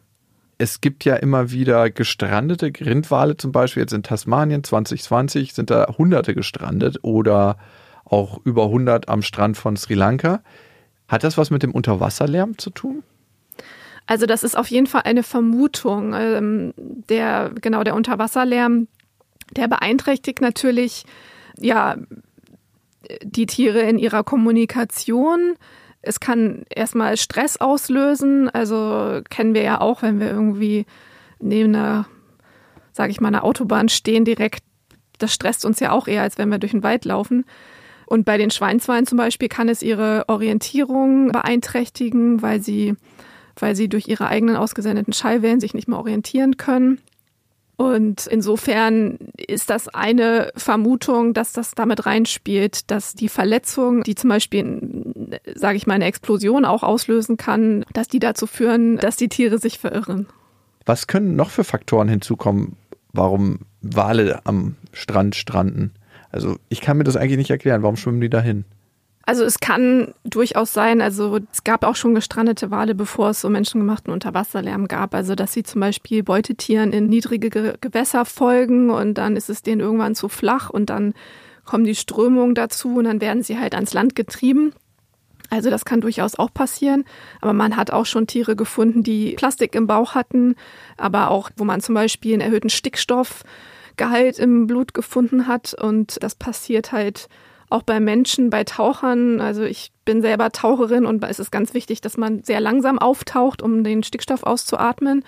es 0.59 0.81
gibt 0.81 1.05
ja 1.05 1.17
immer 1.17 1.51
wieder 1.51 1.91
gestrandete 1.91 2.71
Grindwale, 2.71 3.37
zum 3.37 3.53
Beispiel 3.53 3.83
jetzt 3.83 3.93
in 3.93 4.03
Tasmanien 4.03 4.63
2020 4.63 5.55
sind 5.55 5.71
da 5.71 5.95
Hunderte 5.97 6.35
gestrandet 6.35 6.99
oder 7.03 7.57
auch 8.05 8.41
über 8.45 8.65
100 8.65 9.09
am 9.09 9.23
Strand 9.23 9.57
von 9.57 9.77
Sri 9.77 9.95
Lanka. 9.95 10.43
Hat 11.13 11.25
das 11.25 11.37
was 11.37 11.51
mit 11.51 11.63
dem 11.63 11.73
Unterwasserlärm 11.73 12.57
zu 12.57 12.71
tun? 12.71 13.03
Also 14.07 14.25
das 14.25 14.43
ist 14.43 14.57
auf 14.57 14.69
jeden 14.69 14.87
Fall 14.87 15.03
eine 15.03 15.23
Vermutung. 15.23 16.15
Ähm, 16.15 16.73
der 16.77 17.53
genau 17.61 17.85
der 17.85 17.95
Unterwasserlärm, 17.95 18.89
der 19.55 19.69
beeinträchtigt 19.69 20.41
natürlich 20.41 21.05
ja 21.59 21.97
die 23.23 23.45
Tiere 23.45 23.81
in 23.81 23.99
ihrer 23.99 24.25
Kommunikation. 24.25 25.57
Es 26.01 26.19
kann 26.19 26.65
erstmal 26.75 27.19
Stress 27.19 27.59
auslösen. 27.59 28.49
Also 28.49 29.21
kennen 29.29 29.53
wir 29.53 29.63
ja 29.63 29.83
auch, 29.83 30.01
wenn 30.01 30.19
wir 30.19 30.31
irgendwie 30.31 30.87
neben 31.41 31.75
einer, 31.75 32.07
sage 32.93 33.11
ich 33.11 33.21
mal, 33.21 33.29
einer 33.29 33.45
Autobahn 33.45 33.91
stehen 33.91 34.25
direkt. 34.25 34.65
Das 35.19 35.35
stresst 35.35 35.67
uns 35.67 35.79
ja 35.79 35.93
auch 35.93 36.09
eher, 36.09 36.23
als 36.23 36.39
wenn 36.39 36.51
wir 36.51 36.59
durch 36.59 36.73
den 36.73 36.83
Wald 36.83 37.05
laufen. 37.05 37.45
Und 38.13 38.27
bei 38.27 38.37
den 38.37 38.51
Schweinswalen 38.51 39.07
zum 39.07 39.17
Beispiel 39.17 39.49
kann 39.49 39.71
es 39.71 39.81
ihre 39.81 40.25
Orientierung 40.29 41.33
beeinträchtigen, 41.33 42.43
weil 42.43 42.61
sie, 42.61 42.95
weil 43.59 43.75
sie 43.75 43.89
durch 43.89 44.07
ihre 44.07 44.27
eigenen 44.27 44.57
ausgesendeten 44.57 45.15
Schallwellen 45.15 45.61
sich 45.61 45.73
nicht 45.73 45.89
mehr 45.89 45.97
orientieren 45.97 46.59
können. 46.59 47.01
Und 47.77 48.27
insofern 48.27 49.17
ist 49.39 49.71
das 49.71 49.89
eine 49.89 50.53
Vermutung, 50.57 51.33
dass 51.33 51.55
das 51.55 51.71
damit 51.71 52.05
reinspielt, 52.05 52.91
dass 52.91 53.15
die 53.15 53.31
Verletzung, 53.31 54.03
die 54.03 54.15
zum 54.15 54.29
Beispiel, 54.29 55.41
sage 55.55 55.79
ich 55.79 55.87
mal, 55.87 55.95
eine 55.95 56.05
Explosion 56.05 56.67
auch 56.67 56.83
auslösen 56.83 57.39
kann, 57.39 57.87
dass 57.95 58.09
die 58.09 58.19
dazu 58.19 58.47
führen, 58.47 58.99
dass 58.99 59.17
die 59.17 59.31
Tiere 59.31 59.57
sich 59.57 59.79
verirren. 59.79 60.27
Was 60.85 61.07
können 61.07 61.35
noch 61.35 61.49
für 61.49 61.65
Faktoren 61.65 62.09
hinzukommen, 62.09 62.77
warum 63.15 63.61
Wale 63.81 64.45
am 64.45 64.77
Strand 64.93 65.35
stranden? 65.35 65.95
Also 66.33 66.57
ich 66.69 66.81
kann 66.81 66.97
mir 66.97 67.05
das 67.05 67.17
eigentlich 67.17 67.37
nicht 67.37 67.51
erklären. 67.51 67.83
Warum 67.83 67.97
schwimmen 67.97 68.21
die 68.21 68.31
dahin? 68.31 68.65
Also 69.25 69.45
es 69.45 69.61
kann 69.61 70.15
durchaus 70.25 70.73
sein, 70.73 71.01
also 71.01 71.39
es 71.53 71.63
gab 71.63 71.85
auch 71.85 71.95
schon 71.95 72.15
gestrandete 72.15 72.73
Wale, 72.73 72.97
bevor 72.97 73.31
es 73.31 73.41
so 73.41 73.49
menschengemachten 73.49 74.13
Unterwasserlärm 74.13 74.89
gab. 74.89 75.15
Also 75.15 75.37
dass 75.37 75.53
sie 75.53 75.63
zum 75.63 75.81
Beispiel 75.81 76.25
Beutetieren 76.25 76.93
in 76.93 77.07
niedrige 77.07 77.77
Gewässer 77.81 78.25
folgen 78.25 78.91
und 78.91 79.15
dann 79.15 79.37
ist 79.37 79.49
es 79.49 79.63
denen 79.63 79.81
irgendwann 79.81 80.17
zu 80.17 80.29
flach 80.29 80.71
und 80.71 80.91
dann 80.91 81.15
kommen 81.65 81.85
die 81.85 81.95
Strömungen 81.95 82.57
dazu 82.57 82.97
und 82.97 83.05
dann 83.05 83.21
werden 83.21 83.45
sie 83.45 83.59
halt 83.59 83.75
ans 83.75 83.93
Land 83.93 84.17
getrieben. 84.17 84.73
Also 85.51 85.71
das 85.71 85.85
kann 85.85 86.01
durchaus 86.01 86.37
auch 86.37 86.53
passieren. 86.53 87.05
Aber 87.41 87.53
man 87.53 87.77
hat 87.77 87.93
auch 87.93 88.07
schon 88.07 88.27
Tiere 88.27 88.57
gefunden, 88.57 89.03
die 89.03 89.35
Plastik 89.35 89.75
im 89.75 89.87
Bauch 89.87 90.15
hatten, 90.15 90.57
aber 90.97 91.31
auch, 91.31 91.51
wo 91.57 91.65
man 91.65 91.81
zum 91.81 91.95
Beispiel 91.95 92.33
einen 92.33 92.41
erhöhten 92.41 92.71
Stickstoff 92.71 93.45
Gehalt 93.97 94.39
im 94.39 94.67
Blut 94.67 94.95
gefunden 94.95 95.47
hat. 95.47 95.75
Und 95.75 96.23
das 96.23 96.35
passiert 96.35 96.93
halt 96.93 97.29
auch 97.71 97.83
bei 97.83 98.01
Menschen, 98.01 98.51
bei 98.51 98.65
Tauchern. 98.65 99.41
Also 99.41 99.63
ich 99.63 99.93
bin 100.05 100.21
selber 100.21 100.51
Taucherin 100.51 101.07
und 101.07 101.25
es 101.25 101.39
ist 101.39 101.51
ganz 101.51 101.75
wichtig, 101.75 102.01
dass 102.01 102.17
man 102.17 102.43
sehr 102.43 102.61
langsam 102.61 102.99
auftaucht, 102.99 103.63
um 103.63 103.83
den 103.83 104.03
Stickstoff 104.03 104.43
auszuatmen. 104.43 105.25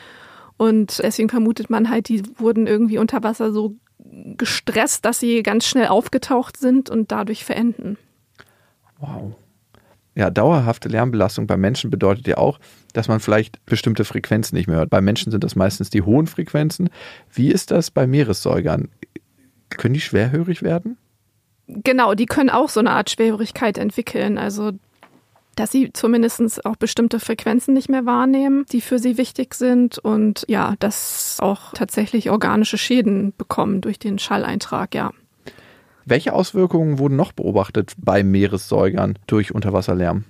Und 0.57 1.01
deswegen 1.03 1.29
vermutet 1.29 1.71
man 1.71 1.91
halt, 1.91 2.09
die 2.09 2.23
wurden 2.39 2.67
irgendwie 2.67 2.99
unter 2.99 3.23
Wasser 3.23 3.53
so 3.53 3.77
gestresst, 4.37 5.05
dass 5.05 5.21
sie 5.21 5.43
ganz 5.43 5.67
schnell 5.67 5.89
aufgetaucht 5.89 6.57
sind 6.57 6.91
und 6.91 7.11
dadurch 7.11 7.45
verenden. 7.45 7.97
Wow. 8.99 9.35
Ja, 10.15 10.31
dauerhafte 10.31 10.89
Lärmbelastung 10.89 11.47
bei 11.47 11.57
Menschen 11.57 11.91
bedeutet 11.91 12.27
ja 12.29 12.37
auch, 12.37 12.61
dass 12.95 13.09
man 13.09 13.21
vielleicht 13.21 13.65
bestimmte 13.67 14.07
Frequenzen 14.07 14.57
nicht 14.57 14.67
mehr 14.67 14.79
hört. 14.79 14.91
Bei 14.91 15.03
Menschen 15.03 15.31
sind 15.31 15.45
das 15.45 15.57
meistens 15.57 15.91
die 15.91 16.03
hohen 16.03 16.27
Frequenzen. 16.27 16.89
Wie 17.31 17.51
ist 17.51 17.71
das 17.71 17.91
bei 17.91 18.07
Meeressäugern? 18.07 18.89
Können 19.69 19.95
die 19.95 20.01
schwerhörig 20.01 20.63
werden? 20.63 20.97
Genau, 21.67 22.15
die 22.15 22.27
können 22.27 22.51
auch 22.51 22.69
so 22.69 22.81
eine 22.81 22.91
Art 22.91 23.11
Schwerhörigkeit 23.11 23.77
entwickeln. 23.77 24.39
Also 24.39 24.73
dass 25.57 25.71
sie 25.71 25.93
zumindest 25.93 26.65
auch 26.65 26.77
bestimmte 26.77 27.21
Frequenzen 27.21 27.75
nicht 27.75 27.89
mehr 27.89 28.07
wahrnehmen, 28.07 28.67
die 28.73 28.81
für 28.81 28.99
sie 28.99 29.19
wichtig 29.19 29.55
sind 29.55 29.99
und 29.99 30.45
ja, 30.49 30.75
dass 30.79 31.39
auch 31.41 31.73
tatsächlich 31.75 32.31
organische 32.31 32.79
Schäden 32.79 33.33
bekommen 33.37 33.81
durch 33.81 33.99
den 33.99 34.19
Schalleintrag, 34.19 34.95
ja. 34.95 35.13
Welche 36.07 36.35
Auswirkungen 36.35 36.99
wurden 36.99 37.17
noch 37.17 37.33
beobachtet 37.33 37.93
bei 37.97 38.23
Meeressäugern 38.23 39.19
durch 39.27 39.55
Unterwasserlärm? 39.55 40.25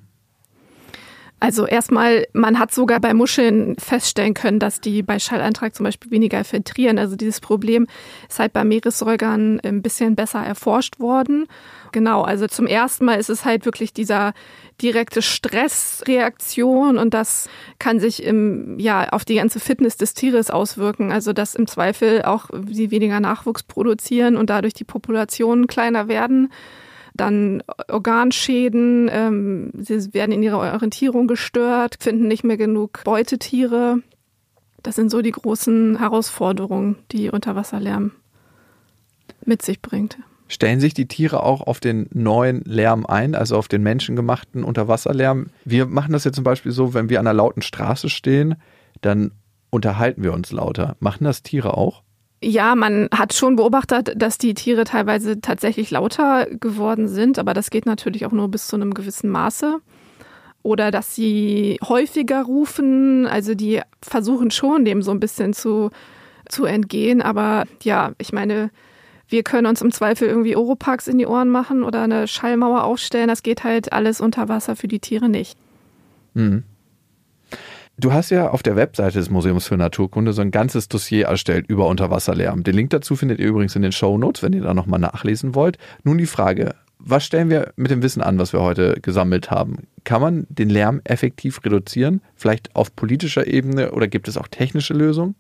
Also 1.45 1.67
erstmal, 1.67 2.27
man 2.33 2.59
hat 2.59 2.73
sogar 2.73 3.01
bei 3.01 3.13
Muscheln 3.13 3.77
feststellen 3.77 4.33
können, 4.33 4.59
dass 4.59 4.81
die 4.81 5.03
bei 5.03 5.19
Schalleintrag 5.19 5.75
zum 5.75 5.85
Beispiel 5.85 6.11
weniger 6.11 6.43
filtrieren. 6.43 6.99
Also 6.99 7.17
dieses 7.17 7.43
Problem 7.43 7.87
ist 8.31 8.39
halt 8.39 8.55
bei 8.55 8.65
Meeressäugern 8.65 9.61
ein 9.61 9.83
bisschen 9.83 10.17
besser 10.17 10.39
erforscht 10.39 11.01
worden. 11.01 11.47
Genau, 11.93 12.23
also 12.23 12.47
zum 12.47 12.67
ersten 12.67 13.05
Mal 13.05 13.17
ist 13.17 13.29
es 13.29 13.45
halt 13.45 13.67
wirklich 13.67 13.93
dieser 13.93 14.33
direkte 14.81 15.21
Stressreaktion 15.21 16.97
und 16.97 17.13
das 17.13 17.51
kann 17.79 18.01
sich 18.01 18.23
im, 18.23 18.79
ja, 18.79 19.11
auf 19.11 19.27
die 19.27 19.35
ganze 19.35 19.61
Fitness 19.61 19.99
des 19.99 20.15
Tieres 20.15 20.51
auswirken. 20.51 21.13
Also 21.13 21.35
dass 21.35 21.55
im 21.55 21.67
Zweifel 21.67 22.23
auch 22.23 22.49
sie 22.71 22.91
weniger 22.91 23.21
Nachwuchs 23.21 23.65
produzieren 23.65 24.39
und 24.39 24.49
dadurch 24.49 24.73
die 24.73 24.85
Populationen 24.85 25.67
kleiner 25.67 26.09
werden 26.09 26.51
dann 27.14 27.62
Organschäden, 27.88 29.09
ähm, 29.11 29.70
sie 29.79 30.12
werden 30.12 30.33
in 30.33 30.42
ihrer 30.42 30.59
Orientierung 30.59 31.29
gestört, 31.29 31.96
finden 32.00 32.29
nicht 32.29 32.44
mehr 32.44 32.57
genug 32.57 33.03
Beutetiere. 33.05 33.98
Das 34.83 34.96
sind 34.96 35.11
so 35.11 35.22
die 35.22 35.31
großen 35.31 35.98
Herausforderungen, 35.98 36.96
die 37.12 37.31
Unterwasserlärm 37.31 38.11
mit 39.46 39.62
sich 39.62 39.81
bringt. 39.81 40.18
Stellen 40.48 40.79
sich 40.79 40.92
die 40.92 41.09
Tiere 41.09 41.42
auch 41.42 41.62
auf 41.62 41.81
den 41.81 42.09
neuen 42.12 42.62
Lärm 42.62 43.07
ein, 43.07 43.35
also 43.35 43.57
auf 43.57 43.68
den 43.68 43.83
menschengemachten 43.83 44.62
Unterwasserlärm? 44.62 45.46
Wir 45.64 45.87
machen 45.87 46.12
das 46.12 46.24
ja 46.24 46.33
zum 46.33 46.44
Beispiel 46.44 46.70
so, 46.70 46.92
wenn 46.92 47.09
wir 47.09 47.18
an 47.18 47.27
einer 47.27 47.35
lauten 47.35 47.62
Straße 47.62 48.11
stehen, 48.11 48.57
dann 49.00 49.33
unterhalten 49.70 50.22
wir 50.22 50.33
uns 50.33 50.53
lauter. 50.53 50.96
Machen 51.00 51.24
das 51.24 51.42
Tiere 51.42 51.77
auch? 51.77 52.04
Ja, 52.47 52.75
man 52.75 53.09
hat 53.11 53.33
schon 53.33 53.57
beobachtet, 53.57 54.13
dass 54.17 54.37
die 54.37 54.53
Tiere 54.53 54.85
teilweise 54.85 55.41
tatsächlich 55.41 55.91
lauter 55.91 56.47
geworden 56.47 57.09
sind, 57.09 57.39
aber 57.39 57.55
das 57.55 57.71
geht 57.71 57.87
natürlich 57.87 58.27
auch 58.27 58.33
nur 58.33 58.49
bis 58.49 58.67
zu 58.67 58.77
einem 58.77 58.93
gewissen 58.93 59.31
Maße. 59.31 59.79
Oder 60.63 60.91
dass 60.91 61.15
sie 61.15 61.79
häufiger 61.83 62.43
rufen, 62.43 63.27
also 63.27 63.55
die 63.55 63.81
versuchen 64.03 64.51
schon, 64.51 64.85
dem 64.85 65.03
so 65.03 65.11
ein 65.11 65.21
bisschen 65.21 65.55
zu, 65.55 65.91
zu 66.47 66.67
entgehen. 66.67 67.23
Aber 67.23 67.65
ja, 67.83 68.13
ich 68.19 68.33
meine, 68.33 68.71
wir 69.29 69.43
können 69.43 69.67
uns 69.67 69.81
im 69.81 69.91
Zweifel 69.91 70.29
irgendwie 70.29 70.57
Oropax 70.57 71.09
in 71.09 71.17
die 71.17 71.27
Ohren 71.27 71.49
machen 71.49 71.83
oder 71.83 72.03
eine 72.03 72.29
Schallmauer 72.29 72.85
aufstellen. 72.85 73.29
Das 73.29 73.43
geht 73.43 73.65
halt 73.65 73.93
alles 73.93 74.21
unter 74.21 74.49
Wasser 74.49 74.77
für 74.77 74.89
die 74.89 75.01
Tiere 75.01 75.31
nicht. 75.31 75.57
Mhm. 76.35 76.65
Du 77.97 78.13
hast 78.13 78.31
ja 78.31 78.51
auf 78.51 78.65
der 78.65 78.75
Webseite 78.75 79.19
des 79.19 79.31
Museums 79.31 79.69
für 79.69 79.77
Naturkunde 79.77 80.33
so 80.33 80.43
ein 80.43 80.51
ganzes 80.51 80.89
Dossier 80.89 81.27
erstellt 81.27 81.67
über 81.69 81.87
Unterwasserlärm. 81.87 82.65
Den 82.65 82.75
Link 82.75 82.91
dazu 82.91 83.15
findet 83.15 83.39
ihr 83.39 83.47
übrigens 83.47 83.77
in 83.77 83.83
den 83.83 83.93
Show 83.93 84.19
Notes, 84.19 84.43
wenn 84.43 84.53
ihr 84.53 84.63
da 84.63 84.75
nochmal 84.75 84.99
nachlesen 84.99 85.55
wollt. 85.55 85.79
Nun 86.03 86.19
die 86.19 86.27
Frage, 86.27 86.75
was 86.99 87.25
stellen 87.25 87.51
wir 87.51 87.73
mit 87.77 87.93
dem 87.93 88.03
Wissen 88.03 88.21
an, 88.21 88.39
was 88.39 88.53
wir 88.53 88.63
heute 88.63 88.99
gesammelt 89.01 89.53
haben? 89.53 89.87
Kann 90.03 90.21
man 90.21 90.47
den 90.49 90.71
Lärm 90.71 91.03
effektiv 91.05 91.65
reduzieren? 91.65 92.21
Vielleicht 92.35 92.75
auf 92.75 92.97
politischer 92.97 93.47
Ebene 93.47 93.93
oder 93.93 94.09
gibt 94.09 94.27
es 94.27 94.37
auch 94.37 94.49
technische 94.49 94.95
Lösungen? 94.95 95.37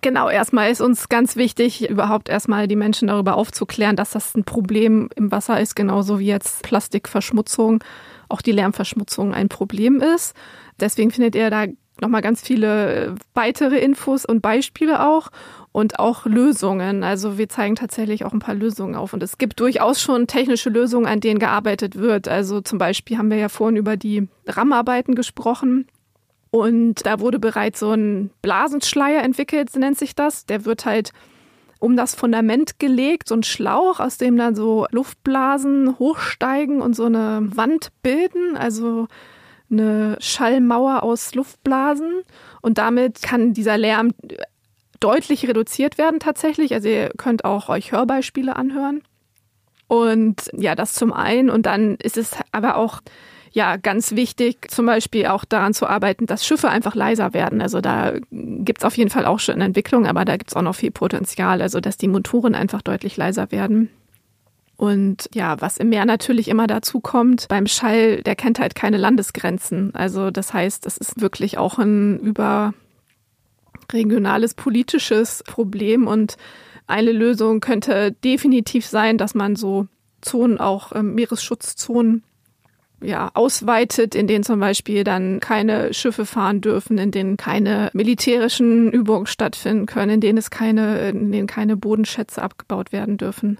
Genau, 0.00 0.30
erstmal 0.30 0.70
ist 0.70 0.80
uns 0.80 1.08
ganz 1.08 1.34
wichtig, 1.34 1.90
überhaupt 1.90 2.28
erstmal 2.28 2.68
die 2.68 2.76
Menschen 2.76 3.08
darüber 3.08 3.36
aufzuklären, 3.36 3.96
dass 3.96 4.12
das 4.12 4.36
ein 4.36 4.44
Problem 4.44 5.08
im 5.16 5.32
Wasser 5.32 5.60
ist, 5.60 5.74
genauso 5.74 6.20
wie 6.20 6.26
jetzt 6.26 6.62
Plastikverschmutzung, 6.62 7.82
auch 8.28 8.40
die 8.40 8.52
Lärmverschmutzung 8.52 9.34
ein 9.34 9.48
Problem 9.48 10.00
ist. 10.00 10.36
Deswegen 10.78 11.10
findet 11.10 11.34
ihr 11.34 11.50
da 11.50 11.64
nochmal 12.00 12.22
ganz 12.22 12.42
viele 12.42 13.06
äh, 13.06 13.14
weitere 13.34 13.78
Infos 13.78 14.24
und 14.24 14.40
Beispiele 14.40 15.06
auch 15.06 15.28
und 15.72 15.98
auch 15.98 16.26
Lösungen. 16.26 17.04
Also 17.04 17.38
wir 17.38 17.48
zeigen 17.48 17.76
tatsächlich 17.76 18.24
auch 18.24 18.32
ein 18.32 18.38
paar 18.38 18.54
Lösungen 18.54 18.94
auf. 18.94 19.12
Und 19.12 19.22
es 19.22 19.38
gibt 19.38 19.60
durchaus 19.60 20.00
schon 20.00 20.26
technische 20.26 20.70
Lösungen, 20.70 21.06
an 21.06 21.20
denen 21.20 21.38
gearbeitet 21.38 21.96
wird. 21.96 22.28
Also 22.28 22.60
zum 22.60 22.78
Beispiel 22.78 23.18
haben 23.18 23.30
wir 23.30 23.38
ja 23.38 23.48
vorhin 23.48 23.76
über 23.76 23.96
die 23.96 24.28
RAM-Arbeiten 24.46 25.14
gesprochen. 25.14 25.86
Und 26.50 27.04
da 27.04 27.20
wurde 27.20 27.38
bereits 27.38 27.80
so 27.80 27.92
ein 27.92 28.30
Blasenschleier 28.42 29.22
entwickelt, 29.22 29.74
nennt 29.76 29.98
sich 29.98 30.14
das. 30.14 30.46
Der 30.46 30.64
wird 30.64 30.86
halt 30.86 31.12
um 31.78 31.96
das 31.96 32.14
Fundament 32.14 32.78
gelegt, 32.78 33.28
so 33.28 33.36
ein 33.36 33.44
Schlauch, 33.44 34.00
aus 34.00 34.18
dem 34.18 34.36
dann 34.36 34.56
so 34.56 34.86
Luftblasen 34.90 35.98
hochsteigen 35.98 36.80
und 36.80 36.96
so 36.96 37.04
eine 37.04 37.48
Wand 37.54 37.90
bilden. 38.02 38.56
Also 38.56 39.06
eine 39.70 40.16
Schallmauer 40.20 41.02
aus 41.02 41.34
Luftblasen 41.34 42.22
und 42.62 42.78
damit 42.78 43.22
kann 43.22 43.52
dieser 43.52 43.76
Lärm 43.76 44.12
deutlich 45.00 45.46
reduziert 45.46 45.98
werden 45.98 46.20
tatsächlich. 46.20 46.74
Also 46.74 46.88
ihr 46.88 47.10
könnt 47.16 47.44
auch 47.44 47.68
euch 47.68 47.92
Hörbeispiele 47.92 48.56
anhören. 48.56 49.02
Und 49.86 50.50
ja, 50.52 50.74
das 50.74 50.94
zum 50.94 51.12
einen. 51.12 51.50
Und 51.50 51.66
dann 51.66 51.96
ist 51.96 52.16
es 52.16 52.36
aber 52.52 52.76
auch 52.76 53.00
ja 53.52 53.76
ganz 53.76 54.14
wichtig, 54.14 54.70
zum 54.70 54.86
Beispiel 54.86 55.26
auch 55.26 55.44
daran 55.44 55.72
zu 55.72 55.86
arbeiten, 55.86 56.26
dass 56.26 56.46
Schiffe 56.46 56.68
einfach 56.68 56.94
leiser 56.94 57.32
werden. 57.32 57.62
Also 57.62 57.80
da 57.80 58.14
gibt's 58.30 58.84
auf 58.84 58.96
jeden 58.96 59.10
Fall 59.10 59.24
auch 59.24 59.40
schon 59.40 59.60
Entwicklung, 59.60 60.06
aber 60.06 60.24
da 60.24 60.36
gibt's 60.36 60.54
auch 60.54 60.62
noch 60.62 60.74
viel 60.74 60.90
Potenzial, 60.90 61.62
also 61.62 61.80
dass 61.80 61.96
die 61.96 62.08
Motoren 62.08 62.54
einfach 62.54 62.82
deutlich 62.82 63.16
leiser 63.16 63.50
werden. 63.50 63.90
Und 64.78 65.28
ja, 65.34 65.60
was 65.60 65.76
im 65.76 65.88
Meer 65.88 66.04
natürlich 66.04 66.46
immer 66.46 66.68
dazu 66.68 67.00
kommt, 67.00 67.48
beim 67.48 67.66
Schall, 67.66 68.22
der 68.22 68.36
kennt 68.36 68.60
halt 68.60 68.76
keine 68.76 68.96
Landesgrenzen. 68.96 69.92
Also 69.92 70.30
das 70.30 70.54
heißt, 70.54 70.86
es 70.86 70.98
ist 70.98 71.20
wirklich 71.20 71.58
auch 71.58 71.78
ein 71.78 72.20
überregionales 72.20 74.54
politisches 74.54 75.42
Problem 75.42 76.06
und 76.06 76.36
eine 76.86 77.10
Lösung 77.10 77.58
könnte 77.58 78.12
definitiv 78.12 78.86
sein, 78.86 79.18
dass 79.18 79.34
man 79.34 79.56
so 79.56 79.88
Zonen, 80.20 80.58
auch 80.58 80.92
ähm, 80.94 81.16
Meeresschutzzonen, 81.16 82.22
ja, 83.00 83.32
ausweitet, 83.34 84.14
in 84.14 84.28
denen 84.28 84.44
zum 84.44 84.60
Beispiel 84.60 85.02
dann 85.02 85.40
keine 85.40 85.92
Schiffe 85.92 86.24
fahren 86.24 86.60
dürfen, 86.60 86.98
in 86.98 87.10
denen 87.10 87.36
keine 87.36 87.90
militärischen 87.94 88.92
Übungen 88.92 89.26
stattfinden 89.26 89.86
können, 89.86 90.12
in 90.12 90.20
denen 90.20 90.38
es 90.38 90.50
keine, 90.50 91.08
in 91.08 91.32
denen 91.32 91.48
keine 91.48 91.76
Bodenschätze 91.76 92.40
abgebaut 92.40 92.92
werden 92.92 93.16
dürfen. 93.16 93.58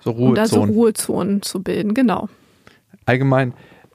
So 0.00 0.10
Ruhezonen. 0.10 0.28
Um 0.28 0.34
da 0.34 0.46
so 0.46 0.62
Ruhezonen 0.62 1.42
zu 1.42 1.62
bilden, 1.62 1.94
genau. 1.94 2.28
Allgemein 3.06 3.54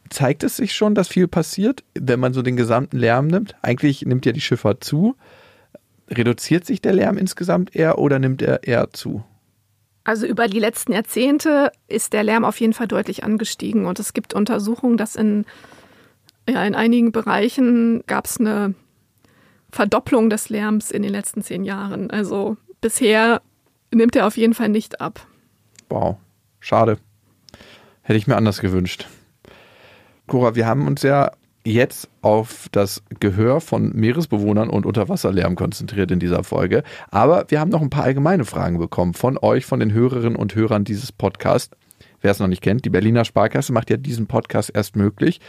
zeigt 0.10 0.44
es 0.44 0.58
sich 0.58 0.74
schon, 0.74 0.96
dass 0.96 1.08
viel 1.08 1.28
passiert, 1.28 1.84
wenn 1.94 2.20
man 2.20 2.34
so 2.34 2.42
den 2.42 2.56
gesamten 2.56 2.98
Lärm 2.98 3.28
nimmt. 3.28 3.56
Eigentlich 3.62 4.04
nimmt 4.04 4.26
ja 4.26 4.32
die 4.32 4.42
Schifffahrt 4.42 4.84
zu. 4.84 5.16
Reduziert 6.10 6.66
sich 6.66 6.82
der 6.82 6.94
Lärm 6.94 7.18
insgesamt 7.18 7.76
eher 7.76 7.98
oder 7.98 8.20
nimmt 8.20 8.42
er 8.42 8.64
eher 8.64 8.92
zu? 8.92 9.24
Also 10.04 10.28
über 10.28 10.48
die 10.48 10.60
letzten 10.60 10.94
Jahrzehnte 10.94 11.72
ist 11.88 12.14
der 12.14 12.24
Lärm 12.24 12.46
auf 12.46 12.60
jeden 12.60 12.74
Fall 12.74 12.88
deutlich 12.88 13.24
angestiegen 13.24 13.88
und 13.88 14.00
es 14.00 14.14
gibt 14.14 14.36
Untersuchungen, 14.36 14.98
dass 14.98 15.16
in, 15.16 15.46
ja, 16.48 16.64
in 16.64 16.76
einigen 16.76 17.12
Bereichen 17.12 18.04
gab 18.06 18.26
es 18.26 18.40
eine 18.40 18.76
Verdopplung 19.72 20.30
des 20.30 20.50
Lärms 20.50 20.92
in 20.92 21.02
den 21.02 21.12
letzten 21.12 21.42
zehn 21.42 21.64
Jahren. 21.64 22.12
Also 22.12 22.56
bisher 22.82 23.42
nimmt 23.92 24.16
er 24.16 24.28
auf 24.28 24.38
jeden 24.38 24.54
Fall 24.54 24.70
nicht 24.70 25.02
ab. 25.02 25.26
Wow, 25.90 26.18
schade. 26.60 26.98
Hätte 28.02 28.18
ich 28.18 28.28
mir 28.28 28.36
anders 28.36 28.60
gewünscht. 28.60 29.08
Cora, 30.28 30.56
wir 30.56 30.66
haben 30.66 30.88
uns 30.88 31.04
ja 31.04 31.32
jetzt 31.66 32.10
auf 32.22 32.68
das 32.72 33.04
Gehör 33.20 33.60
von 33.60 33.92
Meeresbewohnern 33.94 34.70
und 34.70 34.86
Unterwasserlärm 34.86 35.56
konzentriert 35.56 36.12
in 36.12 36.20
dieser 36.20 36.44
Folge. 36.44 36.84
Aber 37.10 37.46
wir 37.50 37.60
haben 37.60 37.72
noch 37.72 37.82
ein 37.82 37.90
paar 37.90 38.04
allgemeine 38.04 38.46
Fragen 38.46 38.78
bekommen 38.78 39.14
von 39.14 39.38
euch, 39.38 39.66
von 39.66 39.80
den 39.80 39.92
Hörerinnen 39.92 40.36
und 40.36 40.56
Hörern 40.56 40.84
dieses 40.84 41.12
Podcasts. 41.12 41.76
Wer 42.22 42.32
es 42.32 42.40
noch 42.40 42.48
nicht 42.48 42.62
kennt, 42.62 42.86
die 42.86 42.90
Berliner 42.90 43.26
Sparkasse 43.26 43.74
macht 43.74 43.90
ja 43.90 43.98
diesen 43.98 44.28
Podcast 44.28 44.72
erst 44.74 44.96
möglich. 44.96 45.42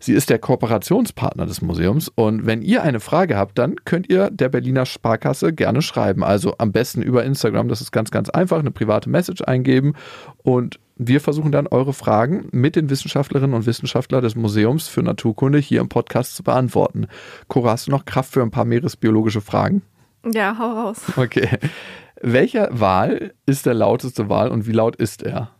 Sie 0.00 0.12
ist 0.12 0.30
der 0.30 0.38
Kooperationspartner 0.38 1.46
des 1.46 1.62
Museums 1.62 2.08
und 2.08 2.46
wenn 2.46 2.62
ihr 2.62 2.82
eine 2.82 3.00
Frage 3.00 3.36
habt, 3.36 3.58
dann 3.58 3.76
könnt 3.84 4.08
ihr 4.08 4.30
der 4.30 4.48
Berliner 4.48 4.86
Sparkasse 4.86 5.52
gerne 5.52 5.82
schreiben. 5.82 6.22
Also 6.22 6.54
am 6.58 6.72
besten 6.72 7.02
über 7.02 7.24
Instagram, 7.24 7.68
das 7.68 7.80
ist 7.80 7.92
ganz, 7.92 8.10
ganz 8.10 8.30
einfach, 8.30 8.58
eine 8.58 8.70
private 8.70 9.10
Message 9.10 9.42
eingeben 9.42 9.94
und 10.38 10.78
wir 10.96 11.20
versuchen 11.20 11.52
dann 11.52 11.68
eure 11.68 11.92
Fragen 11.92 12.48
mit 12.50 12.74
den 12.74 12.90
Wissenschaftlerinnen 12.90 13.54
und 13.54 13.66
Wissenschaftlern 13.66 14.22
des 14.22 14.34
Museums 14.34 14.88
für 14.88 15.02
Naturkunde 15.02 15.58
hier 15.58 15.80
im 15.80 15.88
Podcast 15.88 16.34
zu 16.34 16.42
beantworten. 16.42 17.06
Cora, 17.46 17.70
hast 17.70 17.86
du 17.86 17.92
noch 17.92 18.04
Kraft 18.04 18.32
für 18.32 18.42
ein 18.42 18.50
paar 18.50 18.64
meeresbiologische 18.64 19.40
Fragen? 19.40 19.82
Ja, 20.24 20.56
hau 20.58 20.72
raus. 20.72 21.02
Okay. 21.16 21.48
Welcher 22.20 22.68
Wal 22.72 23.32
ist 23.46 23.66
der 23.66 23.74
lauteste 23.74 24.28
Wal 24.28 24.50
und 24.50 24.66
wie 24.66 24.72
laut 24.72 24.96
ist 24.96 25.22
er? 25.22 25.52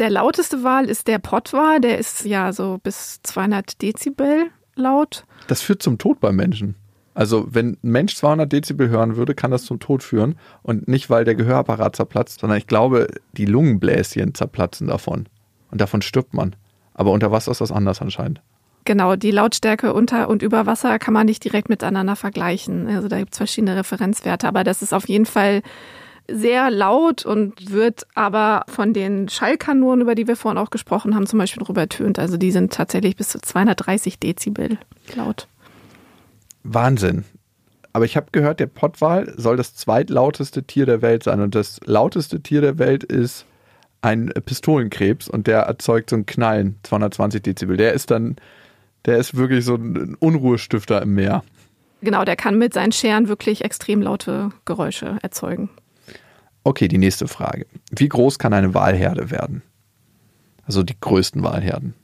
Der 0.00 0.08
lauteste 0.08 0.64
Wal 0.64 0.86
ist 0.86 1.08
der 1.08 1.18
Pottwal, 1.18 1.78
der 1.78 1.98
ist 1.98 2.24
ja 2.24 2.54
so 2.54 2.78
bis 2.82 3.20
200 3.22 3.82
Dezibel 3.82 4.46
laut. 4.74 5.26
Das 5.46 5.60
führt 5.60 5.82
zum 5.82 5.98
Tod 5.98 6.20
beim 6.20 6.36
Menschen. 6.36 6.74
Also 7.12 7.48
wenn 7.50 7.72
ein 7.84 7.90
Mensch 7.90 8.16
200 8.16 8.50
Dezibel 8.50 8.88
hören 8.88 9.16
würde, 9.16 9.34
kann 9.34 9.50
das 9.50 9.66
zum 9.66 9.78
Tod 9.78 10.02
führen. 10.02 10.36
Und 10.62 10.88
nicht, 10.88 11.10
weil 11.10 11.26
der 11.26 11.34
Gehörapparat 11.34 11.96
zerplatzt, 11.96 12.40
sondern 12.40 12.56
ich 12.56 12.66
glaube, 12.66 13.08
die 13.32 13.44
Lungenbläschen 13.44 14.34
zerplatzen 14.34 14.86
davon. 14.86 15.28
Und 15.70 15.82
davon 15.82 16.00
stirbt 16.00 16.32
man. 16.32 16.56
Aber 16.94 17.12
unter 17.12 17.30
Wasser 17.30 17.50
ist 17.50 17.60
das 17.60 17.70
anders 17.70 18.00
anscheinend. 18.00 18.40
Genau, 18.86 19.16
die 19.16 19.30
Lautstärke 19.30 19.92
unter 19.92 20.30
und 20.30 20.40
über 20.42 20.64
Wasser 20.64 20.98
kann 20.98 21.12
man 21.12 21.26
nicht 21.26 21.44
direkt 21.44 21.68
miteinander 21.68 22.16
vergleichen. 22.16 22.88
Also 22.88 23.08
da 23.08 23.18
gibt 23.18 23.32
es 23.32 23.36
verschiedene 23.36 23.76
Referenzwerte, 23.76 24.48
aber 24.48 24.64
das 24.64 24.80
ist 24.80 24.94
auf 24.94 25.10
jeden 25.10 25.26
Fall 25.26 25.60
sehr 26.32 26.70
laut 26.70 27.24
und 27.24 27.72
wird 27.72 28.06
aber 28.14 28.64
von 28.68 28.92
den 28.92 29.28
Schallkanonen, 29.28 30.02
über 30.02 30.14
die 30.14 30.26
wir 30.26 30.36
vorhin 30.36 30.58
auch 30.58 30.70
gesprochen 30.70 31.14
haben, 31.14 31.26
zum 31.26 31.38
Beispiel 31.38 31.60
noch 31.60 31.70
übertönt. 31.70 32.18
Also 32.18 32.36
die 32.36 32.50
sind 32.52 32.72
tatsächlich 32.72 33.16
bis 33.16 33.28
zu 33.28 33.40
230 33.40 34.18
Dezibel 34.18 34.78
laut. 35.14 35.48
Wahnsinn. 36.62 37.24
Aber 37.92 38.04
ich 38.04 38.16
habe 38.16 38.28
gehört, 38.32 38.60
der 38.60 38.66
Pottwal 38.66 39.32
soll 39.36 39.56
das 39.56 39.74
zweitlauteste 39.74 40.62
Tier 40.62 40.86
der 40.86 41.02
Welt 41.02 41.24
sein. 41.24 41.40
Und 41.40 41.54
das 41.54 41.80
lauteste 41.84 42.40
Tier 42.40 42.60
der 42.60 42.78
Welt 42.78 43.02
ist 43.02 43.46
ein 44.02 44.32
Pistolenkrebs 44.44 45.28
und 45.28 45.46
der 45.46 45.60
erzeugt 45.60 46.10
so 46.10 46.16
ein 46.16 46.26
Knallen, 46.26 46.76
220 46.84 47.42
Dezibel. 47.42 47.76
Der 47.76 47.92
ist 47.92 48.10
dann, 48.10 48.36
der 49.04 49.18
ist 49.18 49.36
wirklich 49.36 49.64
so 49.64 49.74
ein 49.74 50.16
Unruhestifter 50.18 51.02
im 51.02 51.14
Meer. 51.14 51.42
Genau, 52.02 52.24
der 52.24 52.36
kann 52.36 52.56
mit 52.56 52.72
seinen 52.72 52.92
Scheren 52.92 53.28
wirklich 53.28 53.62
extrem 53.64 54.00
laute 54.00 54.50
Geräusche 54.64 55.18
erzeugen. 55.22 55.68
Okay, 56.64 56.88
die 56.88 56.98
nächste 56.98 57.28
Frage. 57.28 57.66
Wie 57.90 58.08
groß 58.08 58.38
kann 58.38 58.52
eine 58.52 58.74
Walherde 58.74 59.30
werden? 59.30 59.62
Also 60.66 60.82
die 60.82 60.96
größten 61.00 61.42
Walherden. 61.42 61.94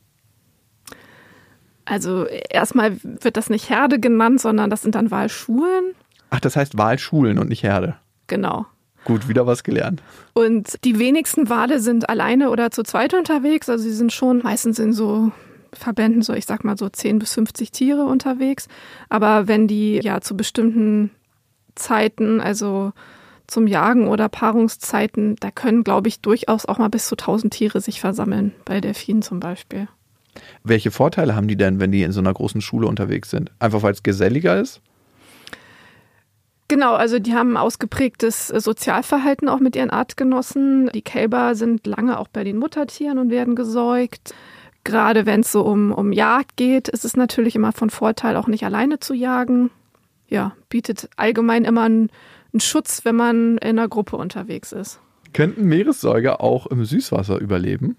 Also 1.84 2.26
erstmal 2.26 2.96
wird 3.02 3.36
das 3.36 3.48
nicht 3.48 3.70
Herde 3.70 4.00
genannt, 4.00 4.40
sondern 4.40 4.70
das 4.70 4.82
sind 4.82 4.96
dann 4.96 5.10
Walschulen. 5.10 5.94
Ach, 6.30 6.40
das 6.40 6.56
heißt 6.56 6.76
Walschulen 6.76 7.38
und 7.38 7.48
nicht 7.48 7.62
Herde. 7.62 7.96
Genau. 8.26 8.66
Gut, 9.04 9.28
wieder 9.28 9.46
was 9.46 9.62
gelernt. 9.62 10.02
Und 10.32 10.84
die 10.84 10.98
wenigsten 10.98 11.48
Wale 11.48 11.78
sind 11.78 12.08
alleine 12.08 12.50
oder 12.50 12.72
zu 12.72 12.82
zweit 12.82 13.14
unterwegs. 13.14 13.68
Also 13.68 13.84
sie 13.84 13.92
sind 13.92 14.12
schon 14.12 14.42
meistens 14.42 14.80
in 14.80 14.92
so 14.92 15.30
Verbänden, 15.72 16.22
so 16.22 16.32
ich 16.32 16.44
sag 16.44 16.64
mal 16.64 16.76
so 16.76 16.88
10 16.88 17.20
bis 17.20 17.34
50 17.34 17.70
Tiere 17.70 18.04
unterwegs. 18.04 18.66
Aber 19.08 19.46
wenn 19.46 19.68
die 19.68 20.00
ja 20.02 20.20
zu 20.20 20.36
bestimmten 20.36 21.10
Zeiten, 21.76 22.40
also 22.40 22.92
zum 23.46 23.66
Jagen 23.66 24.08
oder 24.08 24.28
Paarungszeiten, 24.28 25.36
da 25.36 25.50
können, 25.50 25.84
glaube 25.84 26.08
ich, 26.08 26.20
durchaus 26.20 26.66
auch 26.66 26.78
mal 26.78 26.88
bis 26.88 27.06
zu 27.06 27.14
1000 27.14 27.52
Tiere 27.52 27.80
sich 27.80 28.00
versammeln, 28.00 28.52
bei 28.64 28.80
Delfinen 28.80 29.22
zum 29.22 29.40
Beispiel. 29.40 29.88
Welche 30.64 30.90
Vorteile 30.90 31.34
haben 31.34 31.48
die 31.48 31.56
denn, 31.56 31.80
wenn 31.80 31.92
die 31.92 32.02
in 32.02 32.12
so 32.12 32.20
einer 32.20 32.34
großen 32.34 32.60
Schule 32.60 32.86
unterwegs 32.86 33.30
sind? 33.30 33.50
Einfach 33.58 33.82
weil 33.82 33.92
es 33.92 34.02
geselliger 34.02 34.60
ist? 34.60 34.80
Genau, 36.68 36.94
also 36.94 37.20
die 37.20 37.34
haben 37.34 37.52
ein 37.52 37.56
ausgeprägtes 37.56 38.48
Sozialverhalten 38.48 39.48
auch 39.48 39.60
mit 39.60 39.76
ihren 39.76 39.90
Artgenossen. 39.90 40.90
Die 40.92 41.02
Kälber 41.02 41.54
sind 41.54 41.86
lange 41.86 42.18
auch 42.18 42.26
bei 42.28 42.42
den 42.42 42.58
Muttertieren 42.58 43.18
und 43.18 43.30
werden 43.30 43.54
gesäugt. 43.54 44.34
Gerade 44.82 45.26
wenn 45.26 45.40
es 45.40 45.52
so 45.52 45.62
um, 45.62 45.92
um 45.92 46.12
Jagd 46.12 46.56
geht, 46.56 46.88
ist 46.88 47.04
es 47.04 47.16
natürlich 47.16 47.54
immer 47.54 47.72
von 47.72 47.90
Vorteil, 47.90 48.36
auch 48.36 48.48
nicht 48.48 48.64
alleine 48.64 48.98
zu 48.98 49.14
jagen. 49.14 49.70
Ja, 50.28 50.56
bietet 50.68 51.08
allgemein 51.16 51.64
immer 51.64 51.82
einen, 51.82 52.10
einen 52.56 52.60
Schutz, 52.60 53.04
wenn 53.04 53.16
man 53.16 53.58
in 53.58 53.78
einer 53.78 53.88
Gruppe 53.88 54.16
unterwegs 54.16 54.72
ist. 54.72 54.98
Könnten 55.34 55.64
Meeressäuger 55.64 56.40
auch 56.40 56.66
im 56.66 56.86
Süßwasser 56.86 57.38
überleben? 57.38 57.96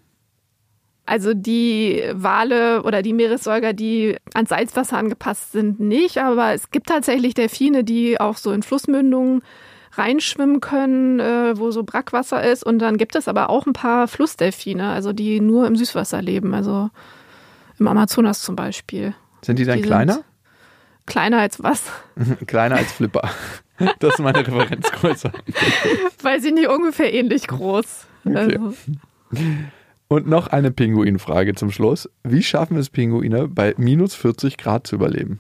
Also 1.06 1.36
die 1.36 2.04
Wale 2.14 2.82
oder 2.84 3.04
die 3.04 3.14
Meeressäuger, 3.14 3.74
die 3.74 4.18
ans 4.34 4.50
Salzwasser 4.50 4.98
angepasst 4.98 5.52
sind, 5.52 5.80
nicht. 5.80 6.18
Aber 6.18 6.54
es 6.54 6.72
gibt 6.72 6.88
tatsächlich 6.88 7.36
Delfine, 7.36 7.84
die 7.84 8.20
auch 8.20 8.38
so 8.38 8.52
in 8.52 8.64
Flussmündungen 8.64 9.44
reinschwimmen 9.94 10.60
können, 10.60 11.20
äh, 11.20 11.58
wo 11.58 11.70
so 11.70 11.84
Brackwasser 11.84 12.44
ist. 12.44 12.64
Und 12.64 12.80
dann 12.80 12.98
gibt 12.98 13.16
es 13.16 13.28
aber 13.28 13.52
auch 13.52 13.68
ein 13.68 13.74
paar 13.74 14.08
Flussdelfine, 14.08 14.90
also 14.90 15.14
die 15.14 15.40
nur 15.40 15.68
im 15.68 15.76
Süßwasser 15.76 16.22
leben, 16.22 16.56
also 16.56 16.90
im 17.78 17.88
Amazonas 17.88 18.42
zum 18.42 18.56
Beispiel. 18.56 19.14
Sind 19.44 19.60
die 19.60 19.66
dann 19.66 19.78
die 19.78 19.84
kleiner? 19.84 20.24
Kleiner 21.06 21.40
als 21.40 21.62
was? 21.64 21.84
kleiner 22.48 22.78
als 22.78 22.92
Flipper. 22.92 23.30
Das 24.00 24.14
ist 24.14 24.20
meine 24.20 24.40
Referenzgröße. 24.40 25.32
Weil 26.22 26.42
sie 26.42 26.52
nicht 26.52 26.68
ungefähr 26.68 27.14
ähnlich 27.14 27.48
groß. 27.48 28.08
Okay. 28.26 28.38
Also. 28.38 28.74
Und 30.08 30.28
noch 30.28 30.48
eine 30.48 30.72
Pinguinfrage 30.72 31.54
zum 31.56 31.72
Schluss. 31.72 32.10
Wie 32.24 32.44
schaffen 32.44 32.78
es 32.78 32.90
Pinguine, 32.90 33.48
bei 33.48 33.74
minus 33.78 34.16
40 34.16 34.58
Grad 34.58 34.88
zu 34.88 34.96
überleben? 34.96 35.40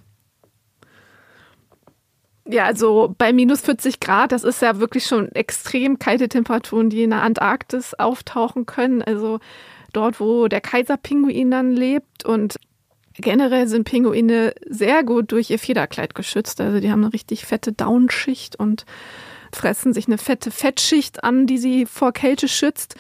Ja, 2.49 2.65
also 2.65 3.13
bei 3.17 3.33
minus 3.33 3.61
40 3.61 3.99
Grad, 3.99 4.31
das 4.31 4.43
ist 4.43 4.61
ja 4.61 4.79
wirklich 4.79 5.05
schon 5.05 5.29
extrem 5.33 5.99
kalte 5.99 6.29
Temperaturen, 6.29 6.89
die 6.89 7.03
in 7.03 7.09
der 7.09 7.21
Antarktis 7.21 7.93
auftauchen 7.93 8.65
können. 8.65 9.01
Also 9.01 9.39
dort, 9.93 10.19
wo 10.19 10.47
der 10.47 10.61
Kaiserpinguin 10.61 11.51
dann 11.51 11.71
lebt. 11.71 12.25
Und 12.25 12.57
generell 13.17 13.67
sind 13.67 13.83
Pinguine 13.83 14.53
sehr 14.67 15.03
gut 15.03 15.31
durch 15.31 15.49
ihr 15.49 15.59
Federkleid 15.59 16.15
geschützt. 16.15 16.61
Also 16.61 16.79
die 16.79 16.91
haben 16.91 17.03
eine 17.03 17.13
richtig 17.13 17.45
fette 17.45 17.71
Downschicht 17.71 18.57
und 18.57 18.85
fressen 19.51 19.93
sich 19.93 20.07
eine 20.07 20.17
fette 20.17 20.51
Fettschicht 20.51 21.23
an, 21.23 21.47
die 21.47 21.57
sie 21.57 21.85
vor 21.85 22.11
Kälte 22.11 22.47
schützt. 22.47 22.95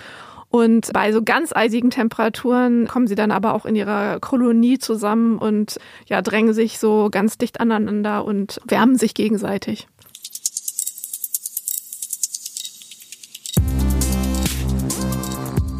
Und 0.49 0.93
bei 0.93 1.11
so 1.11 1.21
ganz 1.23 1.53
eisigen 1.53 1.89
Temperaturen 1.89 2.87
kommen 2.87 3.07
sie 3.07 3.15
dann 3.15 3.31
aber 3.31 3.53
auch 3.53 3.65
in 3.65 3.75
ihrer 3.75 4.19
Kolonie 4.21 4.79
zusammen 4.79 5.37
und 5.37 5.77
ja, 6.07 6.21
drängen 6.21 6.53
sich 6.53 6.79
so 6.79 7.09
ganz 7.11 7.37
dicht 7.37 7.59
aneinander 7.59 8.23
und 8.23 8.61
wärmen 8.65 8.95
sich 8.95 9.13
gegenseitig. 9.13 9.87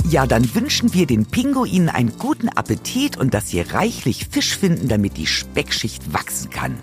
Ja, 0.09 0.25
dann 0.25 0.55
wünschen 0.55 0.93
wir 0.93 1.05
den 1.05 1.25
Pinguinen 1.25 1.89
einen 1.89 2.17
guten 2.17 2.47
Appetit 2.47 3.17
und 3.17 3.33
dass 3.33 3.49
sie 3.49 3.59
reichlich 3.59 4.27
Fisch 4.31 4.57
finden, 4.57 4.87
damit 4.87 5.17
die 5.17 5.27
Speckschicht 5.27 6.13
wachsen 6.13 6.49
kann. 6.49 6.77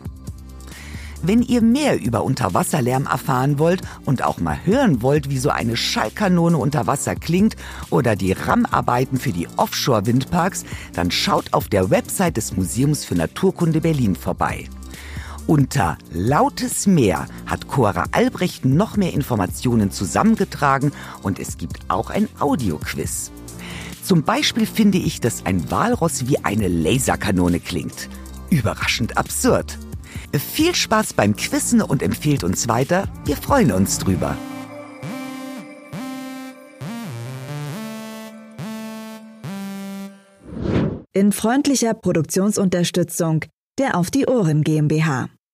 Wenn 1.22 1.40
ihr 1.40 1.62
mehr 1.62 1.98
über 1.98 2.22
Unterwasserlärm 2.22 3.06
erfahren 3.06 3.58
wollt 3.58 3.80
und 4.04 4.22
auch 4.22 4.40
mal 4.40 4.58
hören 4.66 5.00
wollt, 5.00 5.30
wie 5.30 5.38
so 5.38 5.48
eine 5.48 5.74
Schallkanone 5.74 6.58
unter 6.58 6.86
Wasser 6.86 7.16
klingt 7.16 7.56
oder 7.88 8.14
die 8.14 8.32
RAM-Arbeiten 8.32 9.18
für 9.18 9.32
die 9.32 9.48
Offshore-Windparks, 9.56 10.66
dann 10.92 11.10
schaut 11.10 11.54
auf 11.54 11.68
der 11.68 11.88
Website 11.88 12.36
des 12.36 12.54
Museums 12.54 13.06
für 13.06 13.14
Naturkunde 13.14 13.80
Berlin 13.80 14.16
vorbei. 14.16 14.68
Unter 15.46 15.98
Lautes 16.10 16.86
Meer 16.86 17.26
hat 17.44 17.68
Cora 17.68 18.06
Albrecht 18.12 18.64
noch 18.64 18.96
mehr 18.96 19.12
Informationen 19.12 19.90
zusammengetragen 19.90 20.90
und 21.22 21.38
es 21.38 21.58
gibt 21.58 21.80
auch 21.88 22.08
ein 22.08 22.28
Audioquiz. 22.38 23.30
Zum 24.02 24.22
Beispiel 24.22 24.64
finde 24.64 24.96
ich, 24.96 25.20
dass 25.20 25.44
ein 25.44 25.70
Walross 25.70 26.28
wie 26.28 26.38
eine 26.38 26.68
Laserkanone 26.68 27.60
klingt. 27.60 28.08
Überraschend 28.48 29.18
absurd. 29.18 29.78
Viel 30.32 30.74
Spaß 30.74 31.12
beim 31.12 31.36
Quissen 31.36 31.82
und 31.82 32.02
empfehlt 32.02 32.42
uns 32.42 32.66
weiter. 32.66 33.06
Wir 33.26 33.36
freuen 33.36 33.70
uns 33.70 33.98
drüber. 33.98 34.36
In 41.12 41.32
freundlicher 41.32 41.92
Produktionsunterstützung 41.92 43.44
der 43.78 43.96
Auf 43.96 44.10
die 44.10 44.26
Ohren 44.26 44.62
GmbH. 44.62 45.28